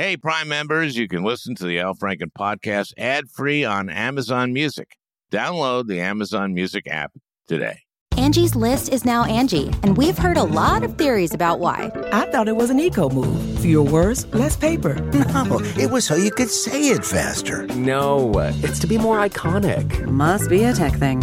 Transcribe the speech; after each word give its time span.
Hey, 0.00 0.16
Prime 0.16 0.48
members, 0.48 0.96
you 0.96 1.08
can 1.08 1.22
listen 1.24 1.54
to 1.56 1.66
the 1.66 1.78
Al 1.78 1.94
Franken 1.94 2.32
podcast 2.32 2.94
ad 2.96 3.28
free 3.28 3.66
on 3.66 3.90
Amazon 3.90 4.50
Music. 4.54 4.96
Download 5.30 5.88
the 5.88 6.00
Amazon 6.00 6.54
Music 6.54 6.86
app 6.86 7.12
today. 7.46 7.80
Angie's 8.16 8.56
list 8.56 8.88
is 8.88 9.04
now 9.04 9.26
Angie, 9.26 9.66
and 9.82 9.98
we've 9.98 10.16
heard 10.16 10.38
a 10.38 10.42
lot 10.42 10.84
of 10.84 10.96
theories 10.96 11.34
about 11.34 11.58
why. 11.58 11.92
I 12.12 12.24
thought 12.30 12.48
it 12.48 12.56
was 12.56 12.70
an 12.70 12.80
eco 12.80 13.10
move. 13.10 13.60
Fewer 13.60 13.82
words, 13.82 14.24
less 14.34 14.56
paper. 14.56 14.96
No, 15.50 15.60
it 15.76 15.90
was 15.90 16.06
so 16.06 16.14
you 16.14 16.30
could 16.30 16.50
say 16.50 16.88
it 16.88 17.04
faster. 17.04 17.66
No, 17.68 18.32
it's 18.62 18.78
to 18.78 18.86
be 18.86 18.96
more 18.96 19.22
iconic. 19.22 20.06
Must 20.06 20.48
be 20.48 20.64
a 20.64 20.72
tech 20.72 20.94
thing. 20.94 21.22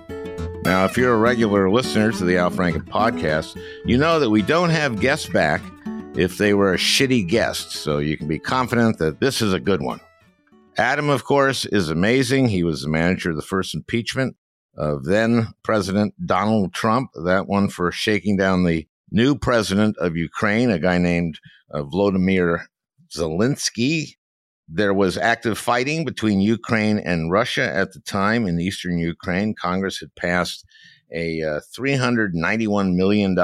Now, 0.63 0.85
if 0.85 0.95
you're 0.95 1.13
a 1.13 1.17
regular 1.17 1.71
listener 1.71 2.11
to 2.11 2.23
the 2.23 2.37
Al 2.37 2.51
Franken 2.51 2.87
podcast, 2.87 3.59
you 3.83 3.97
know 3.97 4.19
that 4.19 4.29
we 4.29 4.43
don't 4.43 4.69
have 4.69 4.99
guests 4.99 5.27
back 5.27 5.59
if 6.15 6.37
they 6.37 6.53
were 6.53 6.73
a 6.73 6.77
shitty 6.77 7.27
guest, 7.27 7.71
so 7.71 7.97
you 7.97 8.15
can 8.15 8.27
be 8.27 8.37
confident 8.37 8.99
that 8.99 9.19
this 9.19 9.41
is 9.41 9.53
a 9.53 9.59
good 9.59 9.81
one. 9.81 9.99
Adam, 10.77 11.09
of 11.09 11.23
course, 11.23 11.65
is 11.65 11.89
amazing. 11.89 12.47
He 12.47 12.63
was 12.63 12.83
the 12.83 12.89
manager 12.89 13.31
of 13.31 13.37
the 13.37 13.41
first 13.41 13.73
impeachment 13.73 14.35
of 14.77 15.05
then 15.05 15.47
President 15.63 16.13
Donald 16.27 16.73
Trump, 16.73 17.09
that 17.25 17.47
one 17.47 17.67
for 17.67 17.91
shaking 17.91 18.37
down 18.37 18.63
the 18.63 18.87
new 19.09 19.35
president 19.35 19.97
of 19.97 20.15
Ukraine, 20.15 20.69
a 20.69 20.77
guy 20.77 20.99
named 20.99 21.39
uh, 21.73 21.81
Volodymyr 21.81 22.65
Zelensky. 23.11 24.13
There 24.67 24.93
was 24.93 25.17
active 25.17 25.57
fighting 25.57 26.05
between 26.05 26.39
Ukraine 26.39 26.97
and 26.97 27.31
Russia 27.31 27.63
at 27.73 27.93
the 27.93 27.99
time 27.99 28.47
in 28.47 28.59
eastern 28.59 28.97
Ukraine. 28.97 29.53
Congress 29.53 29.99
had 29.99 30.15
passed 30.15 30.65
a 31.13 31.41
uh, 31.41 31.59
$391 31.77 32.95
million 32.95 33.35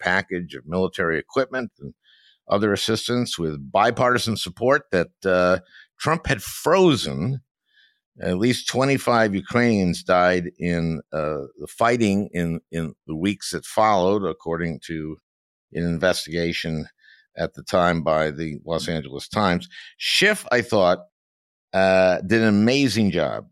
package 0.00 0.54
of 0.54 0.66
military 0.66 1.18
equipment 1.18 1.70
and 1.78 1.94
other 2.48 2.72
assistance 2.72 3.38
with 3.38 3.70
bipartisan 3.70 4.36
support 4.36 4.82
that 4.90 5.08
uh, 5.24 5.58
Trump 5.98 6.26
had 6.26 6.42
frozen. 6.42 7.40
At 8.20 8.38
least 8.38 8.68
25 8.68 9.34
Ukrainians 9.34 10.02
died 10.02 10.50
in 10.58 11.00
uh, 11.12 11.46
the 11.58 11.68
fighting 11.68 12.28
in, 12.32 12.60
in 12.70 12.94
the 13.06 13.16
weeks 13.16 13.52
that 13.52 13.64
followed, 13.64 14.24
according 14.24 14.80
to 14.86 15.16
an 15.72 15.84
investigation 15.84 16.86
at 17.36 17.54
the 17.54 17.62
time 17.62 18.02
by 18.02 18.30
the 18.30 18.58
Los 18.64 18.88
Angeles 18.88 19.28
Times. 19.28 19.68
Schiff, 19.96 20.46
I 20.50 20.62
thought, 20.62 20.98
uh, 21.72 22.20
did 22.22 22.42
an 22.42 22.48
amazing 22.48 23.10
job 23.10 23.46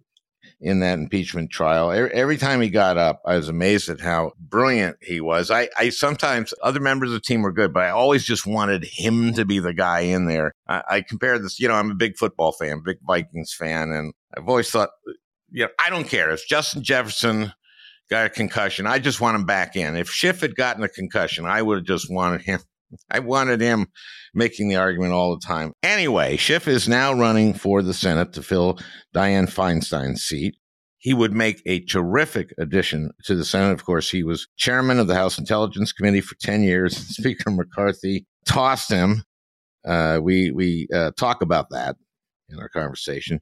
in 0.61 0.81
that 0.81 0.99
impeachment 0.99 1.51
trial. 1.51 1.93
Every 1.93 2.37
time 2.37 2.61
he 2.61 2.69
got 2.69 2.97
up, 2.97 3.23
I 3.25 3.37
was 3.37 3.49
amazed 3.49 3.89
at 3.89 4.01
how 4.01 4.33
brilliant 4.41 4.97
he 5.01 5.21
was. 5.21 5.51
I, 5.51 5.69
I 5.79 5.91
sometimes, 5.91 6.53
other 6.63 6.81
members 6.81 7.11
of 7.11 7.15
the 7.15 7.21
team 7.21 7.43
were 7.43 7.53
good, 7.53 7.73
but 7.73 7.85
I 7.85 7.91
always 7.91 8.25
just 8.25 8.45
wanted 8.45 8.85
him 8.85 9.35
to 9.35 9.45
be 9.45 9.61
the 9.61 9.73
guy 9.73 10.01
in 10.01 10.27
there. 10.27 10.53
I, 10.67 10.83
I 10.89 11.01
compare 11.03 11.39
this, 11.39 11.61
you 11.61 11.69
know, 11.69 11.75
I'm 11.75 11.93
a 11.93 11.95
big 11.95 12.17
football 12.17 12.53
fan, 12.53 12.83
big 12.85 12.99
Vikings 13.07 13.55
fan, 13.55 13.91
and 13.91 14.13
I've 14.37 14.49
always 14.49 14.69
thought, 14.71 14.91
you 15.51 15.65
know, 15.65 15.71
I 15.85 15.91
don't 15.91 16.09
care 16.09 16.31
if 16.31 16.47
Justin 16.49 16.83
Jefferson 16.83 17.53
got 18.11 18.27
a 18.27 18.31
concussion. 18.31 18.87
I 18.87 18.99
just 18.99 19.21
want 19.21 19.37
him 19.37 19.45
back 19.45 19.77
in. 19.77 19.95
If 19.95 20.11
Schiff 20.11 20.41
had 20.41 20.57
gotten 20.57 20.83
a 20.83 20.89
concussion, 20.89 21.47
I 21.47 21.63
would 21.63 21.79
have 21.79 21.87
just 21.87 22.11
wanted 22.11 22.43
him. 22.43 22.61
I 23.11 23.19
wanted 23.21 23.61
him 23.61 23.89
making 24.35 24.69
the 24.69 24.77
argument 24.77 25.13
all 25.13 25.35
the 25.35 25.47
time. 25.47 25.73
Anyway, 25.83 26.37
Schiff 26.37 26.69
is 26.69 26.89
now 26.89 27.13
running 27.13 27.55
for 27.55 27.83
the 27.83 27.95
Senate 27.95 28.33
to 28.35 28.43
fill 28.43 28.79
Dianne 29.15 29.51
Feinstein's 29.51 30.23
seat. 30.23 30.57
He 30.99 31.15
would 31.15 31.33
make 31.33 31.63
a 31.65 31.81
terrific 31.85 32.53
addition 32.59 33.11
to 33.25 33.37
the 33.37 33.45
Senate. 33.45 33.73
Of 33.73 33.85
course, 33.85 34.11
he 34.11 34.23
was 34.23 34.49
chairman 34.57 34.99
of 34.99 35.07
the 35.07 35.15
House 35.15 35.39
Intelligence 35.39 35.93
Committee 35.93 36.21
for 36.21 36.35
10 36.41 36.63
years. 36.63 36.97
Speaker 37.17 37.51
McCarthy 37.51 38.27
tossed 38.47 38.91
him. 38.91 39.23
Uh, 39.87 40.19
we 40.21 40.51
we 40.51 40.89
uh, 40.93 41.13
talk 41.17 41.41
about 41.41 41.71
that 41.71 41.97
in 42.49 42.59
our 42.59 42.69
conversation. 42.69 43.41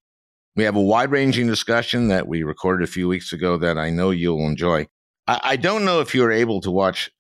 We 0.55 0.65
have 0.65 0.77
a 0.77 0.83
wide 0.83 1.11
ranging 1.11 1.47
discussion 1.47 2.09
that 2.09 2.29
we 2.29 2.43
recorded 2.43 2.85
a 2.85 2.91
few 2.91 3.09
weeks 3.09 3.33
ago 3.33 3.57
that 3.59 3.79
I 3.79 3.91
know 3.91 4.11
you'll 4.11 4.47
enjoy. 4.47 4.87
I, 5.27 5.41
I 5.43 5.57
don't 5.57 5.85
know 5.85 6.01
if 6.01 6.15
you 6.15 6.23
were 6.23 6.33
able 6.33 6.61
to 6.61 6.71
watch 6.71 7.11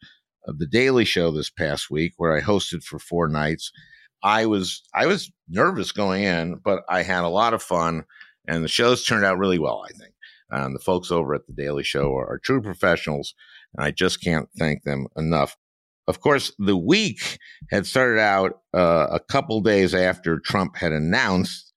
uh, 0.46 0.52
the 0.56 0.66
Daily 0.66 1.04
Show 1.04 1.30
this 1.30 1.50
past 1.50 1.90
week, 1.90 2.14
where 2.16 2.36
I 2.36 2.40
hosted 2.40 2.82
for 2.82 2.98
four 2.98 3.28
nights. 3.28 3.72
I 4.22 4.46
was 4.46 4.82
I 4.94 5.06
was 5.06 5.30
nervous 5.48 5.92
going 5.92 6.24
in, 6.24 6.56
but 6.64 6.82
I 6.88 7.02
had 7.02 7.24
a 7.24 7.28
lot 7.28 7.54
of 7.54 7.62
fun, 7.62 8.04
and 8.48 8.64
the 8.64 8.68
shows 8.68 9.04
turned 9.04 9.24
out 9.24 9.38
really 9.38 9.58
well. 9.58 9.84
I 9.88 9.92
think 9.92 10.14
um, 10.50 10.72
the 10.72 10.78
folks 10.78 11.10
over 11.10 11.34
at 11.34 11.46
the 11.46 11.52
Daily 11.52 11.84
Show 11.84 12.14
are, 12.14 12.26
are 12.26 12.38
true 12.38 12.62
professionals, 12.62 13.34
and 13.74 13.84
I 13.84 13.90
just 13.90 14.22
can't 14.22 14.48
thank 14.58 14.82
them 14.82 15.06
enough. 15.16 15.56
Of 16.08 16.20
course, 16.20 16.52
the 16.58 16.76
week 16.76 17.38
had 17.70 17.86
started 17.86 18.20
out 18.20 18.60
uh, 18.72 19.08
a 19.10 19.20
couple 19.20 19.60
days 19.60 19.92
after 19.94 20.38
Trump 20.38 20.76
had 20.76 20.92
announced 20.92 21.72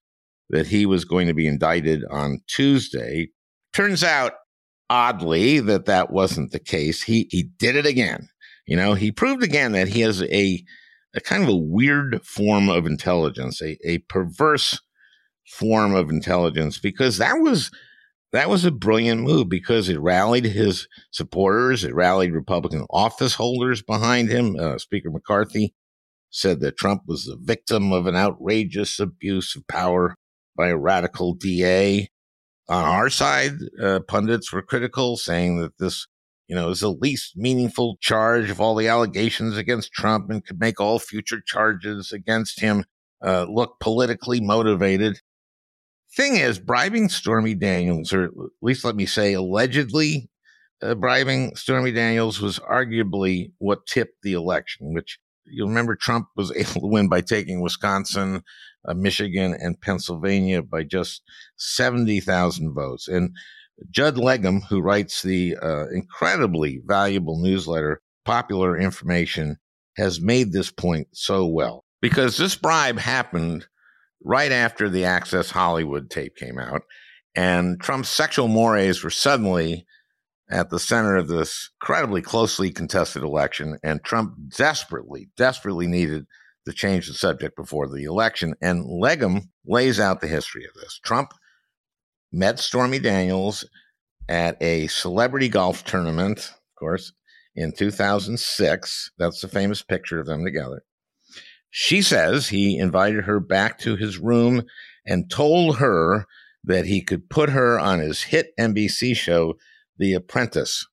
that 0.50 0.68
he 0.68 0.86
was 0.86 1.04
going 1.04 1.26
to 1.26 1.34
be 1.34 1.46
indicted 1.46 2.04
on 2.10 2.40
Tuesday. 2.46 3.28
Turns 3.72 4.04
out, 4.04 4.34
oddly, 4.88 5.60
that 5.60 5.86
that 5.86 6.12
wasn't 6.12 6.52
the 6.52 6.60
case. 6.60 7.02
He 7.02 7.28
he 7.30 7.42
did 7.42 7.76
it 7.76 7.86
again. 7.86 8.28
You 8.66 8.76
know, 8.76 8.94
he 8.94 9.10
proved 9.12 9.42
again 9.42 9.72
that 9.72 9.88
he 9.88 10.00
has 10.00 10.22
a 10.22 10.64
a 11.12 11.20
kind 11.20 11.42
of 11.42 11.48
a 11.48 11.56
weird 11.56 12.24
form 12.24 12.68
of 12.68 12.86
intelligence, 12.86 13.60
a, 13.60 13.76
a 13.84 13.98
perverse 13.98 14.80
form 15.48 15.94
of 15.94 16.08
intelligence, 16.08 16.78
because 16.78 17.18
that 17.18 17.34
was 17.34 17.70
that 18.32 18.48
was 18.48 18.64
a 18.64 18.70
brilliant 18.70 19.22
move 19.22 19.48
because 19.48 19.88
it 19.88 19.98
rallied 19.98 20.44
his 20.44 20.86
supporters, 21.10 21.82
it 21.82 21.94
rallied 21.94 22.32
Republican 22.32 22.86
office 22.90 23.34
holders 23.34 23.82
behind 23.82 24.28
him. 24.28 24.56
Uh, 24.56 24.78
Speaker 24.78 25.10
McCarthy 25.10 25.74
said 26.30 26.60
that 26.60 26.76
Trump 26.76 27.02
was 27.06 27.24
the 27.24 27.36
victim 27.40 27.92
of 27.92 28.06
an 28.06 28.14
outrageous 28.14 29.00
abuse 29.00 29.56
of 29.56 29.66
power 29.66 30.14
by 30.56 30.68
a 30.68 30.76
radical 30.76 31.34
DA. 31.34 32.08
On 32.68 32.84
our 32.84 33.10
side, 33.10 33.54
uh, 33.82 33.98
pundits 34.06 34.52
were 34.52 34.62
critical, 34.62 35.16
saying 35.16 35.58
that 35.60 35.78
this, 35.78 36.06
you 36.50 36.56
know, 36.56 36.68
is 36.68 36.80
the 36.80 36.90
least 36.90 37.36
meaningful 37.36 37.96
charge 38.00 38.50
of 38.50 38.60
all 38.60 38.74
the 38.74 38.88
allegations 38.88 39.56
against 39.56 39.92
Trump 39.92 40.30
and 40.30 40.44
could 40.44 40.58
make 40.58 40.80
all 40.80 40.98
future 40.98 41.40
charges 41.40 42.10
against 42.10 42.58
him 42.58 42.84
uh, 43.24 43.46
look 43.48 43.78
politically 43.78 44.40
motivated. 44.40 45.20
Thing 46.16 46.34
is, 46.34 46.58
bribing 46.58 47.08
Stormy 47.08 47.54
Daniels, 47.54 48.12
or 48.12 48.24
at 48.24 48.30
least 48.60 48.84
let 48.84 48.96
me 48.96 49.06
say, 49.06 49.32
allegedly 49.32 50.28
uh, 50.82 50.96
bribing 50.96 51.54
Stormy 51.54 51.92
Daniels, 51.92 52.40
was 52.40 52.58
arguably 52.58 53.52
what 53.58 53.86
tipped 53.86 54.20
the 54.24 54.32
election, 54.32 54.92
which 54.92 55.20
you'll 55.44 55.68
remember 55.68 55.94
Trump 55.94 56.26
was 56.34 56.50
able 56.56 56.80
to 56.80 56.88
win 56.88 57.08
by 57.08 57.20
taking 57.20 57.60
Wisconsin, 57.60 58.42
uh, 58.88 58.94
Michigan, 58.94 59.56
and 59.56 59.80
Pennsylvania 59.80 60.62
by 60.62 60.82
just 60.82 61.22
70,000 61.58 62.74
votes. 62.74 63.06
And 63.06 63.36
Judd 63.90 64.16
Legum, 64.16 64.62
who 64.68 64.80
writes 64.80 65.22
the 65.22 65.56
uh, 65.56 65.88
incredibly 65.88 66.80
valuable 66.84 67.38
newsletter, 67.40 68.00
Popular 68.24 68.78
Information, 68.78 69.56
has 69.96 70.20
made 70.20 70.52
this 70.52 70.70
point 70.70 71.08
so 71.12 71.46
well 71.46 71.84
because 72.00 72.36
this 72.36 72.54
bribe 72.54 72.98
happened 72.98 73.66
right 74.22 74.52
after 74.52 74.88
the 74.88 75.04
Access 75.04 75.50
Hollywood 75.50 76.10
tape 76.10 76.36
came 76.36 76.58
out. 76.58 76.82
And 77.34 77.80
Trump's 77.80 78.08
sexual 78.08 78.48
mores 78.48 79.02
were 79.02 79.10
suddenly 79.10 79.86
at 80.50 80.70
the 80.70 80.78
center 80.80 81.16
of 81.16 81.28
this 81.28 81.70
incredibly 81.80 82.22
closely 82.22 82.70
contested 82.70 83.22
election. 83.22 83.78
And 83.82 84.02
Trump 84.02 84.34
desperately, 84.56 85.30
desperately 85.36 85.86
needed 85.86 86.26
to 86.66 86.72
change 86.72 87.06
the 87.06 87.14
subject 87.14 87.56
before 87.56 87.88
the 87.88 88.04
election. 88.04 88.54
And 88.60 88.84
Legum 88.84 89.48
lays 89.64 90.00
out 90.00 90.20
the 90.20 90.26
history 90.26 90.64
of 90.64 90.74
this. 90.74 90.98
Trump 91.04 91.32
met 92.32 92.58
Stormy 92.58 92.98
Daniels 92.98 93.64
at 94.28 94.56
a 94.62 94.86
celebrity 94.86 95.48
golf 95.48 95.84
tournament, 95.84 96.38
of 96.38 96.78
course, 96.78 97.12
in 97.54 97.72
2006. 97.72 99.10
That's 99.18 99.40
the 99.40 99.48
famous 99.48 99.82
picture 99.82 100.20
of 100.20 100.26
them 100.26 100.44
together. 100.44 100.82
She 101.70 102.02
says 102.02 102.48
he 102.48 102.78
invited 102.78 103.24
her 103.24 103.40
back 103.40 103.78
to 103.80 103.96
his 103.96 104.18
room 104.18 104.64
and 105.06 105.30
told 105.30 105.78
her 105.78 106.26
that 106.64 106.86
he 106.86 107.00
could 107.00 107.30
put 107.30 107.50
her 107.50 107.78
on 107.78 108.00
his 108.00 108.22
hit 108.22 108.52
NBC 108.58 109.16
show, 109.16 109.54
The 109.96 110.14
Apprentice. 110.14 110.86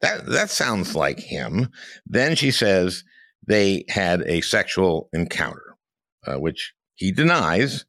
That, 0.00 0.26
that 0.26 0.50
sounds 0.50 0.94
like 0.94 1.20
him. 1.20 1.68
Then 2.06 2.36
she 2.36 2.50
says 2.50 3.04
they 3.46 3.84
had 3.88 4.22
a 4.22 4.40
sexual 4.40 5.08
encounter, 5.12 5.76
uh, 6.26 6.36
which 6.36 6.72
he 6.94 7.12
denies. 7.12 7.84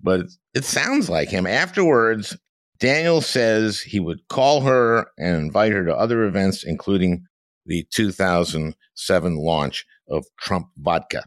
But 0.00 0.26
it 0.54 0.64
sounds 0.64 1.08
like 1.08 1.28
him. 1.28 1.46
Afterwards, 1.46 2.36
Daniel 2.78 3.20
says 3.20 3.80
he 3.80 4.00
would 4.00 4.26
call 4.28 4.60
her 4.62 5.06
and 5.18 5.36
invite 5.36 5.72
her 5.72 5.84
to 5.84 5.94
other 5.96 6.24
events, 6.24 6.64
including 6.64 7.24
the 7.66 7.84
2007 7.92 9.36
launch 9.36 9.84
of 10.08 10.24
Trump 10.38 10.68
Vodka. 10.76 11.24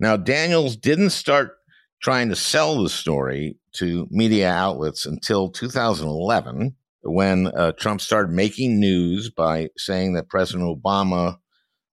Now, 0.00 0.16
Daniels 0.16 0.76
didn't 0.76 1.10
start 1.10 1.52
trying 2.02 2.28
to 2.28 2.36
sell 2.36 2.82
the 2.82 2.88
story 2.90 3.56
to 3.72 4.06
media 4.10 4.50
outlets 4.50 5.06
until 5.06 5.50
2011, 5.50 6.76
when 7.02 7.46
uh, 7.48 7.72
Trump 7.72 8.00
started 8.00 8.30
making 8.32 8.78
news 8.78 9.30
by 9.30 9.68
saying 9.76 10.14
that 10.14 10.28
President 10.28 10.64
Obama 10.64 11.38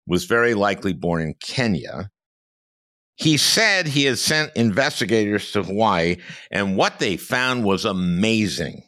was 0.07 0.25
very 0.25 0.53
likely 0.53 0.93
born 0.93 1.21
in 1.21 1.33
Kenya. 1.41 2.10
He 3.21 3.37
said 3.37 3.87
he 3.87 4.05
had 4.05 4.17
sent 4.17 4.51
investigators 4.55 5.51
to 5.51 5.61
Hawaii, 5.61 6.17
and 6.49 6.75
what 6.75 6.97
they 6.97 7.17
found 7.17 7.63
was 7.63 7.85
amazing. 7.85 8.81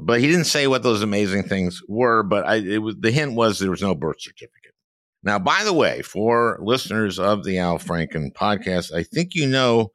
But 0.00 0.20
he 0.20 0.28
didn't 0.28 0.44
say 0.44 0.68
what 0.68 0.84
those 0.84 1.02
amazing 1.02 1.42
things 1.42 1.82
were. 1.88 2.22
But 2.22 2.46
I, 2.46 2.78
was 2.78 2.94
the 3.00 3.10
hint 3.10 3.34
was 3.34 3.58
there 3.58 3.70
was 3.70 3.82
no 3.82 3.96
birth 3.96 4.20
certificate. 4.20 4.74
Now, 5.24 5.40
by 5.40 5.64
the 5.64 5.72
way, 5.72 6.02
for 6.02 6.60
listeners 6.62 7.18
of 7.18 7.42
the 7.42 7.58
Al 7.58 7.80
Franken 7.80 8.32
podcast, 8.32 8.94
I 8.94 9.02
think 9.02 9.34
you 9.34 9.48
know 9.48 9.90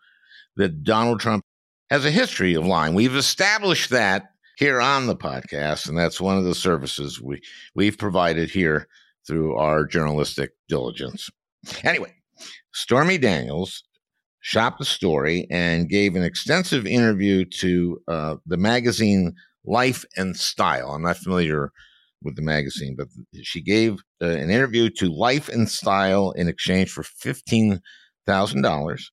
that 0.57 0.83
Donald 0.83 1.21
Trump 1.21 1.45
has 1.89 2.03
a 2.03 2.11
history 2.11 2.55
of 2.55 2.65
lying. 2.65 2.93
We've 2.93 3.15
established 3.15 3.91
that 3.91 4.25
here 4.57 4.81
on 4.81 5.07
the 5.07 5.15
podcast, 5.15 5.87
and 5.87 5.97
that's 5.97 6.19
one 6.19 6.37
of 6.37 6.43
the 6.43 6.53
services 6.53 7.21
we 7.21 7.41
we've 7.75 7.97
provided 7.97 8.49
here 8.49 8.89
through 9.25 9.55
our 9.55 9.85
journalistic 9.85 10.51
diligence. 10.67 11.29
Anyway, 11.83 12.13
Stormy 12.73 13.17
Daniels 13.17 13.83
shopped 14.41 14.79
the 14.79 14.85
story 14.85 15.47
and 15.49 15.89
gave 15.89 16.15
an 16.15 16.23
extensive 16.23 16.85
interview 16.85 17.45
to 17.45 18.01
uh, 18.07 18.35
the 18.45 18.57
magazine 18.57 19.33
Life 19.65 20.03
and 20.17 20.35
Style. 20.35 20.91
I'm 20.91 21.03
not 21.03 21.17
familiar 21.17 21.71
with 22.21 22.35
the 22.35 22.41
magazine, 22.41 22.95
but 22.97 23.07
she 23.41 23.61
gave 23.61 23.99
uh, 24.21 24.27
an 24.27 24.49
interview 24.49 24.89
to 24.97 25.13
Life 25.13 25.49
and 25.49 25.69
Style 25.69 26.31
in 26.31 26.47
exchange 26.47 26.89
for 26.91 27.03
fifteen 27.03 27.79
thousand 28.25 28.61
dollars. 28.61 29.11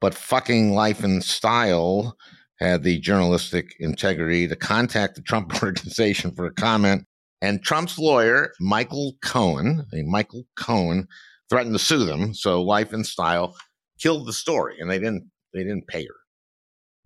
But 0.00 0.14
fucking 0.14 0.74
Life 0.74 1.04
and 1.04 1.22
Style 1.22 2.16
had 2.58 2.82
the 2.82 2.98
journalistic 3.00 3.74
integrity 3.80 4.48
to 4.48 4.56
contact 4.56 5.16
the 5.16 5.22
Trump 5.22 5.54
organization 5.62 6.34
for 6.34 6.46
a 6.46 6.54
comment. 6.54 7.06
And 7.42 7.62
Trump's 7.62 7.98
lawyer, 7.98 8.52
Michael 8.58 9.16
Cohen, 9.22 9.84
a 9.92 10.02
Michael 10.02 10.44
Cohen, 10.56 11.06
threatened 11.48 11.74
to 11.74 11.78
sue 11.78 12.04
them. 12.04 12.34
So 12.34 12.62
Life 12.62 12.92
and 12.92 13.06
Style 13.06 13.56
killed 13.98 14.26
the 14.26 14.32
story, 14.32 14.76
and 14.80 14.90
they 14.90 14.98
didn't 14.98 15.30
they 15.52 15.62
didn't 15.62 15.86
pay 15.86 16.04
her. 16.04 16.14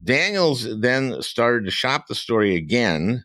Daniels 0.02 0.66
then 0.80 1.20
started 1.22 1.64
to 1.64 1.70
shop 1.70 2.06
the 2.08 2.14
story 2.14 2.54
again 2.54 3.24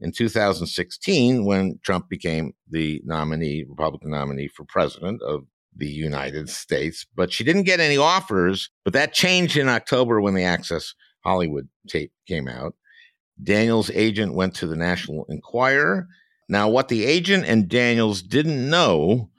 in 0.00 0.12
2016 0.12 1.44
when 1.44 1.78
Trump 1.82 2.08
became 2.08 2.52
the 2.68 3.00
nominee, 3.04 3.64
Republican 3.68 4.10
nominee 4.10 4.48
for 4.48 4.64
president 4.64 5.20
of 5.22 5.42
the 5.76 5.88
United 5.88 6.48
States. 6.48 7.06
But 7.14 7.32
she 7.32 7.44
didn't 7.44 7.62
get 7.64 7.80
any 7.80 7.96
offers. 7.96 8.70
But 8.84 8.92
that 8.92 9.14
changed 9.14 9.56
in 9.56 9.68
October 9.68 10.20
when 10.20 10.34
the 10.34 10.44
Access 10.44 10.94
Hollywood 11.24 11.68
tape 11.88 12.12
came 12.26 12.48
out. 12.48 12.74
Daniels' 13.42 13.90
agent 13.90 14.34
went 14.34 14.54
to 14.56 14.66
the 14.66 14.76
National 14.76 15.24
Enquirer. 15.28 16.06
Now, 16.48 16.68
what 16.68 16.88
the 16.88 17.04
agent 17.04 17.46
and 17.46 17.68
Daniels 17.68 18.22
didn't 18.22 18.68
know 18.68 19.30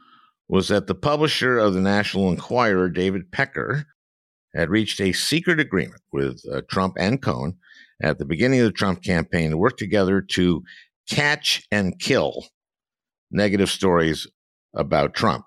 was 0.53 0.67
that 0.67 0.85
the 0.85 0.94
publisher 0.94 1.57
of 1.57 1.73
the 1.73 1.81
National 1.81 2.29
Enquirer, 2.29 2.88
David 2.88 3.31
Pecker, 3.31 3.88
had 4.53 4.69
reached 4.69 5.01
a 5.01 5.11
secret 5.11 5.59
agreement 5.59 6.03
with 6.11 6.44
uh, 6.53 6.61
Trump 6.69 6.94
and 7.00 7.19
Cohen 7.19 7.57
at 8.03 8.19
the 8.19 8.25
beginning 8.25 8.59
of 8.59 8.67
the 8.67 8.71
Trump 8.71 9.01
campaign 9.01 9.50
to 9.50 9.57
work 9.57 9.77
together 9.77 10.21
to 10.21 10.61
catch 11.09 11.63
and 11.71 12.00
kill 12.00 12.45
negative 13.31 13.67
stories 13.67 14.27
about 14.75 15.15
Trump. 15.15 15.44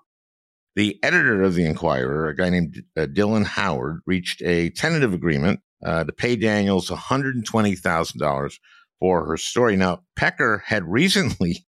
The 0.75 0.99
editor 1.01 1.41
of 1.41 1.55
the 1.55 1.65
Enquirer, 1.65 2.27
a 2.27 2.35
guy 2.35 2.49
named 2.49 2.83
uh, 2.97 3.05
Dylan 3.05 3.45
Howard, 3.45 4.01
reached 4.05 4.41
a 4.41 4.71
tentative 4.71 5.13
agreement 5.13 5.61
uh, 5.85 6.03
to 6.03 6.11
pay 6.11 6.35
Daniels 6.35 6.89
$120,000 6.89 8.53
for 8.99 9.25
her 9.25 9.37
story. 9.37 9.77
Now, 9.77 10.01
Pecker 10.17 10.63
had 10.65 10.83
recently 10.83 11.65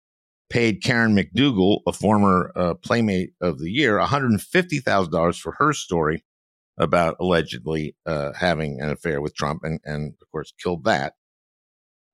paid 0.53 0.81
Karen 0.83 1.15
McDougal, 1.15 1.79
a 1.88 1.91
former 1.91 2.51
uh, 2.55 2.75
Playmate 2.75 3.33
of 3.41 3.57
the 3.57 3.71
Year, 3.71 3.97
$150,000 3.97 5.39
for 5.39 5.53
her 5.53 5.73
story 5.73 6.23
about 6.77 7.15
allegedly 7.19 7.95
uh, 8.05 8.33
having 8.33 8.79
an 8.79 8.91
affair 8.91 9.19
with 9.19 9.35
Trump 9.35 9.63
and, 9.63 9.79
and, 9.83 10.13
of 10.21 10.31
course, 10.31 10.53
killed 10.61 10.83
that. 10.83 11.13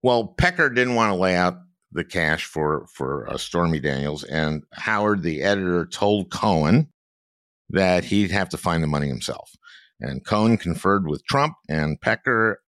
Well, 0.04 0.36
Pecker 0.38 0.70
didn't 0.70 0.96
want 0.96 1.12
to 1.12 1.20
lay 1.20 1.36
out 1.36 1.58
the 1.92 2.06
cash 2.06 2.46
for, 2.46 2.88
for 2.94 3.30
uh, 3.30 3.36
Stormy 3.36 3.82
Daniels, 3.82 4.24
and 4.24 4.64
Howard, 4.72 5.22
the 5.22 5.42
editor, 5.42 5.86
told 5.86 6.32
Cohen 6.32 6.88
that 7.70 8.06
he'd 8.06 8.32
have 8.32 8.48
to 8.50 8.58
find 8.58 8.82
the 8.82 8.88
money 8.88 9.10
himself. 9.10 9.52
And 10.00 10.26
Cohen 10.26 10.56
conferred 10.56 11.10
with 11.10 11.26
Trump 11.26 11.56
and 11.68 12.00
Pecker 12.00 12.62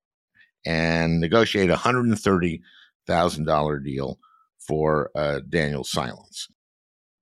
and 0.66 1.20
negotiated 1.20 1.70
a 1.70 1.78
$130,000 1.78 3.84
deal 3.84 4.18
for 4.66 5.10
uh, 5.14 5.40
Daniel's 5.48 5.90
silence. 5.90 6.48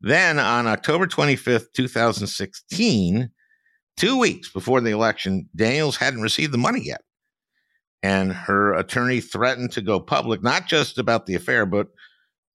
Then 0.01 0.39
on 0.39 0.67
October 0.67 1.07
25th, 1.07 1.73
2016, 1.75 3.31
two 3.97 4.19
weeks 4.19 4.51
before 4.51 4.81
the 4.81 4.91
election, 4.91 5.49
Daniels 5.57 5.97
hadn't 5.97 6.23
received 6.23 6.53
the 6.53 6.59
money 6.59 6.83
yet. 6.85 7.03
And 8.03 8.33
her 8.33 8.75
attorney 8.75 9.21
threatened 9.21 9.73
to 9.73 9.83
go 9.83 9.99
public, 9.99 10.43
not 10.43 10.69
just 10.69 10.99
about 10.99 11.27
the 11.27 11.35
affair, 11.35 11.67
but 11.67 11.89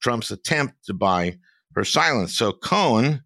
Trump's 0.02 0.32
attempt 0.32 0.76
to 0.86 0.94
buy 0.94 1.38
her 1.76 1.84
silence. 1.84 2.38
So 2.38 2.54
Cohen, 2.54 3.24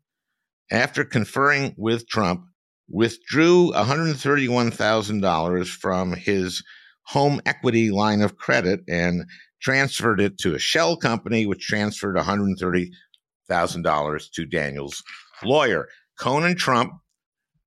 after 0.72 1.04
conferring 1.04 1.76
with 1.78 2.08
Trump, 2.08 2.46
withdrew 2.90 3.72
$131,000 3.74 5.68
from 5.68 6.14
his 6.14 6.64
home 7.04 7.40
equity 7.46 7.92
line 7.92 8.22
of 8.22 8.38
credit 8.38 8.82
and 8.88 9.26
transferred 9.62 10.20
it 10.20 10.40
to 10.40 10.56
a 10.56 10.60
shell 10.60 10.98
company, 10.98 11.46
which 11.46 11.66
transferred 11.66 12.16
$130,000 12.16 14.32
to 14.32 14.46
Daniel's 14.46 15.04
lawyer. 15.44 15.88
Cohen 16.20 16.46
and 16.46 16.58
Trump 16.58 16.94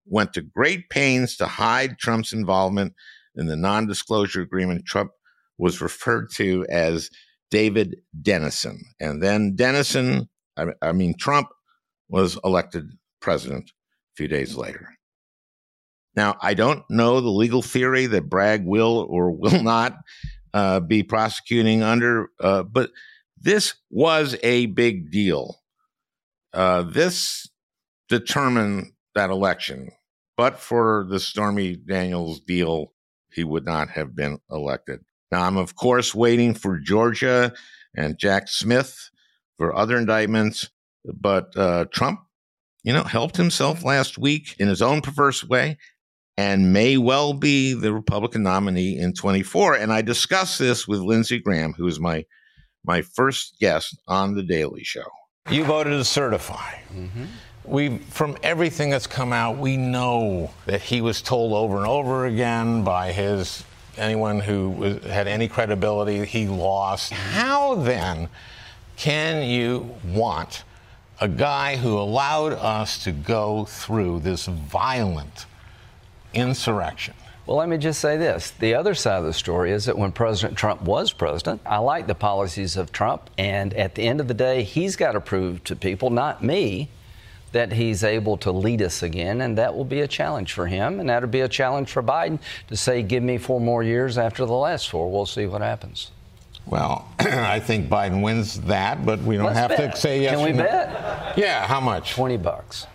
went 0.07 0.33
to 0.35 0.43
great 0.43 0.89
pains 0.91 1.37
to 1.37 1.47
hide 1.47 1.99
Trump's 1.99 2.33
involvement 2.33 2.95
in 3.35 3.47
the 3.47 3.57
non 3.57 3.87
disclosure 3.87 4.43
agreement. 4.43 4.87
Trump 4.87 5.11
was 5.59 5.81
referred 5.81 6.29
to 6.35 6.67
as 6.69 7.11
David 7.51 7.97
Dennison. 8.20 8.82
And 9.01 9.23
then 9.23 9.55
Dennison, 9.55 10.29
I, 10.56 10.67
I 10.82 10.93
mean, 10.93 11.15
Trump 11.19 11.49
was 12.09 12.39
elected 12.44 12.91
president 13.20 13.70
a 13.70 14.17
few 14.17 14.29
days 14.29 14.56
later. 14.56 14.89
Now, 16.17 16.37
I 16.41 16.55
don't 16.55 16.82
know 16.91 17.20
the 17.20 17.31
legal 17.31 17.63
theory 17.63 18.06
that 18.06 18.29
Bragg 18.29 18.65
will 18.65 19.06
or 19.09 19.31
will 19.31 19.63
not 19.63 19.94
uh, 20.55 20.81
be 20.81 21.03
prosecuting 21.03 21.83
under, 21.83 22.31
uh, 22.41 22.63
but 22.63 22.91
this 23.39 23.75
was 23.91 24.37
a 24.43 24.67
big 24.67 25.11
deal. 25.11 25.61
Uh, 26.53 26.83
this 26.83 27.49
determined 28.09 28.93
that 29.15 29.31
election. 29.31 29.91
But 30.37 30.59
for 30.59 31.07
the 31.09 31.21
Stormy 31.21 31.77
Daniels 31.77 32.41
deal, 32.41 32.93
he 33.33 33.45
would 33.45 33.65
not 33.65 33.91
have 33.91 34.17
been 34.17 34.39
elected. 34.51 35.01
Now, 35.31 35.43
I'm, 35.43 35.57
of 35.57 35.77
course, 35.77 36.15
waiting 36.15 36.55
for 36.55 36.79
Georgia 36.79 37.53
and 37.95 38.19
Jack 38.19 38.49
Smith 38.49 39.11
for 39.59 39.77
other 39.77 39.97
indictments, 39.97 40.71
but 41.05 41.57
uh, 41.57 41.85
Trump, 41.93 42.21
you 42.83 42.93
know, 42.93 43.05
helped 43.05 43.37
himself 43.37 43.85
last 43.85 44.19
week 44.19 44.57
in 44.59 44.69
his 44.69 44.83
own 44.83 45.03
perverse 45.03 45.45
way 45.45 45.77
and 46.37 46.72
may 46.72 46.96
well 46.96 47.32
be 47.32 47.75
the 47.75 47.93
Republican 47.93 48.43
nominee 48.43 48.99
in 48.99 49.13
24. 49.13 49.77
And 49.77 49.93
I 49.93 50.03
discussed 50.03 50.58
this 50.58 50.89
with 50.89 51.01
Lindsey 51.01 51.39
Graham, 51.39 51.75
who 51.75 51.87
is 51.87 52.01
my 52.01 52.25
my 52.84 53.03
first 53.03 53.58
guest 53.60 53.99
on 54.08 54.34
the 54.34 54.43
Daily 54.43 54.82
Show. 54.82 55.05
You 55.51 55.65
voted 55.65 55.93
to 55.93 56.05
certify. 56.05 56.79
Mm-hmm. 56.94 57.25
We, 57.65 57.99
from 57.99 58.39
everything 58.43 58.89
that's 58.89 59.06
come 59.06 59.32
out, 59.32 59.58
we 59.58 59.77
know 59.77 60.51
that 60.67 60.81
he 60.81 61.03
was 61.03 61.20
told 61.20 61.53
over 61.53 61.77
and 61.77 61.87
over 61.87 62.27
again 62.27 62.84
by 62.84 63.13
his 63.13 63.65
anyone 63.99 64.41
who 64.41 64.70
was, 64.70 65.05
had 65.05 65.29
any 65.29 65.46
credibility 65.46 66.25
he 66.25 66.46
lost. 66.46 67.13
How 67.13 67.75
then 67.75 68.29
can 68.96 69.49
you 69.49 69.94
want 70.05 70.65
a 71.20 71.29
guy 71.29 71.77
who 71.77 71.99
allowed 71.99 72.53
us 72.53 73.03
to 73.05 73.13
go 73.13 73.67
through 73.67 74.20
this 74.20 74.46
violent 74.46 75.46
insurrection. 76.34 77.15
Well, 77.46 77.56
let 77.56 77.69
me 77.69 77.79
just 77.79 78.01
say 78.01 78.17
this. 78.17 78.53
The 78.53 78.75
other 78.75 78.94
side 78.94 79.19
of 79.19 79.25
the 79.25 79.32
story 79.32 79.72
is 79.72 79.87
that 79.87 79.99
when 79.99 80.13
President 80.13 80.56
Trump 80.56 80.82
was 80.82 81.13
president, 81.13 81.60
I 81.67 81.79
like 81.79 82.06
the 82.06 82.15
policies 82.15 82.77
of 82.77 82.93
Trump. 82.93 83.29
And 83.39 83.75
at 83.75 83.94
the 83.96 84.03
end 84.06 84.20
of 84.20 84.29
the 84.29 84.34
day, 84.34 84.63
he's 84.63 84.94
got 84.94 85.13
to 85.13 85.20
prove 85.20 85.65
to 85.65 85.75
people, 85.75 86.10
not 86.10 86.44
me, 86.44 86.91
that 87.53 87.72
he's 87.72 88.05
able 88.05 88.37
to 88.37 88.53
lead 88.53 88.82
us 88.82 89.03
again, 89.03 89.41
and 89.41 89.58
that 89.58 89.75
will 89.75 89.84
be 89.84 90.01
a 90.01 90.06
challenge 90.06 90.53
for 90.53 90.67
him, 90.67 91.01
and 91.01 91.08
that'll 91.08 91.29
be 91.29 91.41
a 91.41 91.49
challenge 91.49 91.91
for 91.91 92.03
Biden 92.03 92.39
to 92.69 92.77
say, 92.77 93.03
"Give 93.03 93.22
me 93.22 93.39
four 93.39 93.60
more 93.60 93.82
years 93.82 94.19
after 94.19 94.46
the 94.46 94.53
last 94.53 94.89
four." 94.89 95.10
We'll 95.10 95.27
see 95.27 95.46
what 95.46 95.60
happens. 95.60 96.13
Well, 96.67 97.08
I 97.19 97.58
think 97.58 97.89
Biden 97.89 98.22
wins 98.22 98.60
that, 98.60 99.05
but 99.05 99.20
we 99.22 99.37
don't 99.37 99.46
Let's 99.46 99.58
have 99.58 99.70
bet. 99.70 99.94
to 99.96 100.01
say 100.01 100.22
yes. 100.22 100.37
Can 100.37 100.44
we 100.44 100.53
no. 100.53 100.63
bet? 100.63 101.37
Yeah, 101.37 101.67
how 101.67 101.81
much? 101.81 102.13
Twenty 102.13 102.37
bucks. 102.37 102.87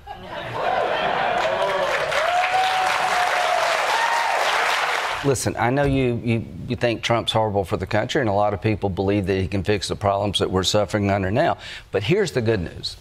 Listen, 5.26 5.56
I 5.58 5.72
know 5.72 5.86
you, 5.86 6.22
you, 6.24 6.46
you 6.68 6.76
think 6.76 7.02
Trump's 7.02 7.32
horrible 7.32 7.66
for 7.66 7.78
the 7.78 7.88
country, 7.88 8.22
and 8.22 8.30
a 8.30 8.34
lot 8.34 8.54
of 8.54 8.62
people 8.62 8.90
believe 8.92 9.26
that 9.26 9.42
he 9.42 9.48
can 9.48 9.64
fix 9.64 9.88
the 9.88 9.96
problems 9.96 10.38
that 10.38 10.52
we're 10.52 10.64
suffering 10.64 11.10
under 11.10 11.32
now. 11.32 11.58
But 11.92 12.04
here's 12.04 12.32
the 12.32 12.44
good 12.44 12.60
news 12.60 12.96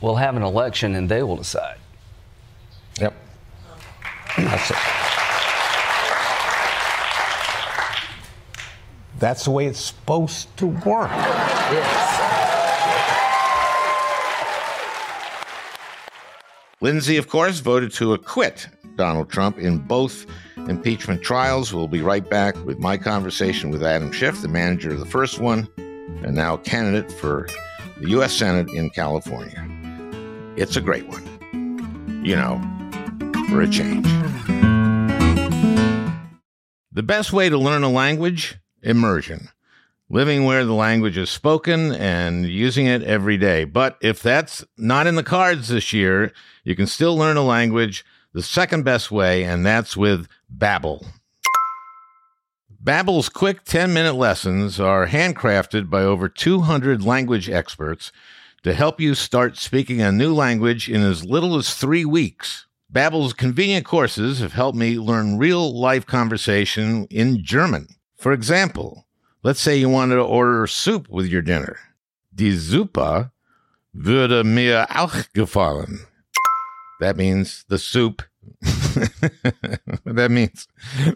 we'll 0.00 0.14
have 0.14 0.36
an 0.36 0.44
election, 0.44 0.94
and 0.94 1.08
they 1.08 1.24
will 1.24 1.36
decide. 1.36 1.78
Yep. 3.00 3.14
That's 4.36 4.70
it. 4.70 4.76
That's 9.18 9.44
the 9.44 9.50
way 9.50 9.66
it's 9.66 9.80
supposed 9.80 10.56
to 10.58 10.68
work. 10.68 11.10
Yes. 11.10 12.20
Lindsey, 16.80 17.16
of 17.18 17.28
course, 17.28 17.58
voted 17.58 17.92
to 17.94 18.14
acquit 18.14 18.68
Donald 18.96 19.28
Trump 19.28 19.58
in 19.58 19.78
both 19.78 20.26
impeachment 20.70 21.20
trials. 21.20 21.74
We'll 21.74 21.88
be 21.88 22.00
right 22.00 22.26
back 22.30 22.54
with 22.64 22.78
my 22.78 22.96
conversation 22.96 23.70
with 23.70 23.82
Adam 23.82 24.12
Schiff, 24.12 24.40
the 24.40 24.48
manager 24.48 24.92
of 24.92 25.00
the 25.00 25.04
first 25.04 25.40
one, 25.40 25.68
and 25.76 26.34
now 26.34 26.56
candidate 26.58 27.10
for 27.12 27.48
the 28.00 28.10
U.S. 28.10 28.32
Senate 28.32 28.70
in 28.70 28.88
California. 28.90 29.66
It's 30.56 30.76
a 30.76 30.80
great 30.80 31.06
one. 31.08 31.26
You 32.24 32.36
know, 32.36 32.60
for 33.48 33.60
a 33.60 33.68
change. 33.68 34.06
The 36.92 37.02
best 37.02 37.32
way 37.32 37.48
to 37.48 37.58
learn 37.58 37.82
a 37.82 37.90
language? 37.90 38.56
Immersion. 38.82 39.48
Living 40.08 40.44
where 40.44 40.64
the 40.64 40.72
language 40.72 41.16
is 41.16 41.30
spoken 41.30 41.92
and 41.92 42.46
using 42.46 42.86
it 42.86 43.02
every 43.02 43.36
day. 43.36 43.64
But 43.64 43.96
if 44.00 44.22
that's 44.22 44.64
not 44.76 45.06
in 45.06 45.16
the 45.16 45.22
cards 45.22 45.68
this 45.68 45.92
year, 45.92 46.32
you 46.62 46.76
can 46.76 46.86
still 46.86 47.16
learn 47.16 47.36
a 47.36 47.42
language 47.42 48.04
the 48.32 48.42
second 48.42 48.84
best 48.84 49.10
way, 49.10 49.44
and 49.44 49.64
that's 49.64 49.96
with 49.96 50.26
Babbel. 50.54 51.06
Babbel's 52.82 53.28
quick 53.28 53.64
10-minute 53.64 54.14
lessons 54.14 54.80
are 54.80 55.08
handcrafted 55.08 55.90
by 55.90 56.02
over 56.02 56.28
200 56.28 57.04
language 57.04 57.50
experts 57.50 58.10
to 58.62 58.72
help 58.72 59.00
you 59.00 59.14
start 59.14 59.56
speaking 59.56 60.00
a 60.00 60.12
new 60.12 60.34
language 60.34 60.88
in 60.88 61.02
as 61.02 61.24
little 61.24 61.56
as 61.56 61.74
3 61.74 62.04
weeks. 62.04 62.66
Babbel's 62.92 63.32
convenient 63.32 63.84
courses 63.84 64.40
have 64.40 64.54
helped 64.54 64.76
me 64.76 64.98
learn 64.98 65.38
real-life 65.38 66.06
conversation 66.06 67.06
in 67.10 67.44
German. 67.44 67.86
For 68.16 68.32
example, 68.32 69.06
let's 69.42 69.60
say 69.60 69.76
you 69.76 69.88
wanted 69.88 70.16
to 70.16 70.22
order 70.22 70.66
soup 70.66 71.08
with 71.08 71.26
your 71.26 71.42
dinner. 71.42 71.78
Die 72.34 72.56
Suppe 72.56 73.30
würde 73.94 74.44
mir 74.44 74.86
auch 74.90 75.24
gefallen. 75.32 76.06
That 77.00 77.16
means 77.16 77.64
the 77.68 77.78
soup. 77.78 78.22
that 78.60 80.28
means 80.30 80.68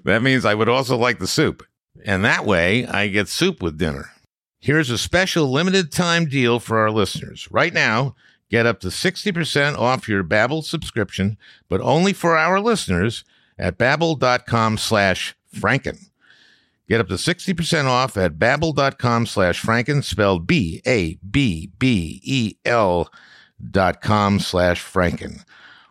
that 0.05 0.23
means 0.23 0.45
I 0.45 0.55
would 0.55 0.69
also 0.69 0.97
like 0.97 1.19
the 1.19 1.27
soup. 1.27 1.63
And 2.05 2.25
that 2.25 2.45
way 2.45 2.87
I 2.87 3.09
get 3.09 3.29
soup 3.29 3.63
with 3.63 3.79
dinner. 3.79 4.11
Here's 4.59 4.91
a 4.91 4.99
special 4.99 5.51
limited 5.51 5.93
time 5.93 6.27
deal 6.27 6.59
for 6.59 6.79
our 6.79 6.91
listeners. 6.91 7.49
Right 7.51 7.73
now, 7.73 8.15
get 8.51 8.67
up 8.67 8.81
to 8.81 8.89
60% 8.89 9.79
off 9.79 10.09
your 10.09 10.25
Babbel 10.25 10.65
subscription, 10.65 11.37
but 11.69 11.81
only 11.83 12.13
for 12.13 12.37
our 12.37 12.61
listeners 12.61 13.25
at 13.59 13.79
babbel.com 13.79 14.79
slash 14.79 15.35
franken. 15.55 16.09
Get 16.89 17.01
up 17.01 17.09
to 17.09 17.15
60% 17.15 17.85
off 17.87 18.17
at 18.17 18.39
babbel.com 18.39 19.27
slash 19.27 19.63
franken, 19.63 20.03
spelled 20.05 20.47
B-A-B-B-E-L 20.47 21.21
dot 23.71 24.03
com 24.03 24.41
slash 24.41 24.83
franken. 24.83 25.45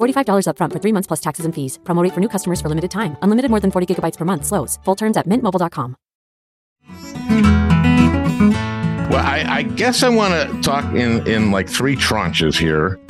$45 0.00 0.46
upfront 0.46 0.72
for 0.72 0.78
three 0.78 0.92
months 0.92 1.06
plus 1.06 1.20
taxes 1.20 1.44
and 1.44 1.54
fees. 1.54 1.78
Promo 1.84 2.02
rate 2.02 2.14
for 2.14 2.20
new 2.20 2.28
customers 2.28 2.60
for 2.60 2.68
limited 2.68 2.90
time. 2.90 3.16
Unlimited 3.22 3.50
more 3.50 3.60
than 3.60 3.70
40 3.70 3.86
gigabytes 3.94 4.16
per 4.16 4.24
month. 4.24 4.46
Slows. 4.46 4.78
Full 4.84 4.96
terms 4.96 5.16
at 5.16 5.26
mintmobile.com. 5.26 5.96
Well, 9.10 9.26
I, 9.26 9.44
I 9.48 9.62
guess 9.64 10.04
I 10.04 10.08
want 10.08 10.34
to 10.34 10.60
talk 10.62 10.84
in, 10.94 11.26
in 11.26 11.50
like 11.50 11.68
three 11.68 11.96
tranches 11.96 12.56
here. 12.56 13.00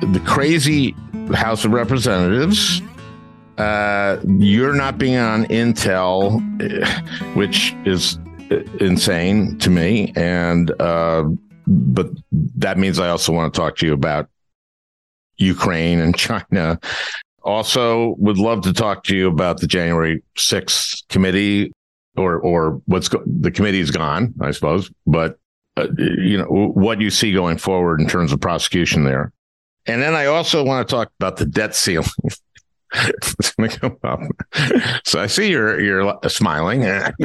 The 0.00 0.20
crazy 0.24 0.94
House 1.34 1.64
of 1.64 1.72
Representatives, 1.72 2.80
uh, 3.58 4.18
you're 4.38 4.74
not 4.74 4.98
being 4.98 5.16
on 5.16 5.46
Intel, 5.46 6.40
eh, 6.62 7.02
which 7.34 7.74
is 7.84 8.20
eh, 8.52 8.62
insane 8.78 9.58
to 9.58 9.68
me. 9.68 10.12
And, 10.14 10.70
uh, 10.80 11.24
but 11.66 12.08
that 12.56 12.78
means 12.78 13.00
I 13.00 13.08
also 13.08 13.32
want 13.32 13.52
to 13.52 13.60
talk 13.60 13.76
to 13.78 13.86
you 13.86 13.92
about 13.92 14.28
Ukraine 15.38 16.00
and 16.00 16.16
China. 16.16 16.78
Also, 17.42 18.14
would 18.18 18.36
love 18.38 18.62
to 18.62 18.72
talk 18.72 19.04
to 19.04 19.16
you 19.16 19.28
about 19.28 19.60
the 19.60 19.66
January 19.66 20.22
6th 20.36 21.08
committee 21.08 21.72
or, 22.16 22.38
or 22.40 22.82
what's 22.86 23.08
go- 23.08 23.22
the 23.26 23.50
committee's 23.50 23.90
gone, 23.90 24.34
I 24.40 24.50
suppose, 24.50 24.90
but 25.06 25.38
uh, 25.76 25.86
you 25.96 26.36
know 26.36 26.44
what 26.46 27.00
you 27.00 27.08
see 27.08 27.32
going 27.32 27.56
forward 27.56 28.00
in 28.00 28.08
terms 28.08 28.32
of 28.32 28.40
prosecution 28.40 29.04
there. 29.04 29.32
And 29.86 30.02
then 30.02 30.14
I 30.14 30.26
also 30.26 30.64
want 30.64 30.86
to 30.86 30.94
talk 30.94 31.10
about 31.20 31.36
the 31.36 31.46
debt 31.46 31.74
ceiling. 31.74 32.08
It's 32.94 33.52
gonna 33.54 33.68
come 33.68 33.98
up. 34.02 34.20
So 35.04 35.20
I 35.20 35.26
see 35.26 35.50
you're 35.50 35.78
you're 35.78 36.18
smiling. 36.28 36.82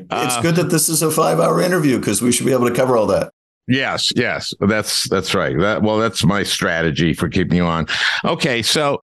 It's 0.00 0.40
good 0.40 0.56
that 0.56 0.68
this 0.70 0.88
is 0.88 1.02
a 1.02 1.10
five 1.10 1.40
hour 1.40 1.60
interview 1.60 1.98
because 1.98 2.22
we 2.22 2.32
should 2.32 2.46
be 2.46 2.52
able 2.52 2.68
to 2.68 2.74
cover 2.74 2.96
all 2.96 3.06
that. 3.08 3.32
Yes, 3.68 4.12
yes, 4.14 4.54
that's 4.60 5.08
that's 5.08 5.34
right. 5.34 5.58
That 5.58 5.82
well, 5.82 5.98
that's 5.98 6.24
my 6.24 6.44
strategy 6.44 7.12
for 7.12 7.28
keeping 7.28 7.56
you 7.56 7.64
on. 7.64 7.86
Okay, 8.24 8.62
so 8.62 9.02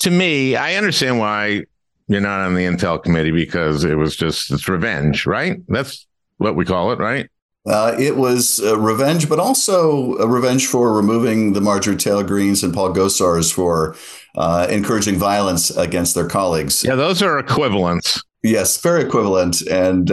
to 0.00 0.10
me, 0.10 0.54
I 0.54 0.76
understand 0.76 1.18
why 1.18 1.64
you're 2.06 2.20
not 2.20 2.40
on 2.40 2.54
the 2.54 2.62
Intel 2.64 3.02
committee 3.02 3.32
because 3.32 3.84
it 3.84 3.96
was 3.96 4.16
just 4.16 4.52
it's 4.52 4.68
revenge, 4.68 5.26
right? 5.26 5.58
That's 5.68 6.06
what 6.36 6.54
we 6.54 6.64
call 6.64 6.92
it, 6.92 6.98
right? 7.00 7.28
Uh, 7.66 7.94
it 7.98 8.16
was 8.16 8.60
uh, 8.60 8.78
revenge, 8.78 9.28
but 9.28 9.38
also 9.38 10.16
a 10.18 10.26
revenge 10.26 10.66
for 10.66 10.92
removing 10.94 11.52
the 11.52 11.60
Marjorie 11.60 11.96
Taylor 11.96 12.24
Greens 12.24 12.62
and 12.62 12.72
Paul 12.72 12.94
Gosars 12.94 13.52
for 13.52 13.94
uh, 14.36 14.66
encouraging 14.70 15.16
violence 15.18 15.70
against 15.76 16.14
their 16.14 16.26
colleagues. 16.26 16.84
Yeah, 16.84 16.94
those 16.94 17.20
are 17.20 17.38
equivalents. 17.38 18.22
Yes, 18.42 18.80
very 18.80 19.02
equivalent. 19.02 19.60
And 19.66 20.10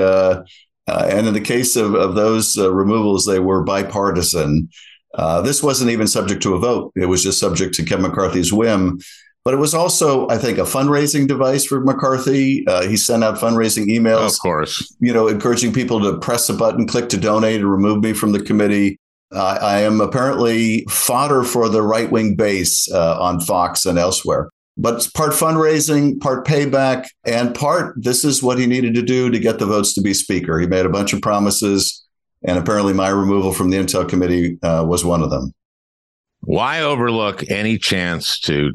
uh, 0.88 1.08
and 1.10 1.28
in 1.28 1.34
the 1.34 1.42
case 1.42 1.76
of, 1.76 1.96
of 1.96 2.16
those 2.16 2.58
uh, 2.58 2.72
removals, 2.72 3.26
they 3.26 3.40
were 3.40 3.64
bipartisan. 3.64 4.70
Uh, 5.14 5.42
this 5.42 5.64
wasn't 5.64 5.92
even 5.92 6.08
subject 6.08 6.44
to 6.44 6.54
a 6.56 6.60
vote. 6.60 6.92
It 6.96 7.06
was 7.06 7.24
just 7.24 7.40
subject 7.40 7.74
to 7.76 7.84
Kevin 7.84 8.04
McCarthy's 8.10 8.52
whim. 8.54 9.00
But 9.44 9.54
it 9.54 9.58
was 9.58 9.76
also, 9.76 10.28
I 10.30 10.40
think, 10.40 10.58
a 10.58 10.62
fundraising 10.64 11.28
device 11.28 11.66
for 11.66 11.80
McCarthy. 11.80 12.66
Uh, 12.68 12.88
he 12.88 12.98
sent 12.98 13.24
out 13.24 13.38
fundraising 13.38 13.86
emails, 13.86 14.34
Of 14.34 14.40
course. 14.40 14.96
you 15.00 15.14
know, 15.14 15.28
encouraging 15.28 15.72
people 15.72 16.02
to 16.02 16.18
press 16.18 16.50
a 16.50 16.54
button, 16.54 16.88
click 16.88 17.10
to 17.10 17.18
donate, 17.18 17.62
and 17.62 17.72
remove 17.72 18.04
me 18.04 18.14
from 18.14 18.32
the 18.32 18.42
committee. 18.42 19.00
I 19.32 19.82
am 19.82 20.00
apparently 20.02 20.86
fodder 20.90 21.44
for 21.44 21.68
the 21.68 21.82
right 21.82 22.10
wing 22.10 22.36
base 22.36 22.90
uh, 22.92 23.20
on 23.20 23.42
Fox 23.42 23.86
and 23.86 24.00
elsewhere. 24.00 24.50
But 24.78 24.96
it's 24.96 25.08
part 25.08 25.32
fundraising, 25.32 26.20
part 26.20 26.46
payback, 26.46 27.08
and 27.26 27.56
part 27.56 27.96
this 27.98 28.26
is 28.26 28.44
what 28.44 28.60
he 28.60 28.66
needed 28.66 28.94
to 28.96 29.02
do 29.02 29.30
to 29.30 29.40
get 29.40 29.58
the 29.58 29.66
votes 29.66 29.94
to 29.94 30.02
be 30.02 30.14
speaker. 30.14 30.60
He 30.60 30.68
made 30.68 30.86
a 30.86 30.90
bunch 30.90 31.14
of 31.14 31.22
promises, 31.22 32.04
and 32.46 32.58
apparently 32.58 32.92
my 32.94 33.08
removal 33.10 33.54
from 33.54 33.70
the 33.70 33.78
Intel 33.78 34.08
committee 34.08 34.58
uh, 34.62 34.84
was 34.86 35.06
one 35.06 35.24
of 35.24 35.30
them. 35.30 35.54
Why 36.42 36.82
overlook 36.82 37.50
any 37.50 37.78
chance 37.78 38.38
to 38.42 38.74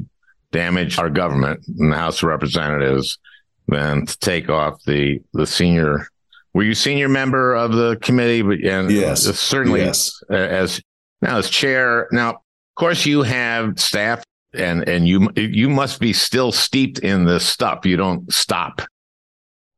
damage 0.51 0.97
our 0.97 1.09
government 1.09 1.63
in 1.79 1.91
the 1.91 1.95
House 1.95 2.17
of 2.17 2.23
Representatives 2.29 3.19
than 3.67 4.05
to 4.07 4.17
take 4.19 4.49
off 4.49 4.81
the 4.85 5.19
the 5.33 5.45
senior? 5.45 6.07
Were 6.53 6.63
you 6.63 6.73
senior 6.73 7.07
member 7.09 7.53
of 7.53 7.73
the 7.73 7.95
committee? 8.01 8.41
But 8.41 8.59
and 8.63 8.89
Yes. 8.91 9.23
certainly 9.39 9.81
Yes. 9.81 10.11
as 10.29 10.81
now 11.21 11.37
as 11.37 11.49
chair. 11.49 12.07
Now, 12.11 12.29
of 12.31 12.35
course, 12.75 13.05
you 13.05 13.21
have 13.21 13.79
staff 13.79 14.23
and 14.53 14.87
and 14.87 15.07
you 15.07 15.29
you 15.35 15.69
must 15.69 15.99
be 15.99 16.13
still 16.13 16.51
steeped 16.51 16.99
in 16.99 17.25
this 17.25 17.45
stuff. 17.45 17.85
You 17.85 17.97
don't 17.97 18.31
stop. 18.31 18.81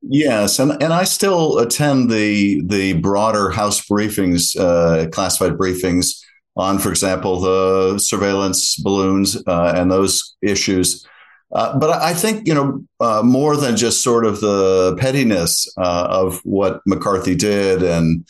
Yes, 0.02 0.60
and 0.60 0.72
and 0.84 0.92
I 0.92 1.06
still 1.06 1.60
attend 1.60 2.10
the 2.12 2.62
the 2.66 2.94
broader 2.94 3.50
House 3.50 3.88
briefings, 3.88 4.58
uh, 4.60 5.10
classified 5.10 5.54
briefings 5.54 6.22
on, 6.56 6.78
for 6.78 6.90
example, 6.90 7.40
the 7.40 7.98
surveillance 8.00 8.76
balloons 8.76 9.42
uh, 9.48 9.74
and 9.76 9.92
those 9.92 10.36
issues. 10.42 11.08
Uh, 11.54 11.78
but 11.78 11.90
I 11.90 12.14
think 12.14 12.48
you 12.48 12.54
know 12.54 12.84
uh, 13.00 13.22
more 13.24 13.56
than 13.56 13.78
just 13.78 14.04
sort 14.04 14.26
of 14.26 14.42
the 14.42 14.98
pettiness 15.00 15.72
uh, 15.78 16.08
of 16.10 16.42
what 16.44 16.82
McCarthy 16.86 17.36
did, 17.36 17.84
and 17.84 18.28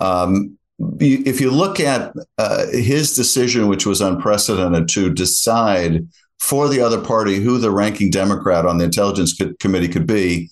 um, 0.00 0.58
if 1.00 1.40
you 1.40 1.50
look 1.50 1.80
at 1.80 2.12
uh, 2.38 2.66
his 2.68 3.14
decision, 3.14 3.68
which 3.68 3.86
was 3.86 4.00
unprecedented, 4.00 4.88
to 4.90 5.12
decide 5.12 6.06
for 6.38 6.68
the 6.68 6.80
other 6.80 7.00
party 7.00 7.36
who 7.36 7.58
the 7.58 7.70
ranking 7.70 8.10
Democrat 8.10 8.66
on 8.66 8.78
the 8.78 8.84
Intelligence 8.84 9.36
Co- 9.36 9.52
Committee 9.60 9.88
could 9.88 10.06
be, 10.06 10.50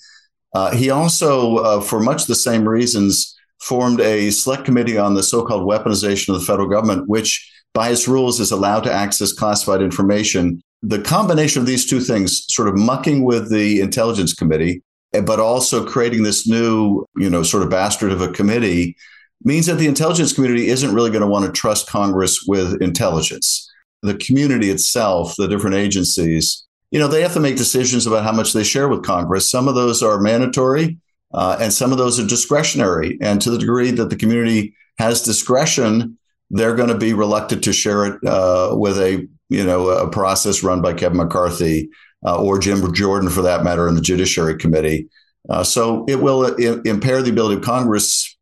uh, 0.55 0.75
he 0.75 0.91
also, 0.91 1.57
uh, 1.59 1.81
for 1.81 2.01
much 2.01 2.27
the 2.27 2.35
same 2.35 2.69
reasons, 2.69 3.37
formed 3.61 4.01
a 4.01 4.31
select 4.31 4.65
committee 4.65 4.99
on 4.99 5.15
the 5.15 5.23
so-called 5.23 5.69
weaponization 5.69 6.35
of 6.35 6.41
the 6.41 6.47
federal 6.47 6.69
government, 6.69 7.09
which 7.09 7.51
by 7.75 7.91
its 7.91 8.09
rules 8.09 8.41
is 8.41 8.51
allowed 8.51 8.81
to 8.81 8.93
access 8.93 9.33
classified 9.33 9.83
information. 9.83 10.63
The 10.83 11.01
combination 11.01 11.61
of 11.61 11.67
these 11.67 11.89
two 11.89 12.01
things, 12.01 12.45
sort 12.49 12.69
of 12.69 12.77
mucking 12.77 13.25
with 13.25 13.51
the 13.51 13.81
Intelligence 13.81 14.33
Committee, 14.33 14.83
but 15.13 15.41
also 15.41 15.85
creating 15.85 16.23
this 16.23 16.49
new, 16.49 17.05
you 17.17 17.29
know, 17.29 17.43
sort 17.43 17.63
of 17.63 17.71
bastard 17.71 18.13
of 18.13 18.21
a 18.21 18.33
committee, 18.33 18.97
means 19.43 19.67
that 19.67 19.77
the 19.77 19.87
intelligence 19.87 20.33
community 20.33 20.69
isn't 20.69 20.95
really 20.95 21.11
going 21.11 21.23
to 21.23 21.27
want 21.27 21.47
to 21.47 21.53
trust 21.53 21.89
Congress 21.89 22.45
with 22.47 22.81
intelligence. 22.83 23.71
The 24.03 24.15
community 24.15 24.71
itself, 24.71 25.35
the 25.37 25.49
different 25.49 25.77
agencies, 25.77 26.67
you 26.91 26.99
know, 26.99 27.09
they 27.09 27.23
have 27.23 27.35
to 27.35 27.41
make 27.41 27.57
decisions 27.57 28.07
about 28.07 28.25
how 28.25 28.33
much 28.33 28.53
they 28.53 28.65
share 28.65 28.89
with 28.89 29.05
Congress. 29.05 29.51
Some 29.51 29.69
of 29.69 29.75
those 29.75 30.03
are 30.03 30.21
mandatory, 30.21 30.99
uh, 31.33 31.57
and 31.61 31.73
some 31.73 31.93
of 31.93 31.99
those 31.99 32.19
are 32.19 32.27
discretionary. 32.27 33.17
And 33.21 33.41
to 33.43 33.51
the 33.51 33.59
degree 33.59 33.91
that 33.93 34.11
the 34.11 34.17
community 34.17 34.75
has 34.99 35.23
discretion, 35.23 36.19
they're 36.51 36.75
going 36.75 36.89
to 36.89 36.99
be 36.99 37.15
reluctant 37.15 37.63
to 37.65 37.73
share 37.73 38.07
it 38.07 38.25
uh, 38.27 38.75
with 38.77 38.99
a 38.99 39.29
you 39.49 39.65
know 39.65 39.89
a 39.89 40.11
process 40.11 40.63
run 40.63 40.83
by 40.83 40.93
Kevin 40.93 41.19
McCarthy 41.19 41.89
uh, 42.27 42.43
or 42.43 42.59
Jim 42.59 42.93
Jordan, 42.93 43.31
for 43.31 43.43
that 43.43 43.63
matter, 43.63 43.89
in 43.89 43.95
the 43.95 44.01
Judiciary 44.01 44.57
Committee. 44.57 45.09
Uh, 45.49 45.63
so 45.63 46.05
it 46.09 46.21
will 46.21 46.47
I- 46.47 46.81
impair 46.85 47.23
the 47.23 47.31
ability 47.31 47.57
of 47.57 47.63
Congress 47.63 48.37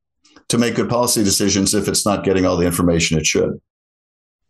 to 0.49 0.59
make 0.59 0.75
good 0.75 0.89
policy 0.89 1.23
decisions 1.23 1.75
if 1.75 1.89
it's 1.89 2.07
not 2.07 2.25
getting 2.25 2.47
all 2.47 2.57
the 2.57 2.67
information 2.67 3.19
it 3.19 3.27
should. 3.27 3.61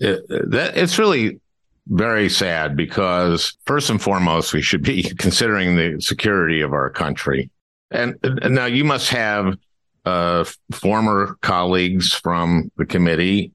It, 0.00 0.22
that 0.28 0.76
it's 0.76 0.98
really 0.98 1.40
very 1.88 2.28
sad 2.28 2.76
because 2.76 3.56
first 3.66 3.90
and 3.90 4.00
foremost, 4.00 4.52
we 4.52 4.62
should 4.62 4.82
be 4.82 5.02
considering 5.18 5.76
the 5.76 6.00
security 6.00 6.60
of 6.60 6.72
our 6.72 6.90
country. 6.90 7.50
And, 7.90 8.16
and 8.22 8.54
now 8.54 8.66
you 8.66 8.84
must 8.84 9.08
have 9.10 9.56
uh, 10.04 10.44
former 10.72 11.36
colleagues 11.40 12.12
from 12.12 12.70
the 12.76 12.86
committee, 12.86 13.52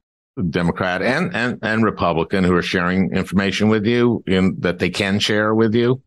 Democrat 0.50 1.00
and, 1.02 1.34
and, 1.34 1.58
and 1.62 1.84
Republican, 1.84 2.44
who 2.44 2.54
are 2.54 2.62
sharing 2.62 3.12
information 3.12 3.68
with 3.68 3.86
you 3.86 4.22
in, 4.26 4.56
that 4.60 4.80
they 4.80 4.90
can 4.90 5.20
share 5.20 5.54
with 5.54 5.74
you. 5.74 6.02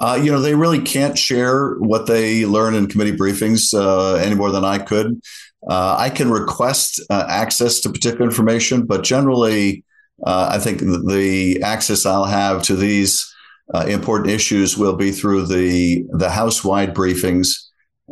Uh, 0.00 0.20
you 0.22 0.30
know, 0.30 0.40
they 0.40 0.54
really 0.54 0.80
can't 0.80 1.18
share 1.18 1.74
what 1.76 2.06
they 2.06 2.46
learn 2.46 2.74
in 2.74 2.86
committee 2.86 3.16
briefings 3.16 3.74
uh, 3.74 4.14
any 4.14 4.34
more 4.34 4.52
than 4.52 4.64
I 4.64 4.78
could. 4.78 5.20
Uh, 5.66 5.96
I 5.98 6.10
can 6.10 6.30
request 6.30 7.00
uh, 7.10 7.24
access 7.28 7.80
to 7.80 7.90
particular 7.90 8.24
information, 8.24 8.86
but 8.86 9.02
generally, 9.02 9.84
uh, 10.24 10.50
I 10.52 10.58
think 10.58 10.80
the 10.80 11.60
access 11.62 12.06
I'll 12.06 12.24
have 12.24 12.62
to 12.64 12.76
these 12.76 13.32
uh, 13.74 13.86
important 13.86 14.30
issues 14.30 14.76
will 14.76 14.96
be 14.96 15.10
through 15.10 15.46
the 15.46 16.04
the 16.12 16.30
House 16.30 16.64
wide 16.64 16.94
briefings, 16.94 17.48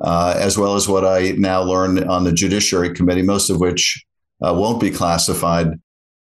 as 0.04 0.58
well 0.58 0.74
as 0.74 0.88
what 0.88 1.04
I 1.04 1.32
now 1.36 1.62
learn 1.62 2.08
on 2.08 2.24
the 2.24 2.32
Judiciary 2.32 2.92
Committee, 2.94 3.22
most 3.22 3.50
of 3.50 3.60
which 3.60 4.04
won't 4.40 4.80
be 4.80 4.90
classified. 4.90 5.68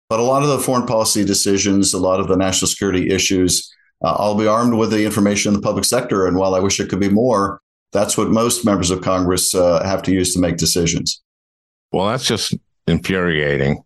But 0.09 0.21
a 0.21 0.23
lot 0.23 0.43
of 0.43 0.49
the 0.49 0.59
foreign 0.59 0.87
policy 0.87 1.25
decisions, 1.25 1.93
a 1.93 1.99
lot 1.99 2.21
of 2.21 2.29
the 2.29 2.37
national 2.37 2.69
security 2.69 3.11
issues, 3.11 3.71
uh, 4.05 4.15
I'll 4.19 4.35
be 4.35 4.47
armed 4.47 4.75
with 4.75 4.91
the 4.91 5.05
information 5.05 5.51
in 5.51 5.61
the 5.61 5.63
public 5.63 5.85
sector. 5.85 6.27
And 6.27 6.37
while 6.37 6.55
I 6.55 6.61
wish 6.61 6.81
it 6.81 6.89
could 6.89 7.01
be 7.01 7.11
more, 7.11 7.61
that's 7.93 8.19
what 8.19 8.29
most 8.29 8.65
members 8.65 8.91
of 8.91 9.01
Congress 9.01 9.55
uh, 9.55 9.83
have 9.85 10.03
to 10.03 10.13
use 10.13 10.35
to 10.35 10.41
make 10.41 10.57
decisions. 10.57 11.23
Well, 11.93 12.07
that's 12.07 12.27
just 12.27 12.55
infuriating. 12.87 13.83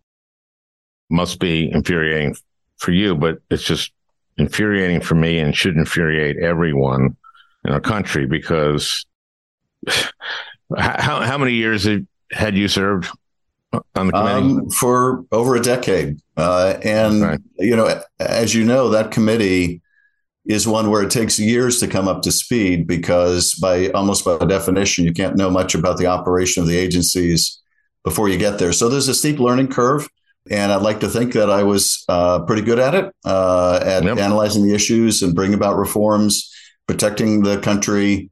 Must 1.09 1.39
be 1.39 1.71
infuriating 1.71 2.35
for 2.77 2.91
you, 2.91 3.15
but 3.15 3.39
it's 3.49 3.63
just 3.63 3.91
infuriating 4.37 5.01
for 5.01 5.15
me 5.15 5.39
and 5.39 5.55
should 5.55 5.77
infuriate 5.77 6.37
everyone 6.37 7.15
in 7.65 7.71
our 7.71 7.79
country 7.79 8.25
because 8.25 9.05
how, 10.77 11.21
how 11.21 11.37
many 11.37 11.53
years 11.53 11.87
had 12.31 12.57
you 12.57 12.67
served 12.67 13.09
on 13.95 14.07
the 14.07 14.11
committee? 14.11 14.35
Um, 14.35 14.69
for 14.69 15.25
over 15.31 15.55
a 15.55 15.61
decade. 15.61 16.19
Uh, 16.35 16.77
and, 16.83 17.23
okay. 17.23 17.43
you 17.59 17.75
know, 17.75 18.01
as 18.19 18.53
you 18.53 18.63
know, 18.63 18.89
that 18.89 19.11
committee 19.11 19.81
is 20.45 20.67
one 20.67 20.89
where 20.89 21.03
it 21.03 21.11
takes 21.11 21.39
years 21.39 21.79
to 21.79 21.87
come 21.87 22.07
up 22.07 22.21
to 22.21 22.31
speed 22.31 22.85
because 22.85 23.53
by 23.55 23.89
almost 23.89 24.25
by 24.25 24.37
definition 24.39 25.05
you 25.05 25.13
can't 25.13 25.37
know 25.37 25.49
much 25.49 25.73
about 25.73 25.97
the 25.97 26.05
operation 26.05 26.61
of 26.61 26.67
the 26.67 26.77
agencies 26.77 27.61
before 28.03 28.27
you 28.27 28.37
get 28.37 28.59
there. 28.59 28.73
So 28.73 28.89
there's 28.89 29.07
a 29.07 29.15
steep 29.15 29.39
learning 29.39 29.69
curve 29.69 30.07
and 30.51 30.73
i'd 30.73 30.81
like 30.81 30.99
to 30.99 31.07
think 31.07 31.31
that 31.31 31.49
i 31.49 31.63
was 31.63 32.03
uh, 32.09 32.37
pretty 32.41 32.61
good 32.61 32.77
at 32.77 32.93
it 32.93 33.15
uh, 33.23 33.79
at 33.81 34.03
yep. 34.03 34.17
analyzing 34.17 34.67
the 34.67 34.75
issues 34.75 35.21
and 35.21 35.33
bringing 35.33 35.55
about 35.55 35.77
reforms 35.77 36.53
protecting 36.87 37.43
the 37.43 37.59
country. 37.59 38.29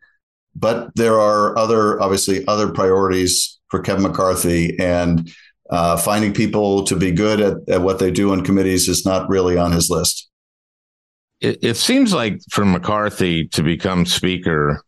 But 0.56 0.94
there 0.96 1.20
are 1.20 1.58
other 1.58 2.02
obviously 2.02 2.46
other 2.48 2.72
priorities 2.72 3.60
for 3.70 3.80
kevin 3.82 4.04
mccarthy 4.04 4.78
and 4.80 5.32
uh, 5.70 5.96
finding 5.96 6.34
people 6.34 6.84
to 6.84 6.98
be 6.98 7.12
good 7.12 7.40
at, 7.40 7.70
at 7.70 7.82
what 7.82 8.00
they 8.00 8.12
do 8.12 8.34
in 8.34 8.44
committees 8.44 8.90
is 8.90 9.06
not 9.06 9.30
really 9.30 9.58
on 9.58 9.72
his 9.72 9.90
list 9.90 10.30
it, 11.42 11.60
it 11.64 11.78
seems 11.78 12.14
like 12.14 12.40
for 12.50 12.64
McCarthy 12.64 13.48
to 13.50 13.64
become 13.64 14.06
speaker, 14.06 14.84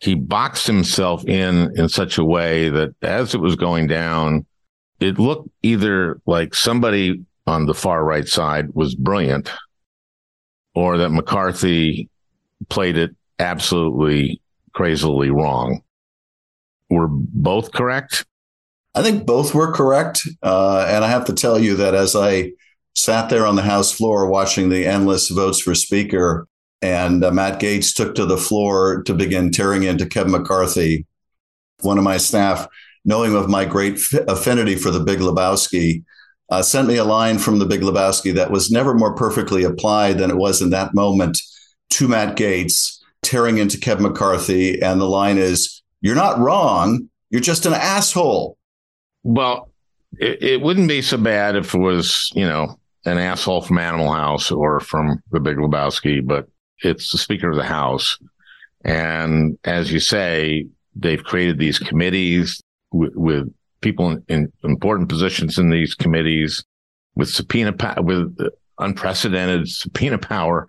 he 0.00 0.14
boxed 0.14 0.66
himself 0.66 1.24
in 1.24 1.72
in 1.78 1.88
such 1.88 2.18
a 2.18 2.24
way 2.24 2.68
that 2.68 2.94
as 3.02 3.34
it 3.34 3.40
was 3.40 3.56
going 3.56 3.86
down, 3.86 4.44
it 5.00 5.18
looked 5.18 5.48
either 5.62 6.20
like 6.26 6.54
somebody 6.54 7.24
on 7.46 7.66
the 7.66 7.74
far 7.74 8.04
right 8.04 8.26
side 8.26 8.74
was 8.74 8.94
brilliant 8.94 9.50
or 10.74 10.98
that 10.98 11.10
McCarthy 11.10 12.10
played 12.68 12.96
it 12.96 13.14
absolutely 13.38 14.40
crazily 14.74 15.30
wrong. 15.30 15.80
Were 16.90 17.08
both 17.08 17.72
correct? 17.72 18.26
I 18.94 19.02
think 19.02 19.26
both 19.26 19.54
were 19.54 19.72
correct. 19.72 20.26
Uh, 20.42 20.86
and 20.88 21.04
I 21.04 21.08
have 21.08 21.26
to 21.26 21.32
tell 21.32 21.58
you 21.58 21.76
that 21.76 21.94
as 21.94 22.16
I 22.16 22.52
sat 22.96 23.28
there 23.28 23.46
on 23.46 23.56
the 23.56 23.62
House 23.62 23.92
floor 23.92 24.26
watching 24.26 24.68
the 24.68 24.86
endless 24.86 25.28
votes 25.28 25.60
for 25.60 25.74
Speaker. 25.74 26.48
And 26.82 27.24
uh, 27.24 27.30
Matt 27.30 27.60
Gaetz 27.60 27.94
took 27.94 28.14
to 28.16 28.26
the 28.26 28.36
floor 28.36 29.02
to 29.04 29.14
begin 29.14 29.50
tearing 29.50 29.84
into 29.84 30.06
Kevin 30.06 30.32
McCarthy. 30.32 31.06
One 31.82 31.98
of 31.98 32.04
my 32.04 32.16
staff, 32.16 32.66
knowing 33.04 33.34
of 33.34 33.48
my 33.48 33.64
great 33.64 34.00
affinity 34.28 34.76
for 34.76 34.90
the 34.90 35.00
Big 35.00 35.20
Lebowski, 35.20 36.04
uh, 36.50 36.62
sent 36.62 36.88
me 36.88 36.96
a 36.96 37.04
line 37.04 37.38
from 37.38 37.58
the 37.58 37.66
Big 37.66 37.82
Lebowski 37.82 38.34
that 38.34 38.50
was 38.50 38.70
never 38.70 38.94
more 38.94 39.14
perfectly 39.14 39.64
applied 39.64 40.18
than 40.18 40.30
it 40.30 40.36
was 40.36 40.62
in 40.62 40.70
that 40.70 40.94
moment 40.94 41.38
to 41.90 42.08
Matt 42.08 42.36
Gaetz, 42.36 42.98
tearing 43.22 43.58
into 43.58 43.78
Kevin 43.78 44.04
McCarthy. 44.04 44.80
And 44.80 45.00
the 45.00 45.08
line 45.08 45.38
is, 45.38 45.82
You're 46.00 46.14
not 46.14 46.38
wrong. 46.38 47.10
You're 47.30 47.40
just 47.40 47.66
an 47.66 47.74
asshole. 47.74 48.56
Well, 49.24 49.70
it, 50.18 50.42
it 50.42 50.60
wouldn't 50.60 50.88
be 50.88 51.02
so 51.02 51.18
bad 51.18 51.56
if 51.56 51.74
it 51.74 51.78
was, 51.78 52.30
you 52.34 52.46
know, 52.46 52.78
an 53.06 53.18
asshole 53.18 53.62
from 53.62 53.78
Animal 53.78 54.12
House 54.12 54.50
or 54.50 54.80
from 54.80 55.22
The 55.30 55.40
Big 55.40 55.56
Lebowski, 55.56 56.26
but 56.26 56.48
it's 56.80 57.12
the 57.12 57.18
Speaker 57.18 57.50
of 57.50 57.56
the 57.56 57.64
House. 57.64 58.18
And 58.84 59.58
as 59.64 59.92
you 59.92 60.00
say, 60.00 60.66
they've 60.94 61.22
created 61.22 61.58
these 61.58 61.78
committees 61.78 62.60
with, 62.92 63.14
with 63.14 63.52
people 63.80 64.10
in, 64.10 64.24
in, 64.28 64.52
important 64.64 65.08
positions 65.08 65.58
in 65.58 65.70
these 65.70 65.94
committees 65.94 66.64
with 67.14 67.28
subpoena 67.28 67.74
with 68.02 68.36
unprecedented 68.78 69.68
subpoena 69.68 70.18
power. 70.18 70.66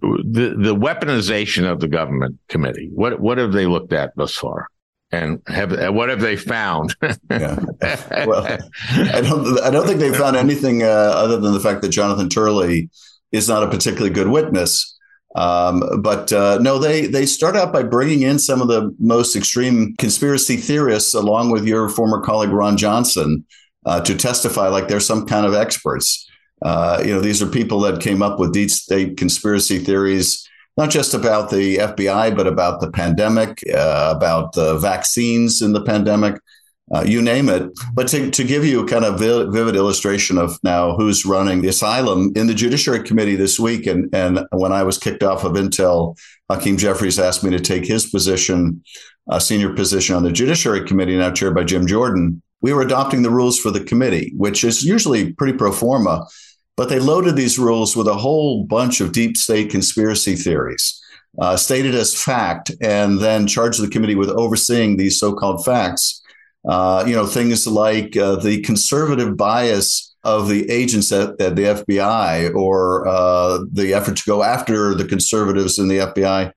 The 0.00 0.56
the 0.58 0.74
weaponization 0.74 1.70
of 1.70 1.80
the 1.80 1.88
government 1.88 2.38
committee. 2.48 2.90
What 2.92 3.20
what 3.20 3.38
have 3.38 3.52
they 3.52 3.66
looked 3.66 3.92
at 3.92 4.14
thus 4.16 4.34
far? 4.34 4.68
And 5.14 5.40
have 5.46 5.94
what 5.94 6.08
have 6.08 6.20
they 6.20 6.36
found? 6.36 6.94
yeah. 7.30 7.58
Well, 8.26 8.46
I 8.90 9.20
don't. 9.20 9.60
I 9.60 9.70
don't 9.70 9.86
think 9.86 10.00
they 10.00 10.12
found 10.12 10.36
anything 10.36 10.82
uh, 10.82 10.86
other 10.86 11.38
than 11.38 11.52
the 11.52 11.60
fact 11.60 11.82
that 11.82 11.90
Jonathan 11.90 12.28
Turley 12.28 12.88
is 13.32 13.48
not 13.48 13.62
a 13.62 13.68
particularly 13.68 14.10
good 14.10 14.28
witness. 14.28 14.90
Um, 15.34 15.82
but 16.00 16.32
uh, 16.32 16.58
no, 16.60 16.78
they 16.78 17.06
they 17.06 17.26
start 17.26 17.56
out 17.56 17.72
by 17.72 17.82
bringing 17.82 18.22
in 18.22 18.38
some 18.38 18.62
of 18.62 18.68
the 18.68 18.94
most 19.00 19.34
extreme 19.34 19.94
conspiracy 19.96 20.56
theorists, 20.56 21.12
along 21.14 21.50
with 21.50 21.66
your 21.66 21.88
former 21.88 22.20
colleague 22.20 22.50
Ron 22.50 22.76
Johnson, 22.76 23.44
uh, 23.84 24.00
to 24.02 24.16
testify 24.16 24.68
like 24.68 24.88
they're 24.88 25.00
some 25.00 25.26
kind 25.26 25.44
of 25.44 25.54
experts. 25.54 26.28
Uh, 26.62 27.02
you 27.04 27.12
know, 27.12 27.20
these 27.20 27.42
are 27.42 27.46
people 27.46 27.80
that 27.80 28.00
came 28.00 28.22
up 28.22 28.38
with 28.38 28.52
deep 28.52 28.70
state 28.70 29.16
conspiracy 29.16 29.78
theories, 29.78 30.48
not 30.76 30.90
just 30.90 31.14
about 31.14 31.50
the 31.50 31.76
FBI, 31.76 32.36
but 32.36 32.46
about 32.46 32.80
the 32.80 32.90
pandemic, 32.90 33.62
uh, 33.72 34.12
about 34.16 34.52
the 34.54 34.78
vaccines 34.78 35.62
in 35.62 35.72
the 35.72 35.82
pandemic, 35.82 36.40
uh, 36.92 37.02
you 37.06 37.22
name 37.22 37.48
it. 37.48 37.70
But 37.94 38.08
to, 38.08 38.30
to 38.30 38.44
give 38.44 38.64
you 38.64 38.84
a 38.84 38.88
kind 38.88 39.04
of 39.04 39.18
vivid 39.18 39.76
illustration 39.76 40.36
of 40.36 40.58
now 40.62 40.96
who's 40.96 41.24
running 41.24 41.62
the 41.62 41.68
asylum 41.68 42.32
in 42.36 42.46
the 42.46 42.54
Judiciary 42.54 43.02
Committee 43.02 43.36
this 43.36 43.58
week, 43.58 43.86
and, 43.86 44.14
and 44.14 44.46
when 44.52 44.72
I 44.72 44.82
was 44.82 44.98
kicked 44.98 45.22
off 45.22 45.44
of 45.44 45.52
Intel, 45.52 46.16
Hakeem 46.50 46.76
Jeffries 46.76 47.18
asked 47.18 47.42
me 47.42 47.50
to 47.50 47.60
take 47.60 47.86
his 47.86 48.06
position, 48.06 48.82
a 49.28 49.40
senior 49.40 49.72
position 49.72 50.14
on 50.14 50.24
the 50.24 50.32
Judiciary 50.32 50.86
Committee, 50.86 51.16
now 51.16 51.30
chaired 51.30 51.54
by 51.54 51.64
Jim 51.64 51.86
Jordan. 51.86 52.42
We 52.60 52.72
were 52.72 52.82
adopting 52.82 53.22
the 53.22 53.30
rules 53.30 53.58
for 53.58 53.70
the 53.70 53.84
committee, 53.84 54.32
which 54.36 54.64
is 54.64 54.84
usually 54.84 55.32
pretty 55.32 55.56
pro 55.56 55.72
forma, 55.72 56.26
but 56.76 56.88
they 56.88 56.98
loaded 56.98 57.36
these 57.36 57.58
rules 57.58 57.96
with 57.96 58.08
a 58.08 58.14
whole 58.14 58.64
bunch 58.64 59.00
of 59.00 59.12
deep 59.12 59.36
state 59.36 59.70
conspiracy 59.70 60.34
theories. 60.34 61.00
Uh, 61.36 61.56
stated 61.56 61.96
as 61.96 62.14
fact, 62.14 62.70
and 62.80 63.18
then 63.18 63.44
charged 63.44 63.82
the 63.82 63.88
committee 63.88 64.14
with 64.14 64.30
overseeing 64.30 64.96
these 64.96 65.18
so-called 65.18 65.64
facts 65.64 66.22
uh, 66.66 67.04
you 67.06 67.14
know, 67.14 67.26
things 67.26 67.66
like 67.66 68.16
uh, 68.16 68.36
the 68.36 68.60
conservative 68.62 69.36
bias 69.36 70.14
of 70.24 70.48
the 70.48 70.70
agents 70.70 71.12
at, 71.12 71.38
at 71.40 71.56
the 71.56 71.62
FBI 71.62 72.54
or 72.54 73.06
uh, 73.06 73.58
the 73.70 73.92
effort 73.92 74.16
to 74.16 74.22
go 74.26 74.42
after 74.42 74.94
the 74.94 75.04
conservatives 75.04 75.78
in 75.78 75.88
the 75.88 75.98
FBI. 75.98 76.50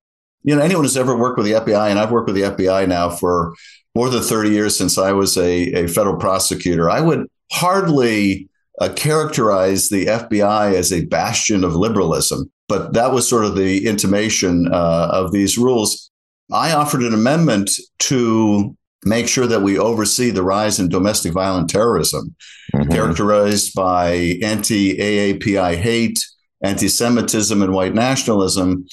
You 0.44 0.56
know, 0.56 0.62
anyone 0.62 0.86
who's 0.86 0.96
ever 0.96 1.18
worked 1.18 1.38
with 1.38 1.46
the 1.46 1.54
FBI, 1.54 1.90
and 1.90 2.00
I've 2.00 2.12
worked 2.12 2.28
with 2.28 2.38
the 2.38 2.44
FBI 2.44 2.88
now 2.88 3.10
for 3.10 3.54
more 3.96 4.10
than 4.10 4.22
30 4.22 4.52
years 4.52 4.78
since 4.78 4.98
I 4.98 5.12
was 5.12 5.38
a, 5.38 5.74
a 5.74 5.88
federal 5.88 6.18
prosecutor, 6.18 6.90
I 6.90 7.02
would 7.02 7.28
hardly 7.52 8.48
uh, 8.80 8.90
characterize 8.96 9.90
the 9.90 10.06
FBI 10.06 10.74
as 10.74 10.92
a 10.92 11.06
bastion 11.06 11.64
of 11.64 11.76
liberalism. 11.76 12.52
But 12.68 12.94
that 12.94 13.12
was 13.12 13.28
sort 13.28 13.46
of 13.46 13.56
the 13.56 13.88
intimation 13.88 14.68
uh, 14.72 15.10
of 15.12 15.32
these 15.32 15.58
rules. 15.58 16.12
I 16.52 16.74
offered 16.74 17.02
an 17.02 17.14
amendment 17.14 17.72
to 18.00 18.76
make 19.06 19.28
sure 19.28 19.48
that 19.48 19.62
we 19.62 19.78
oversee 19.78 20.32
the 20.32 20.44
rise 20.44 20.80
in 20.80 20.90
domestic 20.90 21.34
violent 21.34 21.70
terrorism, 21.70 22.36
mm-hmm. 22.74 22.92
characterized 22.92 23.74
by 23.74 24.38
anti 24.44 24.98
AAPI 24.98 25.76
hate, 25.76 26.26
anti 26.62 26.88
Semitism, 26.88 27.62
and 27.62 27.74
white 27.74 27.94
nationalism, 27.94 28.86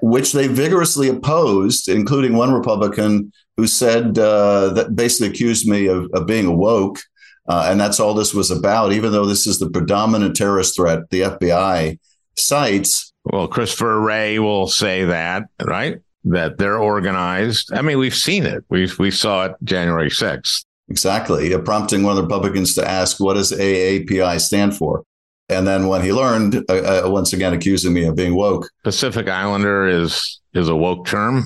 which 0.00 0.32
they 0.32 0.48
vigorously 0.48 1.08
opposed, 1.08 1.88
including 1.88 2.34
one 2.34 2.52
Republican 2.52 3.32
who 3.56 3.66
said 3.66 4.18
uh, 4.18 4.70
that 4.70 4.94
basically 4.94 5.28
accused 5.28 5.66
me 5.66 5.86
of, 5.86 6.08
of 6.14 6.26
being 6.26 6.56
woke. 6.56 6.98
Uh, 7.48 7.68
and 7.70 7.80
that's 7.80 7.98
all 7.98 8.14
this 8.14 8.34
was 8.34 8.50
about, 8.50 8.92
even 8.92 9.10
though 9.10 9.24
this 9.24 9.46
is 9.46 9.58
the 9.58 9.70
predominant 9.70 10.36
terrorist 10.36 10.76
threat 10.76 11.08
the 11.10 11.22
FBI 11.22 11.98
cites. 12.36 13.12
Well, 13.24 13.48
Christopher 13.48 14.00
Wray 14.00 14.38
will 14.38 14.68
say 14.68 15.04
that, 15.04 15.44
right? 15.64 16.00
that 16.24 16.58
they're 16.58 16.78
organized. 16.78 17.72
I 17.72 17.82
mean, 17.82 17.98
we've 17.98 18.14
seen 18.14 18.44
it. 18.46 18.64
We 18.68 18.90
we 18.98 19.10
saw 19.10 19.46
it 19.46 19.56
January 19.64 20.10
6th. 20.10 20.64
Exactly, 20.88 21.56
prompting 21.58 22.02
one 22.02 22.12
of 22.12 22.16
the 22.16 22.22
Republicans 22.22 22.74
to 22.76 22.88
ask, 22.88 23.20
"What 23.20 23.34
does 23.34 23.52
AAPI 23.52 24.40
stand 24.40 24.76
for?" 24.76 25.04
And 25.50 25.66
then 25.66 25.88
when 25.88 26.02
he 26.02 26.12
learned, 26.12 26.64
uh, 26.68 27.04
uh, 27.06 27.10
once 27.10 27.32
again 27.32 27.54
accusing 27.54 27.92
me 27.92 28.04
of 28.04 28.16
being 28.16 28.34
woke. 28.34 28.70
Pacific 28.84 29.28
Islander 29.28 29.86
is 29.86 30.40
is 30.54 30.68
a 30.68 30.76
woke 30.76 31.06
term. 31.06 31.44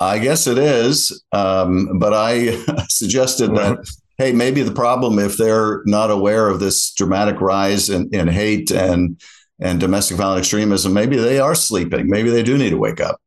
I 0.00 0.18
guess 0.18 0.46
it 0.46 0.58
is, 0.58 1.24
um, 1.32 1.98
but 1.98 2.12
I 2.14 2.56
suggested 2.88 3.54
that. 3.54 3.88
hey, 4.18 4.32
maybe 4.32 4.62
the 4.62 4.72
problem 4.72 5.18
if 5.18 5.36
they're 5.36 5.82
not 5.86 6.10
aware 6.10 6.48
of 6.48 6.60
this 6.60 6.92
dramatic 6.92 7.40
rise 7.40 7.88
in, 7.88 8.12
in 8.12 8.28
hate 8.28 8.70
and 8.70 9.20
and 9.60 9.80
domestic 9.80 10.16
violent 10.16 10.38
extremism, 10.40 10.92
maybe 10.92 11.16
they 11.16 11.40
are 11.40 11.54
sleeping. 11.54 12.08
Maybe 12.08 12.30
they 12.30 12.44
do 12.44 12.56
need 12.56 12.70
to 12.70 12.78
wake 12.78 13.00
up. 13.00 13.20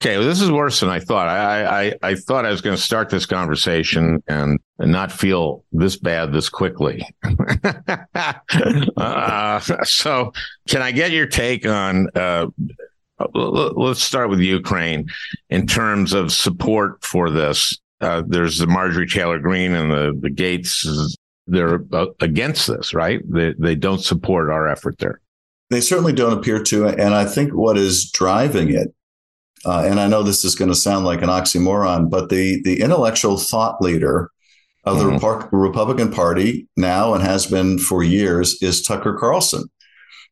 Okay, 0.00 0.16
well, 0.16 0.26
this 0.26 0.40
is 0.40 0.50
worse 0.50 0.80
than 0.80 0.88
I 0.88 1.00
thought. 1.00 1.28
I 1.28 1.88
I, 1.88 1.94
I 2.02 2.14
thought 2.14 2.46
I 2.46 2.50
was 2.50 2.60
going 2.60 2.76
to 2.76 2.82
start 2.82 3.10
this 3.10 3.26
conversation 3.26 4.22
and, 4.28 4.60
and 4.78 4.92
not 4.92 5.10
feel 5.10 5.64
this 5.72 5.96
bad 5.96 6.32
this 6.32 6.48
quickly. 6.48 7.04
uh, 8.96 9.60
so, 9.84 10.32
can 10.68 10.82
I 10.82 10.92
get 10.92 11.10
your 11.10 11.26
take 11.26 11.66
on? 11.66 12.08
Uh, 12.14 12.46
let's 13.34 14.02
start 14.02 14.30
with 14.30 14.38
Ukraine 14.38 15.08
in 15.50 15.66
terms 15.66 16.12
of 16.12 16.32
support 16.32 17.04
for 17.04 17.30
this. 17.30 17.78
Uh, 18.00 18.22
there's 18.26 18.58
the 18.58 18.66
Marjorie 18.66 19.08
Taylor 19.08 19.38
Greene 19.38 19.74
and 19.74 19.90
the 19.90 20.18
the 20.20 20.30
Gaetz. 20.30 20.86
They're 21.46 21.80
against 22.20 22.66
this, 22.66 22.92
right? 22.92 23.20
They 23.24 23.54
they 23.58 23.74
don't 23.74 24.02
support 24.02 24.50
our 24.50 24.68
effort 24.68 24.98
there. 24.98 25.20
They 25.70 25.80
certainly 25.80 26.12
don't 26.12 26.38
appear 26.38 26.62
to, 26.64 26.86
and 26.88 27.14
I 27.14 27.24
think 27.26 27.52
what 27.52 27.76
is 27.76 28.10
driving 28.10 28.72
it 28.72 28.94
uh, 29.64 29.84
and 29.86 30.00
I 30.00 30.06
know 30.06 30.22
this 30.22 30.44
is 30.44 30.54
going 30.54 30.70
to 30.70 30.76
sound 30.76 31.04
like 31.04 31.22
an 31.22 31.28
oxymoron, 31.28 32.10
but 32.10 32.28
the 32.28 32.62
the 32.62 32.80
intellectual 32.80 33.38
thought 33.38 33.80
leader 33.80 34.30
of 34.84 34.98
mm-hmm. 34.98 35.18
the 35.18 35.56
Republican 35.56 36.12
Party 36.12 36.68
now 36.76 37.14
and 37.14 37.22
has 37.22 37.46
been 37.46 37.78
for 37.78 38.02
years 38.02 38.60
is 38.62 38.82
Tucker 38.82 39.16
Carlson. 39.18 39.64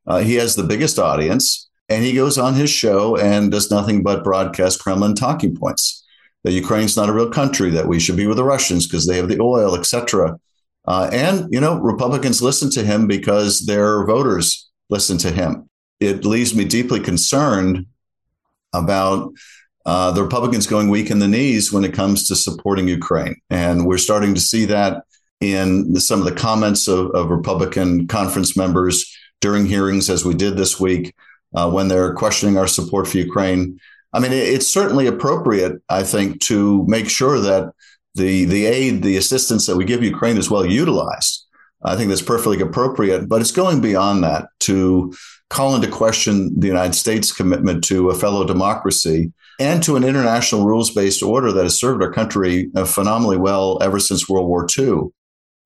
Uh, 0.06 0.18
he 0.18 0.34
has 0.34 0.54
the 0.54 0.62
biggest 0.62 0.98
audience, 0.98 1.68
and 1.88 2.04
he 2.04 2.14
goes 2.14 2.38
on 2.38 2.54
his 2.54 2.70
show 2.70 3.16
and 3.16 3.50
does 3.50 3.70
nothing 3.70 4.02
but 4.02 4.22
broadcast 4.22 4.80
Kremlin 4.80 5.14
talking 5.14 5.56
points. 5.56 6.04
That 6.46 6.52
Ukraine's 6.52 6.96
not 6.96 7.08
a 7.08 7.12
real 7.12 7.28
country, 7.28 7.70
that 7.70 7.88
we 7.88 7.98
should 7.98 8.16
be 8.16 8.28
with 8.28 8.36
the 8.36 8.44
Russians 8.44 8.86
because 8.86 9.04
they 9.04 9.16
have 9.16 9.28
the 9.28 9.40
oil, 9.40 9.76
etc. 9.76 10.38
Uh, 10.86 11.10
and 11.12 11.52
you 11.52 11.60
know, 11.60 11.80
Republicans 11.80 12.40
listen 12.40 12.70
to 12.70 12.84
him 12.84 13.08
because 13.08 13.66
their 13.66 14.06
voters 14.06 14.70
listen 14.88 15.18
to 15.18 15.32
him. 15.32 15.68
It 15.98 16.24
leaves 16.24 16.54
me 16.54 16.64
deeply 16.64 17.00
concerned 17.00 17.86
about 18.72 19.32
uh, 19.86 20.12
the 20.12 20.22
Republicans 20.22 20.68
going 20.68 20.88
weak 20.88 21.10
in 21.10 21.18
the 21.18 21.26
knees 21.26 21.72
when 21.72 21.82
it 21.82 21.92
comes 21.92 22.28
to 22.28 22.36
supporting 22.36 22.86
Ukraine. 22.86 23.34
And 23.50 23.84
we're 23.84 23.98
starting 23.98 24.32
to 24.36 24.40
see 24.40 24.66
that 24.66 25.02
in 25.40 25.96
some 25.96 26.20
of 26.20 26.26
the 26.26 26.40
comments 26.40 26.86
of, 26.86 27.10
of, 27.10 27.28
Republican 27.30 28.06
conference 28.06 28.56
members 28.56 29.12
during 29.40 29.66
hearings, 29.66 30.08
as 30.08 30.24
we 30.24 30.34
did 30.34 30.56
this 30.56 30.78
week, 30.78 31.12
uh, 31.56 31.68
when 31.68 31.88
they're 31.88 32.14
questioning 32.14 32.56
our 32.56 32.68
support 32.68 33.08
for 33.08 33.18
Ukraine. 33.18 33.80
I 34.12 34.20
mean, 34.20 34.32
it's 34.32 34.66
certainly 34.66 35.06
appropriate, 35.06 35.82
I 35.88 36.02
think, 36.02 36.40
to 36.42 36.84
make 36.86 37.08
sure 37.10 37.38
that 37.40 37.72
the 38.14 38.44
the 38.46 38.66
aid, 38.66 39.02
the 39.02 39.16
assistance 39.16 39.66
that 39.66 39.76
we 39.76 39.84
give 39.84 40.02
Ukraine 40.02 40.38
is 40.38 40.50
well 40.50 40.64
utilized. 40.64 41.44
I 41.82 41.96
think 41.96 42.08
that's 42.08 42.22
perfectly 42.22 42.60
appropriate, 42.60 43.28
but 43.28 43.40
it's 43.40 43.52
going 43.52 43.80
beyond 43.80 44.24
that 44.24 44.48
to 44.60 45.12
call 45.50 45.74
into 45.76 45.88
question 45.88 46.58
the 46.58 46.66
United 46.66 46.94
States' 46.94 47.30
commitment 47.30 47.84
to 47.84 48.10
a 48.10 48.14
fellow 48.14 48.44
democracy 48.44 49.32
and 49.60 49.82
to 49.82 49.96
an 49.96 50.04
international 50.04 50.66
rules 50.66 50.90
based 50.90 51.22
order 51.22 51.52
that 51.52 51.62
has 51.62 51.78
served 51.78 52.02
our 52.02 52.12
country 52.12 52.70
uh, 52.74 52.84
phenomenally 52.84 53.36
well 53.36 53.78
ever 53.82 53.98
since 53.98 54.28
World 54.28 54.48
War 54.48 54.66
II. 54.78 55.10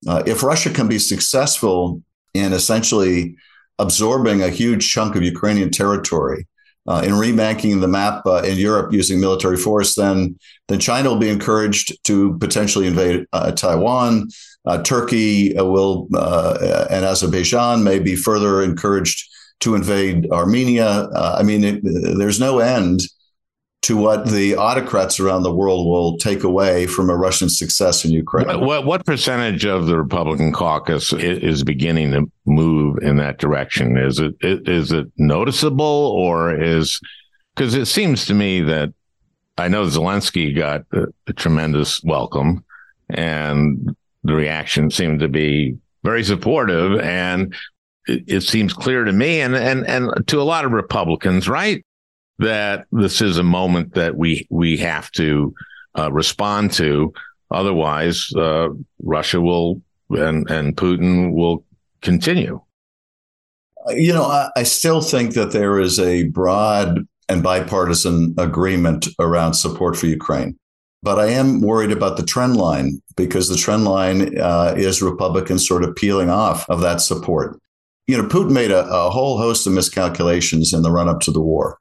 Uh, 0.07 0.23
if 0.27 0.43
Russia 0.43 0.71
can 0.71 0.89
be 0.89 0.99
successful 0.99 2.03
in 2.35 2.53
essentially 2.53 3.37
absorbing 3.79 4.43
a 4.43 4.51
huge 4.51 4.91
chunk 4.91 5.17
of 5.17 5.23
Ukrainian 5.23 5.71
territory, 5.71 6.47
uh, 6.91 7.03
in 7.03 7.13
rebanking 7.13 7.81
the 7.81 7.87
map 7.87 8.27
uh, 8.27 8.43
in 8.43 8.59
Europe 8.59 8.93
using 8.93 9.21
military 9.21 9.57
force, 9.57 9.95
then 9.95 10.37
then 10.67 10.81
China 10.81 11.11
will 11.11 11.19
be 11.19 11.31
encouraged 11.31 11.97
to 12.05 12.37
potentially 12.39 12.87
invade 12.89 13.27
uh, 13.33 13.53
Taiwan. 13.53 14.29
Uh, 14.67 14.83
Turkey 14.83 15.55
will 15.55 16.09
and 16.13 17.05
Azerbaijan 17.05 17.85
may 17.85 18.01
be 18.01 18.17
further 18.17 18.61
encouraged 18.63 19.31
to 19.61 19.77
invade 19.77 20.29
Armenia. 20.33 21.09
Uh, 21.15 21.37
I 21.39 21.45
mean, 21.45 21.63
it, 21.63 21.81
there's 21.83 22.41
no 22.41 22.59
end 22.59 23.03
to 23.91 23.97
what 23.97 24.25
the 24.25 24.55
autocrats 24.55 25.19
around 25.19 25.43
the 25.43 25.53
world 25.53 25.85
will 25.85 26.17
take 26.17 26.45
away 26.45 26.87
from 26.87 27.11
a 27.11 27.17
Russian 27.17 27.49
success 27.49 28.05
in 28.05 28.13
Ukraine. 28.13 28.47
What, 28.61 28.87
what 28.87 29.05
percentage 29.05 29.65
of 29.65 29.87
the 29.87 29.97
Republican 29.97 30.53
caucus 30.53 31.13
is 31.13 31.65
beginning 31.65 32.13
to 32.13 32.31
move 32.47 32.99
in 33.03 33.17
that 33.17 33.39
direction? 33.39 33.99
Is 33.99 34.21
it 34.21 34.37
is 34.41 34.93
it 34.93 35.09
noticeable, 35.17 35.85
or 35.85 36.55
is 36.55 37.01
because 37.57 37.75
it 37.75 37.87
seems 37.87 38.27
to 38.27 38.35
me 38.35 38.61
that 38.61 38.95
I 39.59 39.67
know 39.67 39.87
Zelensky 39.87 40.57
got 40.57 40.83
a, 40.93 41.07
a 41.27 41.33
tremendous 41.33 42.01
welcome, 42.05 42.65
and 43.09 43.97
the 44.23 44.35
reaction 44.35 44.93
seemed 44.93 45.19
to 45.19 45.29
be 45.29 45.77
very 46.05 46.23
supportive, 46.23 47.01
and 47.01 47.57
it, 48.07 48.45
seems 48.45 48.73
clear 48.73 49.03
to 49.03 49.13
me 49.13 49.41
and, 49.41 49.57
and, 49.57 49.85
and 49.87 50.27
to 50.29 50.41
a 50.41 50.45
lot 50.45 50.65
of 50.65 50.71
Republicans, 50.71 51.49
right? 51.49 51.85
That 52.41 52.87
this 52.91 53.21
is 53.21 53.39
a 53.39 53.43
moment 53.43 53.95
that 53.95 54.17
we, 54.17 54.47
we 54.51 54.77
have 54.79 55.11
to 55.13 55.55
uh, 55.99 56.11
respond 56.13 56.73
to. 56.75 57.13
Otherwise, 57.51 58.33
uh, 58.35 58.69
Russia 59.03 59.41
will 59.41 59.83
and, 60.11 60.49
and 60.51 60.77
Putin 60.77 61.33
will 61.33 61.65
continue. 62.01 62.61
You 63.89 64.13
know, 64.13 64.25
I, 64.25 64.51
I 64.57 64.63
still 64.63 65.01
think 65.01 65.35
that 65.35 65.53
there 65.53 65.79
is 65.79 65.99
a 65.99 66.25
broad 66.25 67.07
and 67.29 67.43
bipartisan 67.43 68.35
agreement 68.39 69.09
around 69.19 69.55
support 69.55 69.97
for 69.97 70.07
Ukraine. 70.07 70.57
But 71.03 71.19
I 71.19 71.27
am 71.27 71.61
worried 71.61 71.93
about 71.93 72.17
the 72.17 72.25
trend 72.25 72.57
line 72.57 73.01
because 73.17 73.49
the 73.49 73.57
trend 73.57 73.85
line 73.85 74.39
uh, 74.39 74.75
is 74.77 75.01
Republicans 75.01 75.67
sort 75.67 75.85
of 75.85 75.97
peeling 75.97 76.31
off 76.31 76.69
of 76.69 76.81
that 76.81 77.01
support 77.01 77.61
you 78.11 78.21
know, 78.21 78.27
Putin 78.27 78.51
made 78.51 78.73
a, 78.73 78.85
a 78.89 79.09
whole 79.09 79.39
host 79.39 79.69
of 79.69 79.73
miscalculations 79.73 80.73
in 80.73 80.83
the 80.83 80.91
run 80.91 81.09
up 81.09 81.21
to 81.21 81.31
the 81.31 81.41
war. 81.41 81.79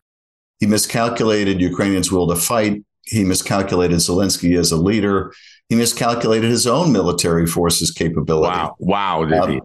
He 0.59 0.67
miscalculated 0.67 1.61
Ukrainians' 1.61 2.11
will 2.11 2.27
to 2.27 2.35
fight. 2.35 2.83
He 3.03 3.23
miscalculated 3.23 3.97
Zelensky 3.97 4.57
as 4.57 4.71
a 4.71 4.77
leader. 4.77 5.33
He 5.69 5.75
miscalculated 5.75 6.49
his 6.49 6.67
own 6.67 6.91
military 6.91 7.45
forces 7.45 7.91
capability. 7.91 8.55
Wow. 8.55 8.75
Wow. 8.79 9.25
Did 9.25 9.39
um, 9.39 9.51
he? 9.51 9.61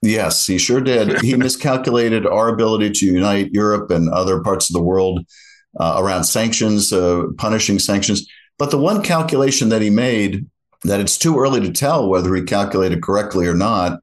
Yes, 0.00 0.46
he 0.46 0.58
sure 0.58 0.80
did. 0.80 1.20
He 1.22 1.34
miscalculated 1.46 2.26
our 2.26 2.48
ability 2.48 2.90
to 2.90 3.06
unite 3.06 3.50
Europe 3.52 3.90
and 3.90 4.08
other 4.10 4.40
parts 4.40 4.70
of 4.70 4.74
the 4.74 4.82
world 4.82 5.26
uh, 5.78 5.96
around 5.98 6.24
sanctions, 6.24 6.92
uh, 6.92 7.24
punishing 7.36 7.78
sanctions. 7.78 8.26
But 8.58 8.70
the 8.70 8.78
one 8.78 9.02
calculation 9.02 9.70
that 9.70 9.82
he 9.82 9.90
made 9.90 10.46
that 10.84 11.00
it's 11.00 11.18
too 11.18 11.38
early 11.38 11.60
to 11.60 11.72
tell 11.72 12.08
whether 12.08 12.34
he 12.34 12.42
calculated 12.42 13.02
correctly 13.02 13.46
or 13.46 13.54
not 13.54 14.00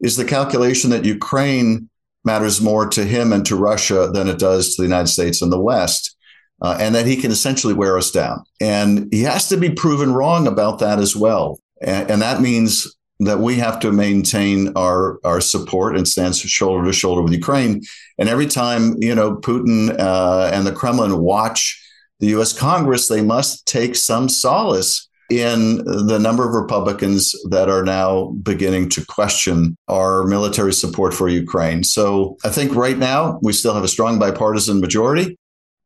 is 0.00 0.16
the 0.16 0.24
calculation 0.24 0.90
that 0.90 1.04
Ukraine 1.04 1.88
matters 2.26 2.60
more 2.60 2.86
to 2.88 3.04
him 3.04 3.32
and 3.32 3.46
to 3.46 3.56
Russia 3.56 4.10
than 4.12 4.28
it 4.28 4.38
does 4.38 4.74
to 4.74 4.82
the 4.82 4.88
United 4.88 5.06
States 5.06 5.40
and 5.40 5.52
the 5.52 5.60
West, 5.60 6.16
uh, 6.60 6.76
and 6.78 6.94
that 6.94 7.06
he 7.06 7.16
can 7.16 7.30
essentially 7.30 7.72
wear 7.72 7.96
us 7.96 8.10
down. 8.10 8.44
And 8.60 9.08
he 9.12 9.22
has 9.22 9.48
to 9.48 9.56
be 9.56 9.70
proven 9.70 10.12
wrong 10.12 10.46
about 10.46 10.80
that 10.80 10.98
as 10.98 11.16
well. 11.16 11.60
And, 11.80 12.10
and 12.10 12.22
that 12.22 12.40
means 12.40 12.96
that 13.20 13.38
we 13.38 13.56
have 13.56 13.80
to 13.80 13.92
maintain 13.92 14.72
our 14.76 15.18
our 15.24 15.40
support 15.40 15.96
and 15.96 16.06
stand 16.06 16.36
shoulder 16.36 16.84
to 16.84 16.92
shoulder 16.92 17.22
with 17.22 17.32
Ukraine. 17.32 17.82
And 18.18 18.28
every 18.28 18.46
time 18.46 18.96
you 19.00 19.14
know 19.14 19.36
Putin 19.36 19.98
uh, 19.98 20.50
and 20.52 20.66
the 20.66 20.72
Kremlin 20.72 21.18
watch 21.18 21.82
the 22.20 22.28
U.S. 22.28 22.52
Congress, 22.52 23.08
they 23.08 23.22
must 23.22 23.66
take 23.66 23.94
some 23.94 24.28
solace 24.28 25.08
in 25.30 25.78
the 25.84 26.18
number 26.20 26.46
of 26.46 26.54
Republicans 26.54 27.34
that 27.50 27.68
are 27.68 27.82
now 27.82 28.26
beginning 28.42 28.88
to 28.90 29.04
question 29.04 29.76
our 29.88 30.24
military 30.24 30.72
support 30.72 31.12
for 31.12 31.28
Ukraine. 31.28 31.82
So 31.82 32.36
I 32.44 32.48
think 32.50 32.74
right 32.74 32.96
now 32.96 33.40
we 33.42 33.52
still 33.52 33.74
have 33.74 33.84
a 33.84 33.88
strong 33.88 34.18
bipartisan 34.18 34.80
majority. 34.80 35.36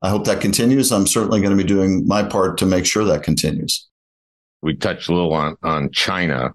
I 0.02 0.10
hope 0.10 0.24
that 0.26 0.40
continues. 0.40 0.92
I'm 0.92 1.06
certainly 1.06 1.40
going 1.40 1.56
to 1.56 1.62
be 1.62 1.68
doing 1.68 2.06
my 2.06 2.22
part 2.22 2.58
to 2.58 2.66
make 2.66 2.86
sure 2.86 3.04
that 3.04 3.22
continues. 3.22 3.86
We 4.62 4.74
touched 4.74 5.08
a 5.08 5.14
little 5.14 5.32
on, 5.32 5.56
on 5.62 5.90
China 5.90 6.54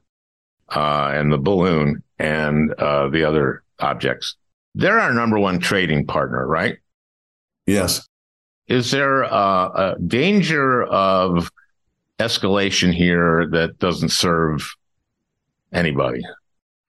uh, 0.69 1.11
and 1.13 1.31
the 1.31 1.37
balloon 1.37 2.03
and 2.19 2.71
uh, 2.73 3.09
the 3.09 3.23
other 3.23 3.63
objects. 3.79 4.35
They're 4.75 4.99
our 4.99 5.13
number 5.13 5.39
one 5.39 5.59
trading 5.59 6.05
partner, 6.05 6.45
right? 6.45 6.77
Yes. 7.65 8.07
Is 8.67 8.91
there 8.91 9.23
a, 9.23 9.27
a 9.29 9.95
danger 10.05 10.83
of 10.83 11.49
escalation 12.19 12.93
here 12.93 13.47
that 13.51 13.79
doesn't 13.79 14.09
serve 14.09 14.61
anybody. 15.73 16.21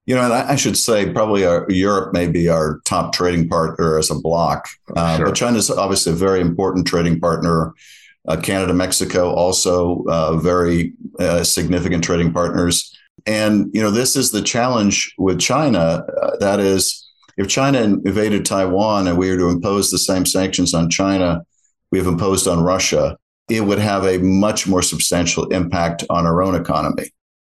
You 0.06 0.14
know, 0.14 0.22
and 0.22 0.32
I, 0.32 0.54
should 0.54 0.76
say 0.76 1.12
probably 1.12 1.44
our, 1.44 1.66
Europe 1.68 2.12
may 2.12 2.28
be 2.28 2.48
our 2.48 2.80
top 2.84 3.12
trading 3.12 3.48
partner 3.48 3.98
as 3.98 4.08
a 4.08 4.14
bloc, 4.14 4.68
uh, 4.94 5.16
sure. 5.16 5.26
but 5.26 5.34
China 5.34 5.58
is 5.58 5.68
obviously 5.68 6.12
a 6.12 6.16
very 6.16 6.40
important 6.40 6.86
trading 6.86 7.18
partner. 7.18 7.74
Uh, 8.28 8.36
Canada, 8.36 8.72
Mexico, 8.72 9.32
also 9.32 10.04
uh, 10.08 10.36
very 10.36 10.92
uh, 11.18 11.42
significant 11.42 12.04
trading 12.04 12.32
partners. 12.32 12.96
And 13.26 13.68
you 13.72 13.82
know, 13.82 13.90
this 13.90 14.14
is 14.14 14.30
the 14.30 14.42
challenge 14.42 15.12
with 15.18 15.40
China. 15.40 16.04
Uh, 16.22 16.36
that 16.38 16.60
is, 16.60 17.04
if 17.36 17.48
China 17.48 17.82
invaded 17.82 18.44
Taiwan 18.44 19.08
and 19.08 19.18
we 19.18 19.30
were 19.30 19.36
to 19.36 19.48
impose 19.48 19.90
the 19.90 19.98
same 19.98 20.24
sanctions 20.24 20.72
on 20.72 20.88
China 20.88 21.44
we've 21.90 22.06
imposed 22.06 22.46
on 22.48 22.62
Russia, 22.62 23.16
it 23.48 23.62
would 23.62 23.78
have 23.78 24.04
a 24.04 24.18
much 24.18 24.66
more 24.66 24.82
substantial 24.82 25.46
impact 25.48 26.04
on 26.10 26.26
our 26.26 26.42
own 26.42 26.54
economy. 26.54 27.10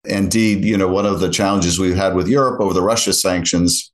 Indeed, 0.04 0.64
you 0.64 0.76
know, 0.76 0.88
one 0.88 1.06
of 1.06 1.20
the 1.20 1.30
challenges 1.30 1.78
we've 1.78 1.96
had 1.96 2.14
with 2.14 2.28
Europe 2.28 2.60
over 2.60 2.74
the 2.74 2.82
Russia 2.82 3.12
sanctions 3.12 3.92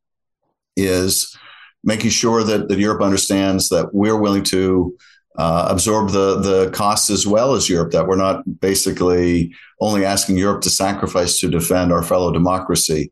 is 0.76 1.36
making 1.84 2.10
sure 2.10 2.42
that, 2.44 2.68
that 2.68 2.78
Europe 2.78 3.02
understands 3.02 3.68
that 3.70 3.94
we're 3.94 4.18
willing 4.18 4.44
to 4.44 4.96
uh, 5.36 5.66
absorb 5.70 6.10
the 6.10 6.40
the 6.40 6.70
costs 6.72 7.08
as 7.08 7.26
well 7.26 7.54
as 7.54 7.68
Europe. 7.68 7.92
That 7.92 8.06
we're 8.06 8.16
not 8.16 8.60
basically 8.60 9.54
only 9.80 10.04
asking 10.04 10.36
Europe 10.36 10.60
to 10.62 10.70
sacrifice 10.70 11.40
to 11.40 11.48
defend 11.48 11.92
our 11.92 12.02
fellow 12.02 12.32
democracy. 12.32 13.10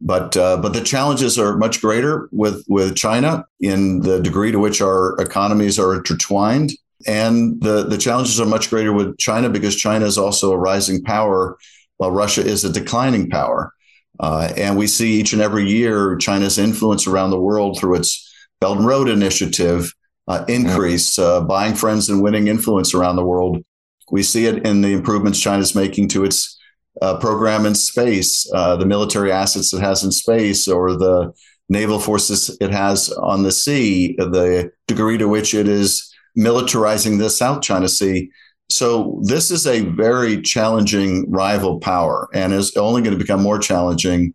But 0.00 0.36
uh, 0.36 0.58
but 0.58 0.72
the 0.72 0.80
challenges 0.80 1.38
are 1.38 1.58
much 1.58 1.82
greater 1.82 2.28
with 2.32 2.64
with 2.68 2.96
China 2.96 3.44
in 3.60 4.00
the 4.00 4.20
degree 4.20 4.50
to 4.52 4.58
which 4.58 4.80
our 4.80 5.20
economies 5.20 5.78
are 5.78 5.94
intertwined 5.94 6.72
and 7.06 7.60
the, 7.60 7.84
the 7.84 7.98
challenges 7.98 8.40
are 8.40 8.46
much 8.46 8.70
greater 8.70 8.92
with 8.92 9.18
China 9.18 9.48
because 9.48 9.76
China 9.76 10.04
is 10.04 10.18
also 10.18 10.52
a 10.52 10.58
rising 10.58 11.02
power 11.02 11.56
while 11.98 12.10
Russia 12.10 12.44
is 12.44 12.64
a 12.64 12.72
declining 12.72 13.30
power. 13.30 13.72
Uh, 14.20 14.52
and 14.56 14.76
we 14.76 14.86
see 14.86 15.20
each 15.20 15.32
and 15.32 15.42
every 15.42 15.68
year 15.68 16.16
China's 16.16 16.58
influence 16.58 17.06
around 17.06 17.30
the 17.30 17.40
world 17.40 17.78
through 17.78 17.96
its 17.96 18.24
Belt 18.60 18.78
and 18.78 18.86
Road 18.86 19.08
Initiative 19.08 19.92
uh, 20.26 20.44
increase, 20.48 21.18
uh, 21.18 21.40
buying 21.42 21.74
friends 21.74 22.08
and 22.08 22.20
winning 22.20 22.48
influence 22.48 22.94
around 22.94 23.16
the 23.16 23.24
world. 23.24 23.62
We 24.10 24.22
see 24.22 24.46
it 24.46 24.66
in 24.66 24.80
the 24.80 24.92
improvements 24.92 25.40
China's 25.40 25.74
making 25.74 26.08
to 26.08 26.24
its 26.24 26.58
uh, 27.00 27.18
program 27.18 27.64
in 27.64 27.74
space, 27.74 28.50
uh, 28.52 28.76
the 28.76 28.86
military 28.86 29.30
assets 29.30 29.72
it 29.72 29.80
has 29.80 30.02
in 30.02 30.10
space, 30.10 30.66
or 30.66 30.96
the 30.96 31.32
naval 31.68 32.00
forces 32.00 32.56
it 32.60 32.72
has 32.72 33.12
on 33.12 33.42
the 33.42 33.52
sea, 33.52 34.16
the 34.16 34.72
degree 34.88 35.18
to 35.18 35.28
which 35.28 35.54
it 35.54 35.68
is 35.68 36.07
militarizing 36.38 37.18
the 37.18 37.28
South 37.28 37.62
China 37.62 37.88
Sea. 37.88 38.30
So 38.70 39.20
this 39.24 39.50
is 39.50 39.66
a 39.66 39.80
very 39.80 40.40
challenging 40.40 41.30
rival 41.30 41.80
power 41.80 42.28
and 42.32 42.52
is 42.52 42.76
only 42.76 43.02
going 43.02 43.16
to 43.16 43.22
become 43.22 43.42
more 43.42 43.58
challenging. 43.58 44.34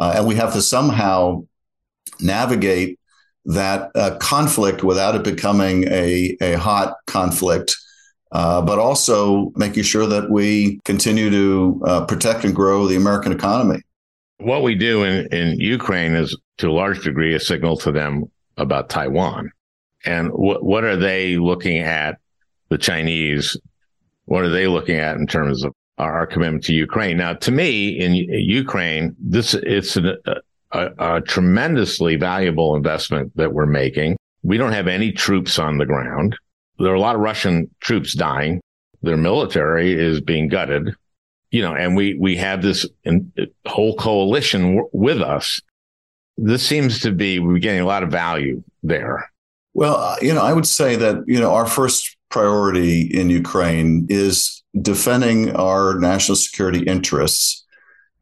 Uh, 0.00 0.14
and 0.16 0.26
we 0.26 0.34
have 0.34 0.52
to 0.54 0.62
somehow 0.62 1.46
navigate 2.20 2.98
that 3.44 3.90
uh, 3.94 4.16
conflict 4.18 4.82
without 4.82 5.14
it 5.14 5.22
becoming 5.22 5.84
a, 5.88 6.36
a 6.40 6.54
hot 6.54 6.96
conflict, 7.06 7.76
uh, 8.32 8.62
but 8.62 8.78
also 8.78 9.52
making 9.54 9.82
sure 9.82 10.06
that 10.06 10.30
we 10.30 10.80
continue 10.84 11.30
to 11.30 11.82
uh, 11.86 12.04
protect 12.06 12.44
and 12.44 12.54
grow 12.54 12.86
the 12.86 12.96
American 12.96 13.32
economy. 13.32 13.82
What 14.38 14.62
we 14.62 14.74
do 14.74 15.04
in, 15.04 15.26
in 15.32 15.60
Ukraine 15.60 16.14
is 16.14 16.36
to 16.58 16.70
a 16.70 16.72
large 16.72 17.04
degree 17.04 17.34
a 17.34 17.40
signal 17.40 17.76
to 17.78 17.92
them 17.92 18.24
about 18.56 18.88
Taiwan 18.88 19.52
and 20.04 20.30
what 20.30 20.62
what 20.62 20.84
are 20.84 20.96
they 20.96 21.36
looking 21.36 21.78
at 21.78 22.18
the 22.68 22.78
Chinese? 22.78 23.56
What 24.26 24.44
are 24.44 24.50
they 24.50 24.66
looking 24.66 24.96
at 24.96 25.16
in 25.16 25.26
terms 25.26 25.64
of 25.64 25.72
our 25.98 26.26
commitment 26.26 26.64
to 26.64 26.74
Ukraine? 26.74 27.16
Now, 27.16 27.34
to 27.34 27.50
me, 27.50 27.88
in 27.88 28.14
Ukraine, 28.14 29.14
this 29.18 29.54
it's 29.54 29.96
a, 29.96 30.16
a, 30.72 31.16
a 31.16 31.20
tremendously 31.20 32.16
valuable 32.16 32.74
investment 32.74 33.32
that 33.36 33.52
we're 33.52 33.66
making. 33.66 34.16
We 34.42 34.58
don't 34.58 34.72
have 34.72 34.88
any 34.88 35.12
troops 35.12 35.58
on 35.58 35.78
the 35.78 35.86
ground. 35.86 36.36
There 36.78 36.90
are 36.90 36.96
a 36.96 37.00
lot 37.00 37.14
of 37.14 37.20
Russian 37.20 37.70
troops 37.80 38.14
dying. 38.14 38.60
Their 39.02 39.16
military 39.16 39.92
is 39.92 40.20
being 40.20 40.48
gutted, 40.48 40.94
you 41.50 41.62
know, 41.62 41.74
and 41.74 41.94
we 41.94 42.14
we 42.14 42.36
have 42.36 42.62
this 42.62 42.86
in, 43.04 43.32
whole 43.66 43.96
coalition 43.96 44.62
w- 44.76 44.88
with 44.92 45.20
us. 45.20 45.60
This 46.36 46.66
seems 46.66 47.00
to 47.00 47.12
be 47.12 47.38
we're 47.38 47.58
getting 47.58 47.82
a 47.82 47.86
lot 47.86 48.02
of 48.02 48.10
value 48.10 48.62
there. 48.82 49.30
Well, 49.74 49.96
uh, 49.96 50.16
you 50.22 50.32
know, 50.32 50.42
I 50.42 50.52
would 50.52 50.66
say 50.66 50.96
that, 50.96 51.24
you 51.26 51.38
know, 51.40 51.52
our 51.52 51.66
first 51.66 52.16
priority 52.30 53.02
in 53.02 53.28
Ukraine 53.28 54.06
is 54.08 54.62
defending 54.80 55.54
our 55.56 55.98
national 55.98 56.36
security 56.36 56.84
interests. 56.84 57.64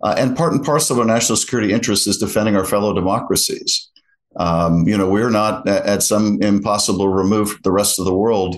Uh, 0.02 0.14
and 0.18 0.36
part 0.36 0.52
and 0.52 0.64
parcel 0.64 0.96
of 0.96 1.00
our 1.00 1.06
national 1.06 1.36
security 1.36 1.72
interests 1.72 2.06
is 2.06 2.18
defending 2.18 2.56
our 2.56 2.64
fellow 2.64 2.92
democracies. 2.92 3.90
Um, 4.36 4.88
you 4.88 4.96
know, 4.96 5.08
we're 5.08 5.30
not 5.30 5.68
at 5.68 6.02
some 6.02 6.40
impossible 6.42 7.08
remove 7.08 7.52
from 7.52 7.60
the 7.64 7.70
rest 7.72 7.98
of 7.98 8.06
the 8.06 8.14
world. 8.14 8.56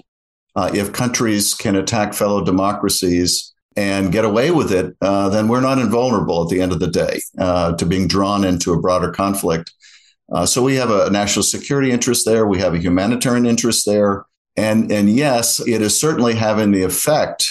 Uh, 0.57 0.70
if 0.72 0.92
countries 0.92 1.52
can 1.52 1.74
attack 1.74 2.14
fellow 2.14 2.44
democracies 2.44 3.52
and 3.76 4.12
get 4.12 4.24
away 4.24 4.52
with 4.52 4.72
it, 4.72 4.94
uh, 5.00 5.28
then 5.28 5.48
we're 5.48 5.61
not 5.61 5.78
invulnerable 5.78 6.44
at 6.44 6.48
the 6.48 6.61
end 6.61 6.70
of 6.70 6.78
the 6.78 6.87
day 6.87 7.20
uh, 7.38 7.74
to 7.74 7.85
being 7.85 8.07
drawn 8.07 8.44
into 8.44 8.72
a 8.72 8.80
broader 8.80 9.11
conflict. 9.11 9.72
Uh, 10.33 10.47
so 10.47 10.63
we 10.63 10.77
have 10.77 10.91
a 10.91 11.11
national 11.11 11.43
security 11.43 11.91
interest 11.91 12.25
there. 12.25 12.47
We 12.47 12.59
have 12.59 12.75
a 12.75 12.79
humanitarian 12.79 13.47
interest 13.47 13.87
there. 13.87 14.25
And, 14.57 14.91
and 14.91 15.11
yes, 15.11 15.61
it 15.61 15.83
is 15.83 15.99
certainly 15.99 16.35
having 16.35 16.71
the 16.71 16.83
effect 16.83 17.47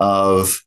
of 0.00 0.62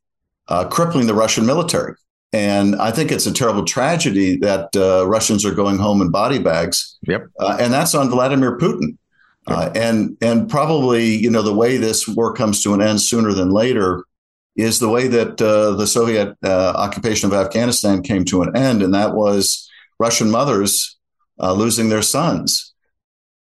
uh, 0.48 0.68
crippling 0.68 1.08
the 1.08 1.14
Russian 1.14 1.46
military. 1.46 1.96
And 2.32 2.76
I 2.76 2.92
think 2.92 3.12
it's 3.12 3.26
a 3.26 3.34
terrible 3.34 3.66
tragedy 3.66 4.38
that 4.38 4.76
uh, 4.76 5.08
Russians 5.08 5.46
are 5.46 5.54
going 5.54 5.78
home 5.78 6.02
in 6.02 6.12
body 6.12 6.40
bags. 6.40 6.98
Yep. 7.04 7.28
Uh, 7.40 7.58
and 7.60 7.74
that's 7.74 7.96
on 7.96 8.10
Vladimir 8.10 8.58
Putin. 8.58 8.98
Uh, 9.48 9.72
and 9.74 10.16
and 10.22 10.48
probably 10.48 11.16
you 11.16 11.28
know 11.28 11.42
the 11.42 11.54
way 11.54 11.76
this 11.78 12.08
war 12.08 12.32
comes 12.34 12.62
to 12.62 12.76
an 12.76 12.84
end 12.84 13.02
sooner 13.02 13.34
than 13.34 13.50
later 13.50 14.04
is 14.56 14.78
the 14.78 14.90
way 14.90 15.08
that 15.08 15.42
uh, 15.42 15.72
the 15.72 15.88
Soviet 15.88 16.36
occupation 16.44 17.28
of 17.28 17.34
Afghanistan 17.34 18.04
came 18.04 18.24
to 18.26 18.44
an 18.44 18.56
end, 18.56 18.84
and 18.84 18.94
that 18.94 19.16
was 19.16 19.68
Russian 19.98 20.30
mothers 20.30 20.99
uh, 21.40 21.54
losing 21.54 21.90
their 21.90 22.02
sons. 22.02 22.74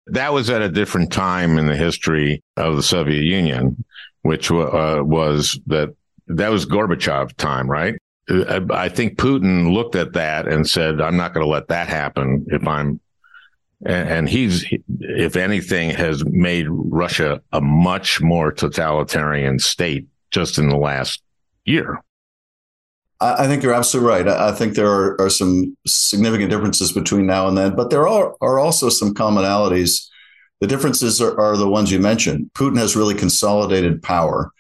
That 0.07 0.33
was 0.33 0.51
at 0.51 0.63
a 0.63 0.69
different 0.69 1.13
time 1.13 1.57
in 1.59 1.67
the 1.67 1.77
history 1.77 2.43
of 2.57 2.77
the 2.77 2.83
Soviet 2.83 3.23
Union, 3.23 3.85
which 4.23 4.51
uh, 4.51 5.01
was 5.03 5.59
that 5.67 5.95
that 6.27 6.51
was 6.51 6.67
Gorbachev 6.67 7.35
time, 7.37 7.71
right? 7.71 7.95
I 8.29 8.89
think 8.89 9.19
Putin 9.19 9.73
looked 9.73 9.97
at 9.97 10.15
that 10.15 10.47
and 10.49 10.69
said, 10.69 11.01
"I'm 11.01 11.17
not 11.17 11.35
going 11.35 11.45
to 11.45 11.51
let 11.51 11.69
that 11.69 11.89
happen 11.89 12.47
if 12.49 12.67
I'm." 12.67 13.01
And 13.87 14.29
he's, 14.29 14.65
if 15.01 15.37
anything, 15.37 15.91
has 15.91 16.25
made 16.25 16.67
Russia 16.71 17.43
a 17.53 17.61
much 17.61 18.23
more 18.23 18.51
totalitarian 18.51 19.59
state 19.59 20.07
just 20.31 20.59
in 20.59 20.69
the 20.69 20.77
last 20.77 21.23
year. 21.67 22.03
I 23.39 23.47
think 23.47 23.63
you're 23.63 23.75
absolutely 23.75 24.11
right. 24.11 24.29
I 24.29 24.53
think 24.53 24.75
there 24.75 24.91
are, 24.91 25.21
are 25.21 25.31
some 25.31 25.77
significant 25.87 26.51
differences 26.51 26.93
between 26.93 27.27
now 27.27 27.47
and 27.49 27.57
then, 27.57 27.75
but 27.75 27.91
there 27.91 28.09
are, 28.09 28.35
are 28.41 28.59
also 28.59 28.89
some 28.89 29.15
commonalities. 29.15 30.07
The 30.61 30.67
differences 30.67 31.21
are, 31.21 31.39
are 31.39 31.57
the 31.57 31.69
ones 31.69 31.93
you 31.93 31.99
mentioned. 31.99 32.51
Putin 32.55 32.79
has 32.79 32.97
really 32.97 33.15
consolidated 33.15 34.03
power, 34.03 34.51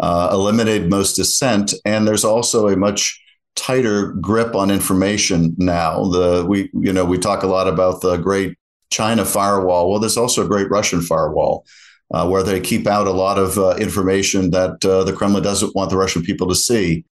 uh, 0.00 0.30
eliminated 0.32 0.90
most 0.90 1.14
dissent, 1.14 1.74
and 1.84 2.06
there's 2.06 2.24
also 2.24 2.68
a 2.68 2.76
much 2.76 3.20
tighter 3.56 4.12
grip 4.12 4.54
on 4.54 4.70
information 4.70 5.54
now. 5.58 6.04
The 6.04 6.46
we 6.48 6.70
you 6.72 6.92
know 6.92 7.04
we 7.04 7.18
talk 7.18 7.42
a 7.42 7.48
lot 7.48 7.68
about 7.68 8.00
the 8.00 8.16
great 8.16 8.56
China 8.90 9.24
firewall. 9.24 9.90
Well, 9.90 10.00
there's 10.00 10.16
also 10.16 10.44
a 10.44 10.48
great 10.48 10.70
Russian 10.70 11.02
firewall. 11.02 11.64
Uh, 12.12 12.28
where 12.28 12.42
they 12.42 12.58
keep 12.58 12.88
out 12.88 13.06
a 13.06 13.12
lot 13.12 13.38
of 13.38 13.56
uh, 13.56 13.76
information 13.76 14.50
that 14.50 14.84
uh, 14.84 15.04
the 15.04 15.12
Kremlin 15.12 15.44
doesn't 15.44 15.76
want 15.76 15.90
the 15.90 15.96
Russian 15.96 16.22
people 16.22 16.48
to 16.48 16.56
see. 16.56 17.04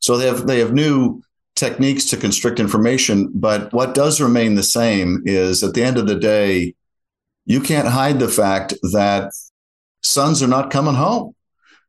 So 0.00 0.16
they 0.16 0.26
have 0.26 0.46
they 0.46 0.58
have 0.60 0.72
new 0.72 1.22
techniques 1.56 2.04
to 2.06 2.16
constrict 2.16 2.60
information, 2.60 3.30
but 3.34 3.72
what 3.72 3.94
does 3.94 4.20
remain 4.20 4.54
the 4.54 4.62
same 4.62 5.22
is 5.26 5.64
at 5.64 5.74
the 5.74 5.82
end 5.82 5.98
of 5.98 6.06
the 6.06 6.14
day, 6.14 6.74
you 7.46 7.60
can't 7.60 7.88
hide 7.88 8.20
the 8.20 8.28
fact 8.28 8.74
that 8.92 9.32
sons 10.02 10.42
are 10.42 10.48
not 10.48 10.70
coming 10.70 10.94
home. 10.94 11.34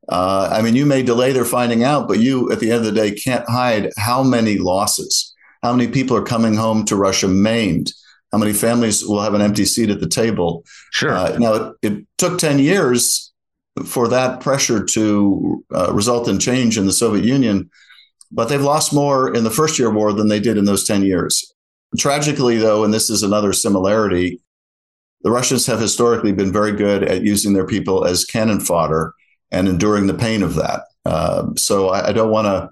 Uh, 0.07 0.49
I 0.51 0.63
mean, 0.63 0.75
you 0.75 0.85
may 0.85 1.03
delay 1.03 1.31
their 1.33 1.45
finding 1.45 1.83
out, 1.83 2.07
but 2.07 2.19
you, 2.19 2.51
at 2.51 2.59
the 2.59 2.71
end 2.71 2.79
of 2.79 2.85
the 2.85 2.99
day, 2.99 3.11
can't 3.11 3.47
hide 3.47 3.91
how 3.95 4.23
many 4.23 4.57
losses, 4.57 5.35
how 5.61 5.71
many 5.73 5.91
people 5.91 6.17
are 6.17 6.23
coming 6.23 6.55
home 6.55 6.83
to 6.85 6.95
Russia 6.95 7.27
maimed, 7.27 7.91
how 8.31 8.39
many 8.39 8.53
families 8.53 9.05
will 9.05 9.21
have 9.21 9.35
an 9.35 9.41
empty 9.41 9.65
seat 9.65 9.91
at 9.91 9.99
the 9.99 10.07
table. 10.07 10.63
Sure. 10.91 11.11
Uh, 11.11 11.37
now, 11.37 11.53
it, 11.53 11.75
it, 11.83 12.07
took 12.17 12.39
10 12.39 12.57
years 12.59 13.31
for 13.85 14.07
that 14.07 14.41
pressure 14.41 14.83
to 14.83 15.63
uh, 15.73 15.93
result 15.93 16.27
in 16.27 16.39
change 16.39 16.77
in 16.77 16.85
the 16.85 16.91
Soviet 16.91 17.23
Union 17.23 17.69
but 18.31 18.45
they've 18.49 18.61
lost 18.61 18.93
more 18.93 19.33
in 19.33 19.43
the 19.43 19.49
first 19.49 19.79
year 19.79 19.91
war 19.91 20.13
than 20.13 20.27
they 20.27 20.39
did 20.39 20.57
in 20.57 20.65
those 20.65 20.85
10 20.85 21.03
years. 21.03 21.53
Tragically, 21.97 22.57
though, 22.57 22.83
and 22.83 22.93
this 22.93 23.09
is 23.09 23.23
another 23.23 23.53
similarity, 23.53 24.41
the 25.21 25.31
Russians 25.31 25.65
have 25.65 25.79
historically 25.79 26.31
been 26.31 26.53
very 26.53 26.71
good 26.71 27.03
at 27.03 27.23
using 27.23 27.53
their 27.53 27.67
people 27.67 28.05
as 28.05 28.25
cannon 28.25 28.59
fodder 28.59 29.13
and 29.51 29.67
enduring 29.67 30.07
the 30.07 30.13
pain 30.13 30.43
of 30.43 30.55
that. 30.55 30.83
Uh, 31.05 31.47
so 31.57 31.89
I, 31.89 32.09
I 32.09 32.13
don't 32.13 32.31
want 32.31 32.45
to 32.45 32.69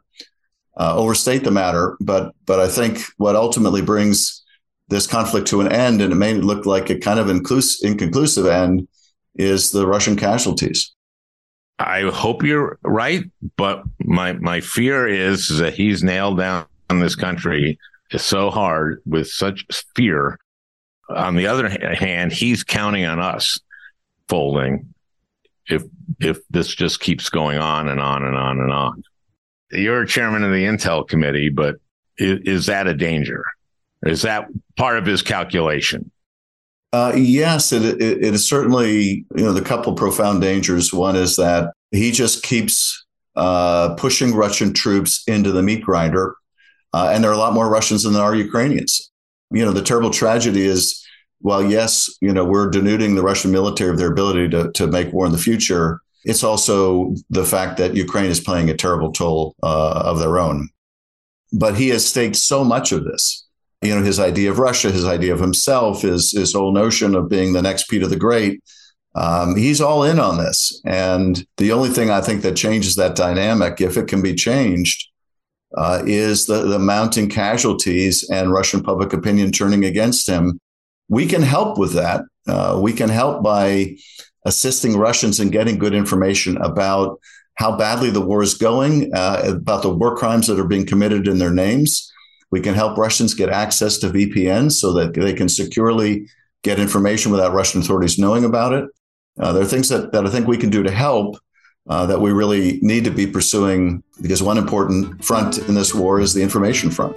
uh, 0.80 0.96
overstate 0.96 1.43
the 1.43 1.52
matter, 1.52 1.98
but 2.00 2.34
but 2.46 2.60
I 2.60 2.67
think 2.67 3.02
what 3.17 3.36
ultimately 3.36 3.82
brings 3.82 4.43
this 4.89 5.08
conflict 5.08 5.48
to 5.48 5.60
an 5.60 5.72
end, 5.72 6.02
and 6.02 6.13
it 6.13 6.17
may 6.17 6.36
look 6.36 6.65
like 6.65 6.89
a 6.89 7.00
kind 7.00 7.20
of 7.20 7.28
inclus- 7.28 7.84
inconclusive 7.84 8.46
end, 8.46 8.88
is 9.36 9.72
the 9.72 9.88
Russian 9.88 10.15
casualties. 10.15 10.96
I 11.80 12.10
hope 12.10 12.44
you're 12.44 12.80
right, 12.84 13.24
but 13.56 13.84
my 14.00 14.34
my 14.34 14.62
fear 14.62 15.08
is 15.08 15.48
that 15.60 15.76
he's 15.76 16.04
nailed 16.04 16.40
down 16.40 16.66
this 16.90 17.16
country 17.16 17.78
so 18.16 18.50
hard 18.50 19.02
with 19.06 19.28
such 19.28 19.66
fear. 19.96 20.40
On 21.10 21.36
the 21.36 21.48
other 21.48 21.70
hand, 21.70 22.32
he's 22.32 22.63
counting 22.63 23.06
on 23.06 23.20
us 23.20 23.60
folding 24.28 24.94
if 25.68 25.84
if 26.20 26.40
this 26.50 26.74
just 26.74 27.00
keeps 27.00 27.30
going 27.30 27.60
on 27.60 27.88
and 27.88 28.00
on 28.00 28.24
and 28.24 28.36
on 28.36 28.60
and 28.60 28.72
on. 28.72 29.04
You're 29.72 30.06
chairman 30.06 30.44
of 30.44 30.52
the 30.52 30.63
Intel 30.63 31.08
committee, 31.08 31.50
but 31.50 31.76
is, 32.18 32.40
is 32.46 32.66
that 32.68 32.88
a 32.88 32.94
danger? 32.94 33.46
Is 34.04 34.24
that 34.24 34.48
part 34.78 34.98
of 34.98 35.06
his 35.06 35.22
calculation? 35.22 36.12
Uh, 36.93 37.13
yes, 37.15 37.71
it, 37.73 37.84
it, 37.84 38.23
it 38.23 38.34
is 38.34 38.47
certainly, 38.47 39.26
you 39.36 39.43
know, 39.43 39.54
the 39.54 39.62
couple 39.62 39.93
profound 39.93 40.41
dangers. 40.41 40.93
One 40.93 41.15
is 41.15 41.36
that 41.36 41.73
he 41.91 42.12
just 42.12 42.43
keeps 42.43 43.06
uh, 43.36 43.95
pushing 43.95 44.34
Russian 44.34 44.73
troops 44.73 45.23
into 45.28 45.52
the 45.52 45.62
meat 45.62 45.84
grinder. 45.84 46.36
Uh, 46.93 47.12
and 47.13 47.23
there 47.23 47.30
are 47.30 47.36
a 47.36 47.38
lot 47.38 47.54
more 47.54 47.69
Russians 47.69 48.04
than 48.04 48.13
there 48.13 48.23
are 48.23 48.36
Ukrainians. 48.36 49.12
You 49.52 49.65
know, 49.65 49.71
the 49.71 49.82
terrible 49.82 50.10
tragedy 50.10 50.65
is, 50.65 51.06
well, 51.41 51.63
yes, 51.63 52.10
you 52.21 52.34
know, 52.34 52.45
we're 52.45 52.69
denuding 52.69 53.15
the 53.15 53.21
Russian 53.21 53.52
military 53.52 53.91
of 53.91 53.97
their 53.97 54.12
ability 54.12 54.50
to, 54.50 54.71
to 54.71 54.88
make 54.88 55.13
war 55.13 55.26
in 55.26 55.32
the 55.32 55.38
future. 55.38 56.02
It's 56.23 56.43
also 56.43 57.13
the 57.30 57.45
fact 57.45 57.78
that 57.78 57.95
Ukraine 57.95 58.32
is 58.32 58.39
playing 58.39 58.69
a 58.69 58.76
terrible 58.76 59.12
toll 59.12 59.56
uh, 59.62 60.02
of 60.06 60.19
their 60.19 60.39
own. 60.39 60.69
But 61.54 61.76
he 61.76 61.89
has 61.89 62.06
staked 62.06 62.36
so 62.36 62.63
much 62.63 62.91
of 62.91 63.06
this 63.06 63.47
you 63.82 63.94
know, 63.94 64.04
his 64.04 64.20
idea 64.20 64.50
of 64.50 64.60
Russia, 64.60 64.92
his 64.92 65.06
idea 65.06 65.34
of 65.34 65.40
himself, 65.40 66.02
his 66.02 66.32
his 66.32 66.54
whole 66.54 66.72
notion 66.72 67.16
of 67.16 67.30
being 67.30 67.54
the 67.54 67.62
next 67.62 67.90
Peter 67.90 68.08
the 68.08 68.16
Great. 68.16 68.62
Um, 69.16 69.56
he's 69.56 69.82
all 69.82 70.04
in 70.04 70.20
on 70.20 70.38
this, 70.38 70.82
and 70.86 71.46
the 71.58 71.72
only 71.72 71.90
thing 71.90 72.10
I 72.10 72.22
think 72.22 72.42
that 72.42 72.56
changes 72.56 72.96
that 72.96 73.16
dynamic, 73.16 73.82
if 73.82 73.98
it 73.98 74.08
can 74.08 74.22
be 74.22 74.36
changed, 74.36 75.10
uh, 75.76 76.04
is 76.06 76.48
the 76.48 76.63
the 76.63 76.80
mounting 76.80 77.30
casualties 77.30 78.28
and 78.32 78.52
Russian 78.52 78.82
public 78.82 79.13
opinion 79.13 79.52
turning 79.52 79.86
against 79.86 80.28
him. 80.28 80.60
We 81.10 81.28
can 81.28 81.42
help 81.42 81.78
with 81.78 81.94
that. 81.94 82.22
Uh, 82.48 82.80
we 82.82 82.94
can 82.94 83.10
help 83.10 83.44
by 83.44 83.96
assisting 84.46 84.98
Russians 84.98 85.40
in 85.40 85.50
getting 85.50 85.78
good 85.78 85.94
information 85.94 86.58
about 86.58 87.20
how 87.56 87.76
badly 87.76 88.10
the 88.10 88.22
war 88.22 88.44
is 88.44 88.54
going, 88.54 89.12
uh, 89.13 89.42
about 89.46 89.82
the 89.82 89.94
war 89.94 90.16
crimes 90.16 90.48
that 90.48 90.60
are 90.60 90.68
being 90.68 90.86
committed 90.86 91.28
in 91.28 91.38
their 91.38 91.54
names 91.54 92.12
we 92.52 92.62
can 92.62 92.74
help 92.74 92.98
Russians 92.98 93.34
get 93.34 93.50
access 93.50 93.98
to 94.00 94.10
VPNs 94.10 94.74
so 94.74 94.94
that 94.94 95.14
they 95.14 95.34
can 95.34 95.50
securely 95.50 96.28
get 96.64 96.80
information 96.80 97.32
without 97.32 97.54
Russian 97.54 97.82
authorities 97.82 98.18
knowing 98.18 98.46
about 98.46 98.74
it. 98.74 98.86
Uh, 99.40 99.54
there 99.54 99.62
are 99.62 99.68
things 99.68 99.90
that, 99.90 100.12
that 100.12 100.26
I 100.26 100.30
think 100.30 100.48
we 100.48 100.58
can 100.58 100.70
do 100.70 100.84
to 100.84 100.92
help 100.92 101.38
uh, 101.88 102.06
that 102.06 102.20
we 102.20 102.32
really 102.32 102.80
need 102.82 103.04
to 103.06 103.12
be 103.12 103.28
pursuing 103.28 104.04
because 104.22 104.42
one 104.42 104.58
important 104.58 105.24
front 105.24 105.58
in 105.70 105.76
this 105.76 105.94
war 105.94 106.20
is 106.20 106.34
the 106.34 106.42
information 106.42 106.90
front. 106.90 107.16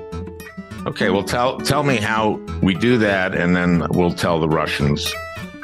Okay, 0.86 1.10
well, 1.10 1.24
tell 1.24 1.58
tell 1.58 1.82
me 1.82 1.96
how 1.96 2.40
we 2.62 2.74
do 2.74 2.96
that, 2.98 3.34
and 3.34 3.54
then 3.54 3.86
we'll 3.90 4.12
tell 4.12 4.40
the 4.40 4.48
Russians 4.48 5.12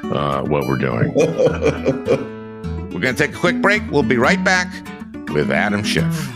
uh, 0.05 0.43
what 0.43 0.67
we're 0.67 0.77
doing. 0.77 1.13
we're 1.15 3.01
going 3.01 3.15
to 3.15 3.27
take 3.27 3.35
a 3.35 3.39
quick 3.39 3.63
break. 3.63 3.83
We'll 3.91 4.03
be 4.03 4.19
right 4.19 4.43
back 4.43 4.69
with 5.33 5.51
Adam 5.51 5.83
Schiff. 5.83 6.36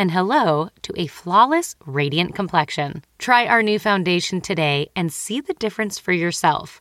and 0.00 0.10
hello 0.10 0.70
to 0.80 0.94
a 0.96 1.06
flawless, 1.06 1.76
radiant 1.84 2.34
complexion. 2.34 3.04
Try 3.18 3.46
our 3.46 3.62
new 3.62 3.78
foundation 3.78 4.40
today 4.40 4.90
and 4.96 5.12
see 5.12 5.42
the 5.42 5.52
difference 5.52 5.98
for 5.98 6.12
yourself 6.12 6.80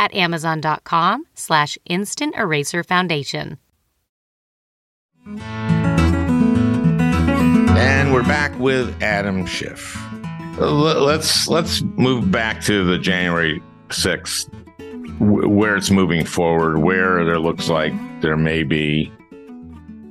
at 0.00 0.12
amazon.com 0.12 1.24
slash 1.34 1.78
instant 1.84 2.34
eraser 2.34 2.82
foundation. 2.82 3.58
And 7.76 8.12
we're 8.12 8.24
back 8.24 8.58
with 8.58 9.00
Adam 9.00 9.46
Schiff. 9.46 9.96
Let's 10.58 11.46
let's 11.46 11.82
move 11.82 12.32
back 12.32 12.62
to 12.62 12.84
the 12.84 12.98
January 12.98 13.62
6th 13.90 14.52
where 15.20 15.76
it's 15.76 15.92
moving 15.92 16.24
forward, 16.24 16.78
where 16.78 17.24
there 17.24 17.38
looks 17.38 17.68
like 17.68 17.92
there 18.22 18.36
may 18.36 18.64
be 18.64 19.12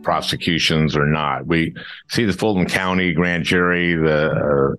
prosecutions 0.05 0.95
or 0.95 1.05
not. 1.05 1.45
We 1.45 1.75
see 2.09 2.23
the 2.23 2.31
Fulton 2.31 2.67
County 2.67 3.11
grand 3.11 3.43
jury, 3.43 3.95
the, 3.95 4.31
uh, 4.31 4.75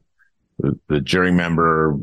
the, 0.59 0.79
the 0.89 1.01
jury 1.03 1.33
member, 1.33 1.99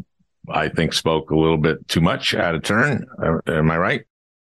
I 0.47 0.69
think, 0.69 0.93
spoke 0.93 1.31
a 1.31 1.35
little 1.35 1.57
bit 1.57 1.87
too 1.87 2.01
much 2.01 2.35
out 2.35 2.53
of 2.53 2.61
turn. 2.61 3.07
Uh, 3.23 3.39
am 3.47 3.71
I 3.71 3.77
right? 3.77 4.01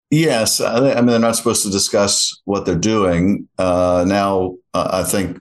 Yes, 0.09 0.61
I 0.61 0.79
mean 0.79 1.07
they're 1.07 1.19
not 1.19 1.35
supposed 1.35 1.63
to 1.63 1.71
discuss 1.71 2.41
what 2.45 2.65
they're 2.65 2.75
doing. 2.75 3.49
Uh, 3.57 4.05
now, 4.07 4.55
uh, 4.73 4.89
I 4.93 5.03
think 5.03 5.37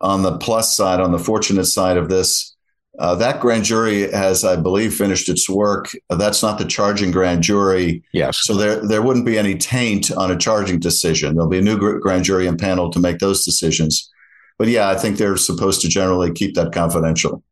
on 0.00 0.22
the 0.22 0.38
plus 0.38 0.74
side, 0.74 1.00
on 1.00 1.12
the 1.12 1.18
fortunate 1.18 1.66
side 1.66 1.98
of 1.98 2.08
this, 2.08 2.51
uh, 2.98 3.14
that 3.14 3.40
grand 3.40 3.64
jury 3.64 4.10
has, 4.12 4.44
I 4.44 4.56
believe, 4.56 4.94
finished 4.94 5.28
its 5.28 5.48
work. 5.48 5.90
That's 6.10 6.42
not 6.42 6.58
the 6.58 6.66
charging 6.66 7.10
grand 7.10 7.42
jury. 7.42 8.02
Yes. 8.12 8.40
So 8.42 8.54
there, 8.54 8.86
there 8.86 9.00
wouldn't 9.00 9.24
be 9.24 9.38
any 9.38 9.56
taint 9.56 10.12
on 10.12 10.30
a 10.30 10.36
charging 10.36 10.78
decision. 10.78 11.34
There'll 11.34 11.48
be 11.48 11.58
a 11.58 11.62
new 11.62 11.78
grand 12.00 12.24
jury 12.24 12.46
and 12.46 12.58
panel 12.58 12.90
to 12.90 13.00
make 13.00 13.18
those 13.18 13.44
decisions. 13.44 14.10
But 14.58 14.68
yeah, 14.68 14.90
I 14.90 14.96
think 14.96 15.16
they're 15.16 15.38
supposed 15.38 15.80
to 15.82 15.88
generally 15.88 16.32
keep 16.32 16.54
that 16.54 16.72
confidential. 16.72 17.42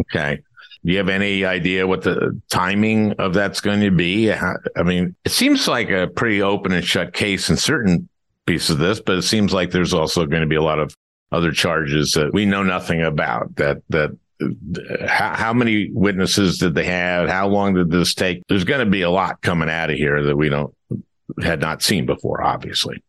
Okay. 0.00 0.42
Do 0.84 0.92
you 0.92 0.98
have 0.98 1.08
any 1.08 1.44
idea 1.44 1.86
what 1.86 2.02
the 2.02 2.38
timing 2.50 3.12
of 3.12 3.32
that's 3.32 3.60
going 3.60 3.80
to 3.80 3.90
be? 3.90 4.30
I 4.30 4.82
mean, 4.84 5.16
it 5.24 5.32
seems 5.32 5.66
like 5.66 5.90
a 5.90 6.06
pretty 6.06 6.42
open 6.42 6.72
and 6.72 6.84
shut 6.84 7.14
case 7.14 7.48
in 7.48 7.56
certain 7.56 8.08
pieces 8.46 8.70
of 8.70 8.78
this, 8.78 9.00
but 9.00 9.16
it 9.16 9.22
seems 9.22 9.52
like 9.52 9.70
there's 9.70 9.94
also 9.94 10.26
going 10.26 10.42
to 10.42 10.48
be 10.48 10.54
a 10.54 10.62
lot 10.62 10.78
of 10.78 10.94
other 11.32 11.50
charges 11.50 12.12
that 12.12 12.32
we 12.32 12.46
know 12.46 12.62
nothing 12.62 13.02
about 13.02 13.56
that 13.56 13.78
that 13.88 14.16
how, 15.06 15.34
how, 15.34 15.52
many 15.52 15.90
witnesses 15.92 16.58
did 16.58 16.74
they 16.74 16.84
have? 16.84 17.28
How 17.28 17.48
long 17.48 17.74
did 17.74 17.90
this 17.90 18.14
take? 18.14 18.42
There's 18.48 18.64
going 18.64 18.84
to 18.84 18.90
be 18.90 19.02
a 19.02 19.10
lot 19.10 19.40
coming 19.40 19.70
out 19.70 19.90
of 19.90 19.96
here 19.96 20.22
that 20.22 20.36
we 20.36 20.48
don't 20.48 20.74
had 21.42 21.60
not 21.60 21.82
seen 21.82 22.06
before, 22.06 22.42
obviously. 22.42 23.02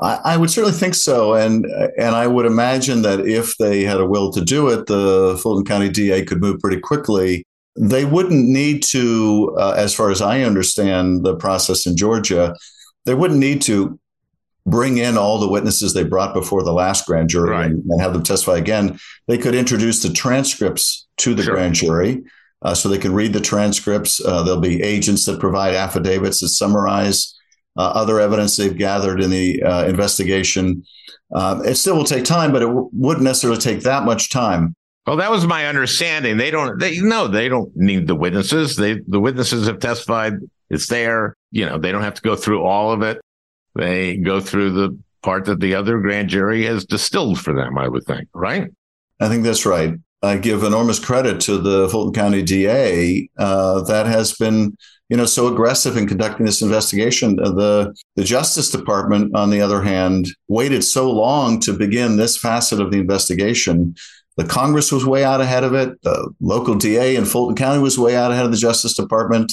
I, 0.00 0.36
would 0.36 0.50
certainly 0.50 0.76
think 0.76 0.94
so, 0.94 1.34
and 1.34 1.64
and 1.96 2.16
I 2.16 2.26
would 2.26 2.44
imagine 2.44 3.02
that 3.02 3.20
if 3.20 3.56
they 3.58 3.84
had 3.84 4.00
a 4.00 4.06
will 4.06 4.32
to 4.32 4.44
do 4.44 4.68
it, 4.68 4.86
the 4.86 5.38
Fulton 5.40 5.64
County 5.64 5.88
DA 5.90 6.24
could 6.24 6.40
move 6.40 6.58
pretty 6.58 6.80
quickly. 6.80 7.44
They 7.78 8.04
wouldn't 8.04 8.48
need 8.48 8.82
to, 8.84 9.54
uh, 9.58 9.74
as 9.76 9.94
far 9.94 10.10
as 10.10 10.20
I 10.20 10.40
understand 10.40 11.24
the 11.24 11.36
process 11.36 11.86
in 11.86 11.96
Georgia, 11.96 12.54
they 13.06 13.14
wouldn't 13.14 13.38
need 13.38 13.62
to 13.62 13.98
bring 14.66 14.98
in 14.98 15.18
all 15.18 15.38
the 15.38 15.48
witnesses 15.48 15.92
they 15.92 16.04
brought 16.04 16.34
before 16.34 16.62
the 16.62 16.72
last 16.72 17.06
grand 17.06 17.28
jury 17.28 17.50
right. 17.50 17.66
and, 17.66 17.82
and, 17.84 18.00
have 18.00 18.12
them 18.12 18.22
testify 18.22 18.56
again. 18.56 18.98
They 19.26 19.38
could 19.38 19.54
introduce 19.54 20.02
the 20.02 20.12
transcripts 20.12 21.06
to 21.18 21.34
the 21.34 21.42
sure. 21.42 21.54
grand 21.54 21.74
jury. 21.74 22.22
Uh, 22.62 22.74
so 22.74 22.88
they 22.88 22.98
can 22.98 23.12
read 23.12 23.32
the 23.32 23.40
transcripts. 23.40 24.24
Uh, 24.24 24.42
there'll 24.44 24.60
be 24.60 24.80
agents 24.82 25.26
that 25.26 25.40
provide 25.40 25.74
affidavits 25.74 26.40
that 26.40 26.48
summarize 26.48 27.36
uh, 27.76 27.88
other 27.88 28.20
evidence 28.20 28.56
they've 28.56 28.76
gathered 28.76 29.20
in 29.20 29.30
the 29.30 29.60
uh, 29.64 29.84
investigation. 29.86 30.84
Um, 31.34 31.64
it 31.64 31.74
still 31.74 31.96
will 31.96 32.04
take 32.04 32.24
time, 32.24 32.52
but 32.52 32.62
it 32.62 32.66
w- 32.66 32.88
wouldn't 32.92 33.24
necessarily 33.24 33.58
take 33.58 33.80
that 33.80 34.04
much 34.04 34.30
time. 34.30 34.76
Well, 35.06 35.16
that 35.16 35.30
was 35.30 35.46
my 35.46 35.66
understanding. 35.66 36.36
They 36.36 36.52
don't. 36.52 36.78
They 36.78 37.00
no. 37.00 37.26
They 37.26 37.48
don't 37.48 37.74
need 37.74 38.06
the 38.06 38.14
witnesses. 38.14 38.76
They 38.76 39.00
the 39.08 39.18
witnesses 39.18 39.66
have 39.66 39.80
testified. 39.80 40.34
It's 40.70 40.86
there. 40.86 41.36
You 41.50 41.66
know, 41.66 41.78
they 41.78 41.90
don't 41.90 42.02
have 42.02 42.14
to 42.14 42.22
go 42.22 42.36
through 42.36 42.62
all 42.62 42.92
of 42.92 43.02
it. 43.02 43.20
They 43.74 44.16
go 44.16 44.40
through 44.40 44.72
the 44.72 44.98
part 45.22 45.44
that 45.46 45.60
the 45.60 45.74
other 45.74 45.98
grand 46.00 46.28
jury 46.28 46.64
has 46.64 46.84
distilled 46.84 47.40
for 47.40 47.54
them. 47.54 47.78
I 47.78 47.88
would 47.88 48.04
think, 48.04 48.28
right? 48.34 48.70
I 49.20 49.28
think 49.28 49.44
that's 49.44 49.66
right. 49.66 49.94
I 50.22 50.36
give 50.36 50.62
enormous 50.62 50.98
credit 50.98 51.40
to 51.42 51.58
the 51.58 51.88
Fulton 51.88 52.12
County 52.12 52.42
DA 52.42 53.28
uh, 53.38 53.82
that 53.82 54.06
has 54.06 54.34
been 54.34 54.76
you 55.12 55.18
know, 55.18 55.26
so 55.26 55.46
aggressive 55.46 55.98
in 55.98 56.08
conducting 56.08 56.46
this 56.46 56.62
investigation. 56.62 57.36
The 57.36 57.94
the 58.16 58.24
Justice 58.24 58.70
Department, 58.70 59.36
on 59.36 59.50
the 59.50 59.60
other 59.60 59.82
hand, 59.82 60.28
waited 60.48 60.82
so 60.82 61.10
long 61.10 61.60
to 61.60 61.74
begin 61.74 62.16
this 62.16 62.38
facet 62.38 62.80
of 62.80 62.90
the 62.90 62.96
investigation. 62.96 63.94
The 64.38 64.46
Congress 64.46 64.90
was 64.90 65.04
way 65.04 65.22
out 65.22 65.42
ahead 65.42 65.64
of 65.64 65.74
it. 65.74 66.00
The 66.00 66.32
local 66.40 66.76
DA 66.76 67.14
in 67.16 67.26
Fulton 67.26 67.56
County 67.56 67.82
was 67.82 67.98
way 67.98 68.16
out 68.16 68.32
ahead 68.32 68.46
of 68.46 68.52
the 68.52 68.56
Justice 68.56 68.94
Department. 68.94 69.52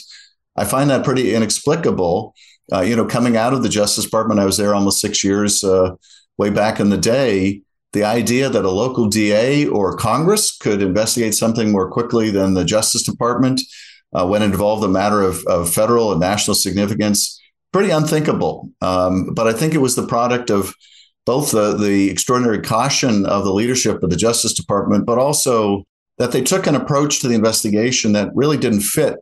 I 0.55 0.63
find 0.63 0.89
that 0.91 1.03
pretty 1.03 1.35
inexplicable. 1.35 2.33
Uh, 2.71 2.81
you 2.81 2.95
know, 2.95 3.05
coming 3.05 3.35
out 3.35 3.53
of 3.53 3.63
the 3.63 3.69
Justice 3.69 4.05
Department, 4.05 4.39
I 4.39 4.45
was 4.45 4.57
there 4.57 4.75
almost 4.75 5.01
six 5.01 5.23
years, 5.23 5.63
uh, 5.63 5.95
way 6.37 6.49
back 6.49 6.79
in 6.79 6.89
the 6.89 6.97
day. 6.97 7.61
The 7.93 8.03
idea 8.03 8.49
that 8.49 8.65
a 8.65 8.69
local 8.69 9.07
DA 9.07 9.65
or 9.65 9.95
Congress 9.95 10.55
could 10.55 10.81
investigate 10.81 11.33
something 11.33 11.71
more 11.71 11.89
quickly 11.89 12.29
than 12.29 12.53
the 12.53 12.63
Justice 12.63 13.03
Department 13.03 13.61
uh, 14.13 14.27
when 14.27 14.41
it 14.41 14.45
involved 14.45 14.83
a 14.83 14.87
matter 14.87 15.21
of, 15.21 15.43
of, 15.45 15.71
federal 15.71 16.11
and 16.11 16.19
national 16.19 16.55
significance, 16.55 17.39
pretty 17.71 17.89
unthinkable. 17.89 18.69
Um, 18.81 19.33
but 19.33 19.47
I 19.47 19.53
think 19.53 19.73
it 19.73 19.79
was 19.79 19.95
the 19.95 20.07
product 20.07 20.49
of 20.49 20.73
both 21.25 21.51
the, 21.51 21.75
the 21.75 22.09
extraordinary 22.09 22.61
caution 22.61 23.25
of 23.25 23.43
the 23.43 23.53
leadership 23.53 24.01
of 24.01 24.09
the 24.09 24.15
Justice 24.15 24.53
Department, 24.53 25.05
but 25.05 25.17
also 25.17 25.83
that 26.17 26.31
they 26.31 26.41
took 26.41 26.67
an 26.67 26.75
approach 26.75 27.19
to 27.19 27.27
the 27.27 27.35
investigation 27.35 28.13
that 28.13 28.29
really 28.33 28.57
didn't 28.57 28.81
fit 28.81 29.15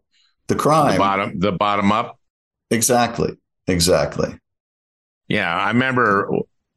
the 0.48 0.56
crime. 0.56 0.94
The 0.94 1.00
bottom, 1.00 1.40
the 1.40 1.52
bottom 1.52 1.92
up. 1.92 2.20
Exactly. 2.72 3.38
Exactly. 3.68 4.38
Yeah, 5.28 5.54
I 5.54 5.70
remember 5.70 6.30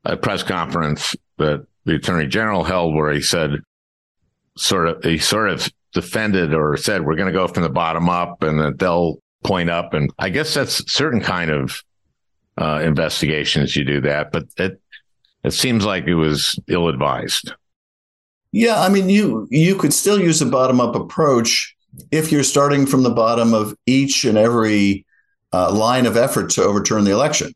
a 0.05 0.17
press 0.17 0.43
conference 0.43 1.15
that 1.39 1.67
the 1.85 1.97
Attorney 1.97 2.27
General 2.27 2.65
held 2.65 2.95
where 2.95 3.13
he 3.13 3.21
said, 3.21 3.51
sort 4.57 4.89
of, 4.89 5.05
he 5.05 5.19
sort 5.19 5.51
of 5.51 5.71
defended 5.93 6.55
or 6.55 6.77
said 6.77 7.05
we're 7.05 7.17
going 7.17 7.33
to 7.33 7.39
go 7.39 7.47
from 7.47 7.63
the 7.63 7.69
bottom 7.69 8.09
up 8.09 8.43
and 8.43 8.59
that 8.61 8.79
they'll 8.79 9.19
point 9.45 9.71
up. 9.71 9.95
And 9.95 10.11
I 10.19 10.29
guess 10.31 10.55
that's 10.55 10.93
certain 10.93 11.21
kind 11.21 11.51
of 11.51 11.83
uh, 12.61 12.81
investigations 12.83 13.77
you 13.77 13.85
do 13.85 14.01
that, 14.03 14.33
but 14.33 14.45
it 14.57 14.81
it 15.43 15.53
seems 15.53 15.87
like 15.87 16.07
it 16.07 16.15
was 16.15 16.59
ill 16.69 16.89
advised. 16.89 17.53
Yeah, 18.53 18.81
I 18.81 18.89
mean 18.89 19.09
you 19.09 19.47
you 19.51 19.75
could 19.75 19.95
still 19.95 20.21
use 20.21 20.43
a 20.43 20.47
bottom 20.47 20.81
up 20.81 20.95
approach 20.95 21.75
if 22.11 22.31
you're 22.31 22.45
starting 22.45 22.87
from 22.87 23.03
the 23.03 23.11
bottom 23.11 23.55
of 23.55 23.75
each 23.87 24.25
and 24.25 24.37
every 24.37 25.07
uh, 25.53 25.73
line 25.73 26.07
of 26.07 26.17
effort 26.17 26.51
to 26.51 26.63
overturn 26.63 27.05
the 27.05 27.11
election 27.11 27.53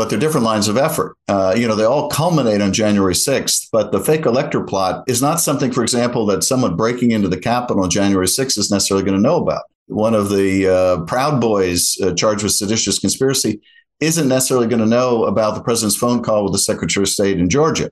but 0.00 0.08
they're 0.08 0.18
different 0.18 0.46
lines 0.46 0.66
of 0.66 0.78
effort. 0.78 1.14
Uh, 1.28 1.54
you 1.54 1.68
know, 1.68 1.74
they 1.74 1.84
all 1.84 2.08
culminate 2.08 2.62
on 2.62 2.72
January 2.72 3.12
6th, 3.12 3.68
but 3.70 3.92
the 3.92 4.00
fake 4.00 4.24
elector 4.24 4.62
plot 4.64 5.04
is 5.06 5.20
not 5.20 5.40
something, 5.40 5.70
for 5.70 5.82
example, 5.82 6.24
that 6.24 6.42
someone 6.42 6.74
breaking 6.74 7.10
into 7.10 7.28
the 7.28 7.36
Capitol 7.36 7.82
on 7.82 7.90
January 7.90 8.26
6th 8.26 8.56
is 8.56 8.70
necessarily 8.70 9.04
going 9.04 9.18
to 9.18 9.22
know 9.22 9.36
about. 9.36 9.64
One 9.88 10.14
of 10.14 10.30
the 10.30 10.66
uh, 10.66 11.04
Proud 11.04 11.38
Boys 11.38 11.98
uh, 12.02 12.14
charged 12.14 12.42
with 12.42 12.52
seditious 12.52 12.98
conspiracy 12.98 13.60
isn't 14.00 14.26
necessarily 14.26 14.68
going 14.68 14.80
to 14.80 14.86
know 14.86 15.24
about 15.24 15.54
the 15.54 15.62
president's 15.62 15.98
phone 15.98 16.22
call 16.22 16.44
with 16.44 16.54
the 16.54 16.58
Secretary 16.60 17.04
of 17.04 17.10
State 17.10 17.38
in 17.38 17.50
Georgia. 17.50 17.90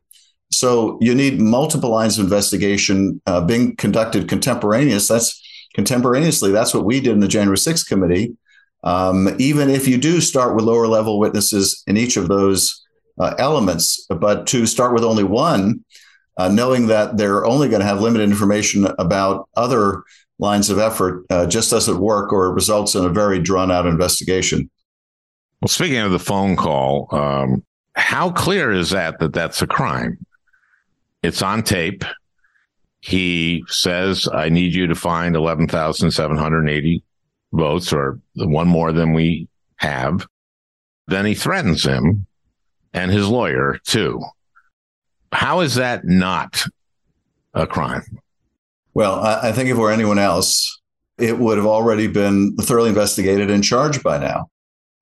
So 0.50 0.96
you 1.02 1.14
need 1.14 1.42
multiple 1.42 1.90
lines 1.90 2.18
of 2.18 2.24
investigation 2.24 3.20
uh, 3.26 3.42
being 3.42 3.76
conducted 3.76 4.30
contemporaneous. 4.30 5.08
That's 5.08 5.38
contemporaneously. 5.74 6.52
That's 6.52 6.72
what 6.72 6.86
we 6.86 7.00
did 7.00 7.12
in 7.12 7.20
the 7.20 7.28
January 7.28 7.58
6th 7.58 7.86
committee. 7.86 8.34
Um, 8.84 9.34
even 9.38 9.70
if 9.70 9.88
you 9.88 9.98
do 9.98 10.20
start 10.20 10.54
with 10.54 10.64
lower 10.64 10.86
level 10.86 11.18
witnesses 11.18 11.82
in 11.86 11.96
each 11.96 12.16
of 12.16 12.28
those 12.28 12.86
uh, 13.18 13.34
elements, 13.38 14.06
but 14.08 14.46
to 14.48 14.66
start 14.66 14.94
with 14.94 15.04
only 15.04 15.24
one, 15.24 15.84
uh, 16.36 16.48
knowing 16.48 16.86
that 16.86 17.16
they're 17.16 17.44
only 17.44 17.68
going 17.68 17.80
to 17.80 17.86
have 17.86 18.00
limited 18.00 18.28
information 18.28 18.86
about 18.98 19.48
other 19.56 20.02
lines 20.38 20.70
of 20.70 20.78
effort, 20.78 21.24
uh, 21.30 21.46
just 21.46 21.70
doesn't 21.70 21.98
work 21.98 22.32
or 22.32 22.52
results 22.54 22.94
in 22.94 23.04
a 23.04 23.08
very 23.08 23.40
drawn 23.40 23.72
out 23.72 23.86
investigation. 23.86 24.70
Well, 25.60 25.68
speaking 25.68 25.98
of 25.98 26.12
the 26.12 26.20
phone 26.20 26.54
call, 26.54 27.08
um, 27.10 27.64
how 27.94 28.30
clear 28.30 28.70
is 28.70 28.90
that 28.90 29.18
that 29.18 29.32
that's 29.32 29.60
a 29.60 29.66
crime? 29.66 30.24
It's 31.24 31.42
on 31.42 31.64
tape. 31.64 32.04
He 33.00 33.64
says, 33.66 34.28
I 34.32 34.48
need 34.48 34.74
you 34.74 34.86
to 34.86 34.94
find 34.94 35.34
11,780 35.34 37.02
votes 37.52 37.92
or 37.92 38.20
one 38.34 38.68
more 38.68 38.92
than 38.92 39.12
we 39.12 39.48
have, 39.76 40.26
then 41.06 41.24
he 41.24 41.34
threatens 41.34 41.84
him 41.84 42.26
and 42.92 43.10
his 43.10 43.28
lawyer 43.28 43.78
too. 43.84 44.22
How 45.32 45.60
is 45.60 45.74
that 45.76 46.04
not 46.04 46.64
a 47.54 47.66
crime? 47.66 48.02
Well, 48.94 49.14
I, 49.20 49.52
think 49.52 49.68
if 49.68 49.76
it 49.76 49.80
were 49.80 49.92
anyone 49.92 50.18
else, 50.18 50.80
it 51.18 51.38
would 51.38 51.58
have 51.58 51.66
already 51.66 52.06
been 52.06 52.56
thoroughly 52.56 52.88
investigated 52.88 53.50
and 53.50 53.62
charged 53.62 54.02
by 54.02 54.18
now. 54.18 54.48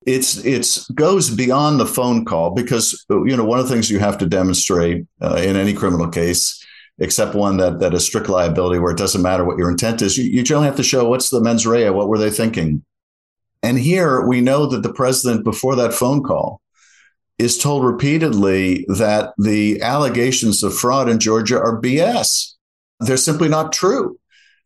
It's 0.06 0.36
it's 0.44 0.88
goes 0.90 1.30
beyond 1.30 1.80
the 1.80 1.86
phone 1.86 2.24
call 2.24 2.50
because 2.50 3.04
you 3.08 3.36
know 3.36 3.44
one 3.44 3.58
of 3.58 3.66
the 3.66 3.74
things 3.74 3.90
you 3.90 3.98
have 3.98 4.18
to 4.18 4.26
demonstrate 4.26 5.04
uh, 5.20 5.36
in 5.36 5.56
any 5.56 5.74
criminal 5.74 6.08
case 6.08 6.64
except 6.98 7.34
one 7.34 7.58
that 7.58 7.80
that 7.80 7.94
is 7.94 8.04
strict 8.04 8.28
liability 8.28 8.78
where 8.78 8.92
it 8.92 8.98
doesn't 8.98 9.22
matter 9.22 9.44
what 9.44 9.58
your 9.58 9.70
intent 9.70 10.02
is. 10.02 10.16
You, 10.16 10.24
you 10.24 10.42
generally 10.42 10.66
have 10.66 10.76
to 10.76 10.82
show 10.82 11.08
what's 11.08 11.30
the 11.30 11.40
mens 11.40 11.66
rea, 11.66 11.90
what 11.90 12.08
were 12.08 12.18
they 12.18 12.30
thinking? 12.30 12.84
And 13.62 13.78
here 13.78 14.26
we 14.26 14.40
know 14.40 14.66
that 14.66 14.82
the 14.82 14.92
president, 14.92 15.44
before 15.44 15.74
that 15.76 15.92
phone 15.92 16.22
call, 16.22 16.60
is 17.38 17.58
told 17.58 17.84
repeatedly 17.84 18.86
that 18.88 19.32
the 19.38 19.80
allegations 19.82 20.62
of 20.62 20.74
fraud 20.74 21.08
in 21.08 21.18
Georgia 21.18 21.58
are 21.58 21.80
BS. 21.80 22.54
They're 23.00 23.16
simply 23.16 23.48
not 23.48 23.72
true. 23.72 24.18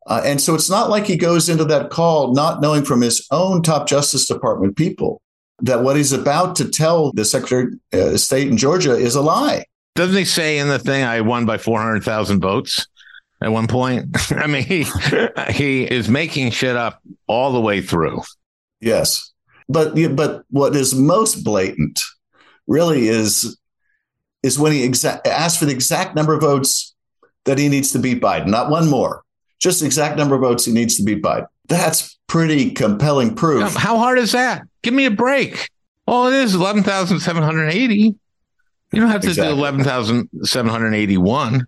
Uh, 0.06 0.22
and 0.24 0.40
so 0.40 0.54
it's 0.54 0.70
not 0.70 0.88
like 0.88 1.06
he 1.06 1.16
goes 1.16 1.48
into 1.48 1.64
that 1.64 1.90
call 1.90 2.32
not 2.32 2.60
knowing 2.60 2.84
from 2.84 3.00
his 3.00 3.26
own 3.30 3.62
top 3.62 3.88
Justice 3.88 4.26
Department 4.26 4.76
people 4.76 5.20
that 5.62 5.82
what 5.82 5.96
he's 5.96 6.12
about 6.12 6.56
to 6.56 6.68
tell 6.68 7.12
the 7.12 7.24
Secretary 7.24 7.72
of 7.92 8.18
State 8.20 8.48
in 8.48 8.56
Georgia 8.56 8.96
is 8.96 9.14
a 9.14 9.20
lie. 9.20 9.64
Doesn't 9.94 10.16
he 10.16 10.24
say 10.24 10.58
in 10.58 10.68
the 10.68 10.78
thing, 10.78 11.04
I 11.04 11.20
won 11.20 11.46
by 11.46 11.58
400,000 11.58 12.40
votes 12.40 12.86
at 13.42 13.52
one 13.52 13.66
point? 13.66 14.16
I 14.32 14.46
mean, 14.46 14.62
he, 14.62 14.86
he 15.50 15.84
is 15.84 16.08
making 16.08 16.52
shit 16.52 16.76
up 16.76 17.02
all 17.26 17.52
the 17.52 17.60
way 17.60 17.80
through. 17.80 18.22
Yes. 18.80 19.32
But, 19.68 19.94
but 20.16 20.44
what 20.50 20.74
is 20.74 20.94
most 20.94 21.44
blatant 21.44 22.00
really 22.66 23.08
is, 23.08 23.56
is 24.42 24.58
when 24.58 24.72
he 24.72 24.88
exa- 24.88 25.26
asks 25.26 25.58
for 25.58 25.66
the 25.66 25.72
exact 25.72 26.14
number 26.14 26.34
of 26.34 26.40
votes 26.40 26.94
that 27.44 27.58
he 27.58 27.68
needs 27.68 27.92
to 27.92 27.98
beat 27.98 28.20
Biden, 28.20 28.46
not 28.46 28.70
one 28.70 28.88
more, 28.88 29.22
just 29.58 29.80
the 29.80 29.86
exact 29.86 30.16
number 30.16 30.34
of 30.34 30.40
votes 30.40 30.64
he 30.64 30.72
needs 30.72 30.96
to 30.96 31.02
beat 31.02 31.22
Biden. 31.22 31.46
That's 31.68 32.18
pretty 32.26 32.70
compelling 32.70 33.34
proof. 33.34 33.74
How 33.74 33.98
hard 33.98 34.18
is 34.18 34.32
that? 34.32 34.62
Give 34.82 34.94
me 34.94 35.04
a 35.04 35.10
break. 35.10 35.68
All 36.06 36.26
it 36.26 36.34
is 36.34 36.54
11,780. 36.54 38.14
You 38.92 39.00
don't 39.00 39.10
have 39.10 39.22
to 39.22 39.28
exactly. 39.28 39.54
do 39.54 39.58
11,781. 39.58 41.66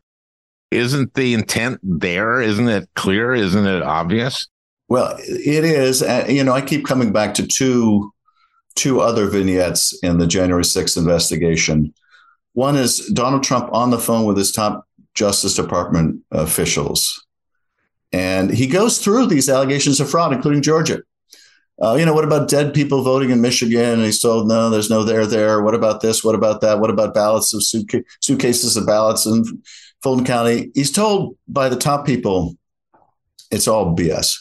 Isn't 0.71 1.15
the 1.15 1.35
intent 1.35 1.81
there? 1.83 2.41
Isn't 2.41 2.69
it 2.69 2.89
clear? 2.95 3.35
Isn't 3.35 3.67
it 3.67 3.83
obvious? 3.83 4.49
Well, 4.89 5.17
it 5.19 5.65
is. 5.65 6.03
Uh, 6.03 6.27
you 6.29 6.43
know, 6.43 6.53
I 6.53 6.63
keep 6.63 6.87
coming 6.87 7.13
back 7.13 7.35
to 7.35 7.47
two 7.47 8.13
two 8.75 9.01
other 9.01 9.27
vignettes 9.27 9.99
in 10.03 10.19
the 10.19 10.27
January 10.27 10.65
6th 10.65 10.97
investigation. 10.97 11.93
One 12.55 12.77
is 12.77 13.07
Donald 13.09 13.43
Trump 13.43 13.69
on 13.73 13.91
the 13.91 13.99
phone 13.99 14.25
with 14.25 14.37
his 14.37 14.51
top 14.51 14.87
Justice 15.15 15.55
Department 15.55 16.23
officials. 16.31 17.25
And 18.13 18.51
he 18.51 18.67
goes 18.67 18.99
through 18.99 19.27
these 19.27 19.49
allegations 19.49 20.01
of 20.01 20.11
fraud, 20.11 20.33
including 20.33 20.63
Georgia. 20.63 21.01
Uh, 21.81 21.95
you 21.95 22.05
know, 22.05 22.15
what 22.15 22.25
about 22.25 22.49
dead 22.49 22.75
people 22.75 23.03
voting 23.03 23.31
in 23.31 23.41
Michigan? 23.41 23.95
And 23.95 24.05
he's 24.05 24.21
told, 24.21 24.49
no, 24.49 24.71
there's 24.71 24.91
no 24.91 25.05
there 25.05 25.27
there. 25.27 25.63
What 25.63 25.75
about 25.75 26.01
this? 26.01 26.23
What 26.23 26.35
about 26.35 26.61
that? 26.61 26.81
What 26.81 26.91
about 26.91 27.15
ballots 27.15 27.55
of 27.55 27.63
suitca- 27.63 28.05
suitcases 28.21 28.77
of 28.77 28.87
ballots 28.87 29.27
in 29.27 29.45
Fulton 30.03 30.25
County? 30.25 30.71
He's 30.75 30.93
told 30.93 31.37
by 31.49 31.69
the 31.69 31.77
top 31.77 32.07
people, 32.07 32.57
it's 33.51 33.67
all 33.67 33.97
BS. 33.97 34.37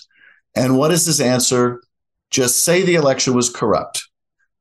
And 0.56 0.78
what 0.78 0.92
is 0.92 1.06
his 1.06 1.22
answer? 1.22 1.82
Just 2.30 2.64
say 2.64 2.82
the 2.82 2.96
election 2.96 3.34
was 3.34 3.50
corrupt 3.50 4.08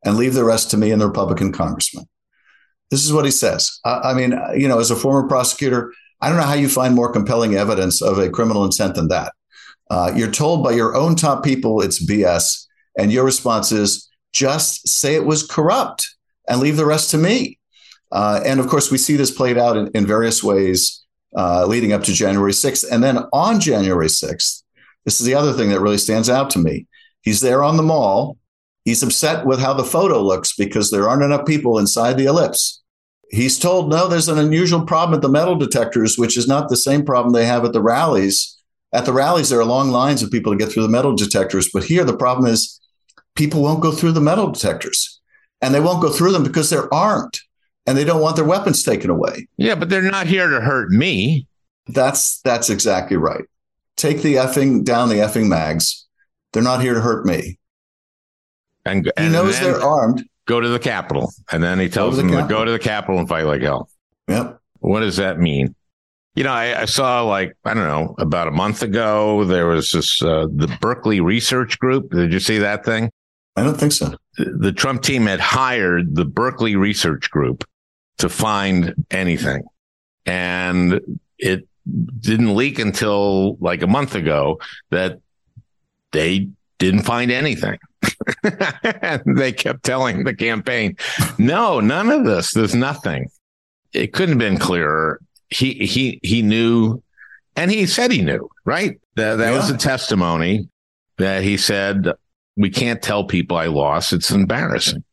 and 0.05 0.17
leave 0.17 0.35
the 0.35 0.45
rest 0.45 0.71
to 0.71 0.77
me 0.77 0.91
and 0.91 1.01
the 1.01 1.07
Republican 1.07 1.53
congressman. 1.53 2.07
This 2.91 3.05
is 3.05 3.13
what 3.13 3.25
he 3.25 3.31
says. 3.31 3.79
I, 3.85 4.11
I 4.11 4.15
mean, 4.15 4.39
you 4.57 4.69
know, 4.69 4.79
as 4.79 4.91
a 4.91 4.97
former 4.97 5.29
prosecutor, 5.29 5.93
I 6.21 6.29
don't 6.29 6.39
know 6.39 6.45
how 6.45 6.55
you 6.55 6.69
find 6.69 6.95
more 6.95 7.13
compelling 7.13 7.55
evidence 7.55 8.03
of 8.03 8.19
a 8.19 8.31
criminal 8.31 8.65
intent 8.65 8.95
than 8.95 9.09
that. 9.09 9.33
Uh, 9.91 10.13
you're 10.15 10.31
told 10.31 10.63
by 10.63 10.71
your 10.71 10.97
own 10.97 11.17
top 11.17 11.45
people 11.45 11.83
it's 11.83 12.05
BS. 12.05 12.67
And 12.99 13.13
your 13.13 13.25
response 13.25 13.73
is 13.73 14.09
just 14.33 14.89
say 14.89 15.15
it 15.15 15.27
was 15.27 15.47
corrupt 15.47 16.09
and 16.49 16.61
leave 16.61 16.77
the 16.77 16.87
rest 16.87 17.11
to 17.11 17.19
me. 17.19 17.59
Uh, 18.13 18.41
and 18.45 18.61
of 18.61 18.69
course, 18.69 18.91
we 18.91 18.99
see 18.99 19.17
this 19.17 19.31
played 19.31 19.59
out 19.59 19.77
in, 19.77 19.89
in 19.95 20.07
various 20.07 20.43
ways 20.43 21.05
uh, 21.37 21.67
leading 21.67 21.93
up 21.93 22.03
to 22.05 22.13
January 22.13 22.53
6th. 22.53 22.85
And 22.91 23.03
then 23.03 23.19
on 23.33 23.61
January 23.61 24.09
6th, 24.09 24.63
this 25.05 25.21
is 25.21 25.27
the 25.27 25.35
other 25.35 25.53
thing 25.53 25.71
that 25.71 25.81
really 25.81 25.99
stands 25.99 26.29
out 26.29 26.51
to 26.51 26.59
me. 26.59 26.87
He's 27.23 27.41
there 27.41 27.63
on 27.63 27.77
the 27.77 27.83
mall. 27.83 28.37
He's 28.85 29.03
upset 29.03 29.47
with 29.47 29.61
how 29.61 29.75
the 29.75 29.85
photo 29.85 30.21
looks 30.23 30.55
because 30.57 30.91
there 30.91 31.09
aren't 31.09 31.23
enough 31.23 31.47
people 31.47 31.79
inside 31.79 32.17
the 32.17 32.25
ellipse. 32.25 32.83
He's 33.31 33.59
told, 33.59 33.91
no, 33.91 34.09
there's 34.09 34.29
an 34.29 34.39
unusual 34.39 34.85
problem 34.85 35.15
at 35.15 35.23
the 35.23 35.29
metal 35.29 35.55
detectors, 35.55 36.19
which 36.19 36.37
is 36.37 36.49
not 36.49 36.69
the 36.69 36.77
same 36.77 37.05
problem 37.05 37.33
they 37.33 37.47
have 37.47 37.65
at 37.65 37.73
the 37.73 37.83
rallies. 37.83 38.60
At 38.93 39.05
the 39.05 39.13
rallies, 39.13 39.49
there 39.49 39.61
are 39.61 39.65
long 39.65 39.91
lines 39.91 40.23
of 40.23 40.31
people 40.31 40.53
to 40.53 40.59
get 40.59 40.73
through 40.73 40.83
the 40.83 40.89
metal 40.89 41.15
detectors. 41.15 41.71
But 41.73 41.85
here, 41.85 42.05
the 42.05 42.17
problem 42.17 42.51
is 42.51 42.81
people 43.37 43.63
won't 43.63 43.83
go 43.83 43.93
through 43.93 44.13
the 44.13 44.21
metal 44.21 44.51
detectors 44.51 45.21
and 45.61 45.75
they 45.75 45.81
won't 45.81 46.03
go 46.03 46.11
through 46.11 46.33
them 46.33 46.43
because 46.43 46.71
they're 46.71 46.93
armed 46.93 47.39
and 47.87 47.97
they 47.97 48.05
don't 48.05 48.21
want 48.21 48.37
their 48.37 48.45
weapons 48.45 48.83
taken 48.83 49.11
away. 49.11 49.47
Yeah, 49.57 49.75
but 49.75 49.89
they're 49.89 50.03
not 50.03 50.27
here 50.27 50.49
to 50.49 50.61
hurt 50.61 50.91
me. 50.91 51.47
That's 51.87 52.41
that's 52.43 52.71
exactly 52.71 53.17
right. 53.17 53.45
Take 53.97 54.23
the 54.23 54.35
effing 54.35 54.85
down 54.85 55.09
the 55.09 55.17
effing 55.17 55.49
mags. 55.49 56.07
They're 56.53 56.63
not 56.63 56.81
here 56.81 56.95
to 56.95 57.01
hurt 57.01 57.27
me. 57.27 57.59
And, 58.85 59.11
and 59.17 59.27
he 59.27 59.33
knows 59.33 59.59
they're 59.61 59.81
armed. 59.81 60.25
Go 60.47 60.61
to 60.61 60.69
the 60.69 60.79
Capitol, 60.79 61.33
and 61.53 61.63
then 61.63 61.79
he 61.79 61.89
tells 61.89 62.17
them 62.17 62.29
to 62.29 62.47
go 62.49 62.65
to 62.65 62.73
the 62.73 62.79
Capitol 62.79 63.19
and 63.21 63.29
fight 63.29 63.45
like 63.45 63.63
hell. 63.63 63.89
Yep. 64.29 64.59
What 64.79 65.01
does 65.01 65.17
that 65.19 65.39
mean? 65.39 65.75
You 66.35 66.45
know, 66.45 66.53
I, 66.53 66.83
I, 66.83 66.85
saw 66.85 67.23
like 67.23 67.57
I 67.65 67.75
don't 67.75 67.89
know 67.89 68.15
about 68.19 68.47
a 68.47 68.53
month 68.53 68.83
ago 68.83 69.45
there 69.45 69.67
was 69.67 69.91
this 69.91 70.23
uh, 70.23 70.47
the 70.55 70.69
Berkeley 70.81 71.21
Research 71.21 71.79
Group. 71.79 72.11
Did 72.13 72.33
you 72.33 72.41
see 72.41 72.59
that 72.59 72.85
thing? 72.85 73.11
I 73.57 73.65
don't 73.65 73.79
think 73.79 73.93
so. 73.93 74.15
The 74.37 74.73
Trump 74.73 75.03
team 75.03 75.27
had 75.27 75.41
hired 75.41 76.15
the 76.15 76.25
Berkeley 76.25 76.77
Research 76.77 77.31
Group 77.31 77.65
to 78.19 78.29
find 78.29 78.95
anything. 79.11 79.65
And 80.25 81.01
it 81.39 81.67
didn't 82.21 82.55
leak 82.55 82.79
until 82.79 83.57
like 83.57 83.83
a 83.83 83.87
month 83.87 84.15
ago 84.15 84.61
that 84.91 85.21
they 86.13 86.49
didn't 86.79 87.03
find 87.03 87.31
anything. 87.31 87.79
and 89.03 89.23
they 89.37 89.53
kept 89.53 89.83
telling 89.83 90.25
the 90.25 90.35
campaign, 90.35 90.97
no, 91.39 91.81
none 91.81 92.11
of 92.11 92.25
this. 92.25 92.53
There's 92.53 92.75
nothing. 92.75 93.29
It 93.93 94.13
couldn't 94.13 94.41
have 94.41 94.51
been 94.51 94.59
clearer. 94.59 95.21
He 95.51 95.75
he 95.75 96.21
he 96.23 96.43
knew 96.43 97.03
and 97.57 97.71
he 97.71 97.87
said 97.87 98.13
he 98.13 98.23
knew, 98.23 98.49
right? 98.65 99.01
That 99.17 99.37
that 99.37 99.51
yeah. 99.51 99.57
was 99.57 99.71
a 99.71 99.77
testimony 99.77 100.69
that 101.19 101.43
he 101.43 101.57
said 101.57 102.13
we 102.57 102.71
can't 102.71 103.03
tell 103.03 103.25
people 103.25 103.57
I 103.57 103.67
lost. 103.67 104.13
It's 104.13 104.31
embarrassing. 104.31 105.05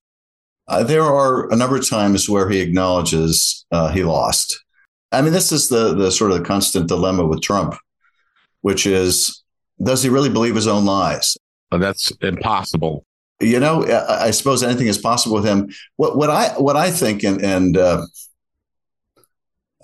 Uh, 0.67 0.83
there 0.83 1.03
are 1.03 1.51
a 1.51 1.55
number 1.55 1.77
of 1.77 1.89
times 1.89 2.29
where 2.29 2.49
he 2.49 2.59
acknowledges 2.59 3.65
uh, 3.71 3.89
he 3.89 4.03
lost. 4.03 4.63
I 5.11 5.21
mean, 5.21 5.33
this 5.33 5.51
is 5.51 5.69
the 5.69 5.93
the 5.93 6.11
sort 6.11 6.31
of 6.31 6.39
the 6.39 6.43
constant 6.43 6.87
dilemma 6.87 7.25
with 7.25 7.41
Trump, 7.41 7.75
which 8.61 8.85
is, 8.85 9.43
does 9.81 10.03
he 10.03 10.09
really 10.09 10.29
believe 10.29 10.55
his 10.55 10.67
own 10.67 10.85
lies? 10.85 11.37
That's 11.71 12.11
impossible. 12.21 13.05
You 13.39 13.59
know, 13.59 13.85
I, 13.85 14.25
I, 14.25 14.31
suppose 14.31 14.63
anything 14.63 14.87
is 14.87 14.97
possible 14.97 15.35
with 15.35 15.45
him. 15.45 15.69
What 15.95 16.17
what 16.17 16.29
I 16.29 16.49
what 16.59 16.75
I 16.75 16.91
think, 16.91 17.23
and 17.23 17.41
and 17.41 17.77
uh, 17.77 18.05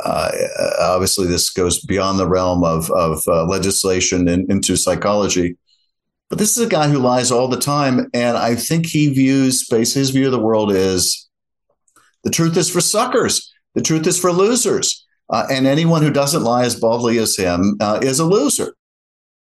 uh 0.04 0.32
obviously 0.80 1.28
this 1.28 1.50
goes 1.50 1.84
beyond 1.84 2.20
the 2.20 2.28
realm 2.28 2.64
of 2.64 2.90
of 2.92 3.22
uh, 3.28 3.46
legislation 3.46 4.28
and 4.28 4.50
into 4.50 4.76
psychology. 4.76 5.58
But 6.30 6.40
this 6.40 6.58
is 6.58 6.66
a 6.66 6.70
guy 6.70 6.90
who 6.90 6.98
lies 6.98 7.32
all 7.32 7.48
the 7.48 7.60
time. 7.60 8.10
And 8.14 8.38
I 8.38 8.56
think 8.56 8.88
he 8.88 9.14
views 9.14 9.62
space, 9.62 9.94
his 9.94 10.10
view 10.10 10.26
of 10.26 10.32
the 10.32 10.40
world 10.40 10.72
is 10.72 11.30
the 12.24 12.32
truth 12.32 12.58
is 12.58 12.70
for 12.70 12.82
suckers, 12.82 13.54
the 13.76 13.82
truth 13.82 14.08
is 14.08 14.20
for 14.20 14.32
losers. 14.32 15.06
Uh, 15.30 15.46
and 15.52 15.68
anyone 15.68 16.02
who 16.02 16.12
doesn't 16.12 16.44
lie 16.44 16.66
as 16.66 16.80
baldly 16.80 17.18
as 17.18 17.36
him 17.36 17.78
uh, 17.80 18.00
is 18.02 18.20
a 18.20 18.26
loser. 18.26 18.76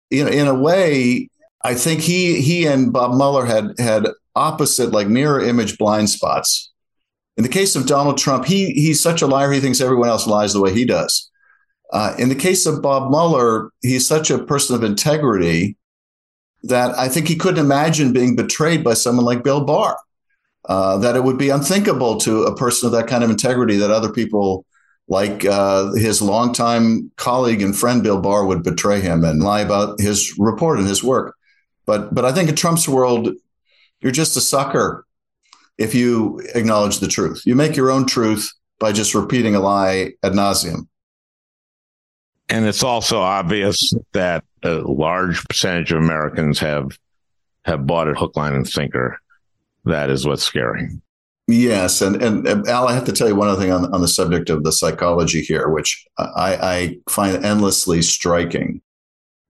You 0.10 0.24
know, 0.24 0.32
in 0.32 0.48
a 0.48 0.56
way, 0.56 1.30
I 1.64 1.76
think 1.76 2.02
he 2.02 2.42
he 2.42 2.66
and 2.66 2.92
Bob 2.92 3.12
Mueller 3.12 3.46
had 3.46 3.78
had 3.78 4.08
opposite, 4.36 4.92
like 4.92 5.08
mirror 5.08 5.42
image 5.42 5.78
blind 5.78 6.10
spots. 6.10 6.69
In 7.40 7.44
the 7.44 7.48
case 7.48 7.78
of 7.78 7.88
Donald 7.88 8.18
Trump, 8.18 8.44
he 8.44 8.74
he's 8.74 9.02
such 9.02 9.22
a 9.22 9.26
liar. 9.26 9.50
He 9.54 9.62
thinks 9.62 9.80
everyone 9.80 10.10
else 10.10 10.28
lies 10.28 10.52
the 10.52 10.60
way 10.60 10.74
he 10.74 10.84
does. 10.84 11.32
Uh, 11.94 12.14
in 12.20 12.28
the 12.28 12.36
case 12.36 12.66
of 12.66 12.82
Bob 12.82 13.10
Mueller, 13.10 13.72
he's 13.82 14.06
such 14.06 14.30
a 14.30 14.44
person 14.44 14.76
of 14.76 14.84
integrity 14.84 15.78
that 16.64 16.94
I 17.00 17.08
think 17.08 17.30
he 17.30 17.38
couldn't 17.38 17.64
imagine 17.64 18.12
being 18.12 18.36
betrayed 18.36 18.84
by 18.84 18.94
someone 18.94 19.24
like 19.24 19.46
Bill 19.46 19.64
Barr. 19.64 19.98
Uh, 20.66 20.98
that 20.98 21.16
it 21.16 21.24
would 21.24 21.38
be 21.38 21.50
unthinkable 21.50 22.18
to 22.18 22.44
a 22.44 22.54
person 22.58 22.88
of 22.88 22.92
that 22.92 23.08
kind 23.08 23.24
of 23.24 23.30
integrity 23.30 23.78
that 23.78 23.90
other 23.90 24.12
people 24.12 24.66
like 25.08 25.46
uh, 25.46 25.94
his 25.94 26.22
longtime 26.22 27.10
colleague 27.16 27.62
and 27.62 27.74
friend 27.74 28.04
Bill 28.04 28.20
Barr 28.20 28.46
would 28.46 28.64
betray 28.64 29.00
him 29.00 29.24
and 29.24 29.42
lie 29.42 29.62
about 29.62 30.02
his 30.02 30.36
report 30.38 30.78
and 30.78 30.90
his 30.90 31.02
work. 31.02 31.38
But 31.86 32.14
but 32.14 32.26
I 32.26 32.34
think 32.34 32.50
in 32.50 32.58
Trump's 32.58 32.90
world, 32.90 33.30
you're 34.02 34.12
just 34.12 34.36
a 34.36 34.42
sucker 34.42 35.06
if 35.78 35.96
you 35.96 36.42
acknowledge 36.56 37.00
the 37.00 37.08
truth. 37.08 37.44
You 37.46 37.56
make 37.56 37.76
your 37.76 37.92
own 37.92 38.06
truth 38.06 38.52
by 38.80 38.92
just 38.92 39.14
repeating 39.14 39.56
a 39.56 39.60
lie 39.60 40.14
ad 40.24 40.34
nauseum. 40.34 40.88
And 42.50 42.66
it's 42.66 42.84
also 42.84 43.20
obvious 43.20 43.94
that 44.14 44.44
a 44.64 44.76
large 44.76 45.44
percentage 45.46 45.92
of 45.92 46.00
Americans 46.00 46.60
have 46.60 46.98
have 47.66 47.86
bought 47.86 48.08
it 48.08 48.18
hook, 48.18 48.36
line, 48.36 48.56
and 48.56 48.68
sinker. 48.68 49.20
That 49.86 50.10
is 50.10 50.26
what's 50.26 50.44
scary. 50.44 50.90
Yes, 51.48 52.02
and, 52.02 52.22
and, 52.22 52.48
and 52.48 52.68
Al, 52.68 52.88
I 52.88 52.94
have 52.94 53.06
to 53.06 53.12
tell 53.12 53.28
you 53.28 53.36
one 53.36 53.48
other 53.48 53.62
thing 53.62 53.72
on 53.72 53.92
on 53.94 54.02
the 54.02 54.08
subject 54.08 54.50
of 54.50 54.64
the 54.64 54.72
psychology 54.72 55.42
here, 55.42 55.70
which 55.70 56.06
I, 56.18 56.58
I 56.62 56.98
find 57.10 57.44
endlessly 57.44 58.02
striking. 58.02 58.82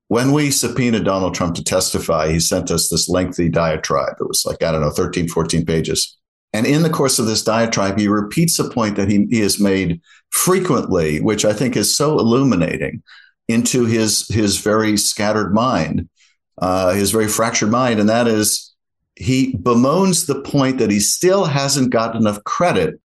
When 0.10 0.32
we 0.32 0.50
subpoenaed 0.50 1.06
Donald 1.06 1.36
Trump 1.36 1.54
to 1.56 1.64
testify, 1.64 2.32
he 2.32 2.40
sent 2.40 2.72
us 2.72 2.90
this 2.90 3.10
lengthy 3.10 3.48
diatribe. 3.48 4.16
It 4.20 4.28
was 4.28 4.44
like, 4.44 4.64
I 4.64 4.72
don't 4.72 4.82
know, 4.82 4.90
13, 4.90 5.28
14 5.28 5.64
pages. 5.68 6.18
And 6.52 6.66
in 6.66 6.82
the 6.82 6.90
course 6.90 7.20
of 7.20 7.28
this 7.28 7.44
diatribe, 7.44 8.00
he 8.00 8.08
repeats 8.08 8.58
a 8.58 8.68
point 8.68 8.96
that 8.96 9.08
he, 9.08 9.28
he 9.30 9.40
has 9.42 9.60
made 9.60 10.02
frequently, 10.32 11.22
which 11.22 11.46
I 11.46 11.54
think 11.54 11.78
is 11.78 11.96
so 11.96 12.18
illuminating 12.18 13.04
into 13.48 13.86
his 13.86 14.28
his 14.30 14.58
very 14.58 14.98
scattered 14.98 15.54
mind, 15.54 16.10
uh, 16.58 16.94
his 16.94 17.12
very 17.12 17.28
fractured 17.28 17.70
mind, 17.70 18.00
and 18.00 18.10
that 18.10 18.28
is 18.28 18.74
he 19.16 19.56
bemoans 19.58 20.26
the 20.26 20.42
point 20.42 20.80
that 20.80 20.90
he 20.90 21.00
still 21.00 21.46
hasn't 21.46 21.92
got 21.92 22.16
enough 22.16 22.44
credit 22.46 23.00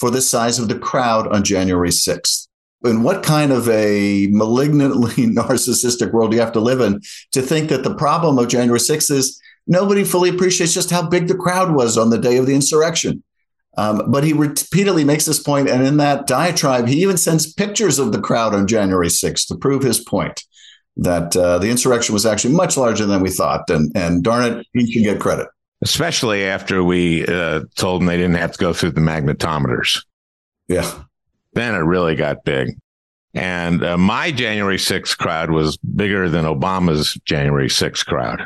for 0.00 0.10
the 0.10 0.22
size 0.22 0.58
of 0.58 0.68
the 0.68 0.78
crowd 0.78 1.28
on 1.28 1.44
January 1.44 1.90
6th. 1.90 2.47
In 2.84 3.02
what 3.02 3.24
kind 3.24 3.50
of 3.50 3.68
a 3.68 4.28
malignantly 4.30 5.26
narcissistic 5.26 6.12
world 6.12 6.30
do 6.30 6.36
you 6.36 6.42
have 6.42 6.52
to 6.52 6.60
live 6.60 6.80
in 6.80 7.00
to 7.32 7.42
think 7.42 7.70
that 7.70 7.82
the 7.82 7.94
problem 7.94 8.38
of 8.38 8.48
January 8.48 8.78
6th 8.78 9.10
is 9.10 9.40
nobody 9.66 10.04
fully 10.04 10.30
appreciates 10.30 10.74
just 10.74 10.90
how 10.90 11.06
big 11.06 11.26
the 11.26 11.34
crowd 11.34 11.74
was 11.74 11.98
on 11.98 12.10
the 12.10 12.18
day 12.18 12.36
of 12.36 12.46
the 12.46 12.54
insurrection? 12.54 13.22
Um, 13.76 14.10
but 14.10 14.24
he 14.24 14.32
repeatedly 14.32 15.04
makes 15.04 15.24
this 15.24 15.40
point, 15.40 15.68
and 15.68 15.86
in 15.86 15.98
that 15.98 16.26
diatribe, 16.26 16.88
he 16.88 17.02
even 17.02 17.16
sends 17.16 17.52
pictures 17.52 18.00
of 18.00 18.10
the 18.10 18.20
crowd 18.20 18.54
on 18.54 18.66
January 18.66 19.06
6th 19.06 19.46
to 19.46 19.56
prove 19.56 19.82
his 19.82 20.00
point 20.00 20.42
that 20.96 21.36
uh, 21.36 21.58
the 21.58 21.70
insurrection 21.70 22.12
was 22.12 22.26
actually 22.26 22.54
much 22.54 22.76
larger 22.76 23.06
than 23.06 23.22
we 23.22 23.30
thought. 23.30 23.70
And, 23.70 23.92
and 23.96 24.22
darn 24.22 24.44
it, 24.44 24.66
he 24.72 24.90
should 24.90 25.04
get 25.04 25.20
credit. 25.20 25.46
Especially 25.80 26.44
after 26.44 26.82
we 26.82 27.24
uh, 27.26 27.60
told 27.76 28.00
them 28.00 28.06
they 28.06 28.16
didn't 28.16 28.34
have 28.34 28.52
to 28.52 28.58
go 28.58 28.72
through 28.72 28.90
the 28.90 29.00
magnetometers. 29.00 30.04
Yeah. 30.66 30.90
Then 31.58 31.74
it 31.74 31.78
really 31.78 32.14
got 32.14 32.44
big. 32.44 32.78
And 33.34 33.82
uh, 33.82 33.98
my 33.98 34.30
January 34.30 34.76
6th 34.76 35.18
crowd 35.18 35.50
was 35.50 35.76
bigger 35.78 36.28
than 36.28 36.44
Obama's 36.44 37.14
January 37.24 37.68
6th 37.68 38.06
crowd. 38.06 38.44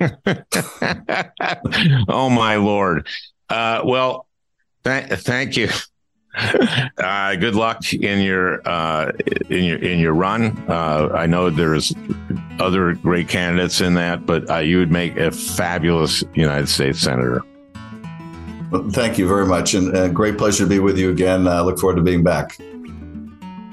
oh 2.08 2.28
my 2.28 2.56
lord. 2.56 3.06
Uh, 3.48 3.82
well, 3.84 4.26
th- 4.82 5.12
thank 5.20 5.56
you. 5.56 5.68
Uh, 6.98 7.34
good 7.36 7.54
luck 7.54 7.94
in 7.94 8.20
your 8.20 8.60
uh, 8.68 9.10
in 9.48 9.64
your 9.64 9.78
in 9.78 9.98
your 9.98 10.12
run. 10.12 10.54
Uh, 10.68 11.08
I 11.14 11.24
know 11.24 11.48
there's 11.48 11.94
other 12.58 12.92
great 12.92 13.26
candidates 13.26 13.80
in 13.80 13.94
that, 13.94 14.26
but 14.26 14.50
uh, 14.50 14.58
you 14.58 14.78
would 14.78 14.92
make 14.92 15.16
a 15.16 15.30
fabulous 15.30 16.22
United 16.34 16.68
States 16.68 17.00
senator. 17.00 17.42
Thank 18.90 19.18
you 19.18 19.28
very 19.28 19.46
much, 19.46 19.74
and 19.74 19.96
uh, 19.96 20.08
great 20.08 20.38
pleasure 20.38 20.64
to 20.64 20.68
be 20.68 20.78
with 20.78 20.98
you 20.98 21.10
again. 21.10 21.46
I 21.46 21.60
look 21.60 21.78
forward 21.78 21.96
to 21.96 22.02
being 22.02 22.22
back. 22.22 22.58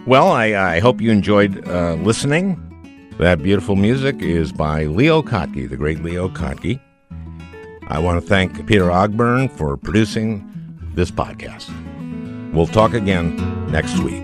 Well, 0.06 0.32
I, 0.32 0.76
I 0.76 0.80
hope 0.80 1.02
you 1.02 1.12
enjoyed 1.12 1.68
uh, 1.68 1.96
listening. 1.96 2.60
That 3.18 3.41
beautiful 3.41 3.76
music 3.76 4.22
is 4.22 4.52
by 4.52 4.86
Leo 4.86 5.22
Kottke, 5.22 5.70
the 5.70 5.78
great 5.78 6.04
Leo 6.04 6.28
Kottke. 6.30 6.80
I 7.88 8.00
want 8.00 8.22
to 8.22 8.28
thank 8.28 8.66
Peter 8.68 8.86
Ogburn 8.86 9.52
for 9.52 9.78
producing 9.78 10.50
this 10.94 11.12
podcast. 11.12 11.72
We'll 12.54 12.68
talk 12.68 12.94
again 12.94 13.38
next 13.72 14.00
week. 14.00 14.24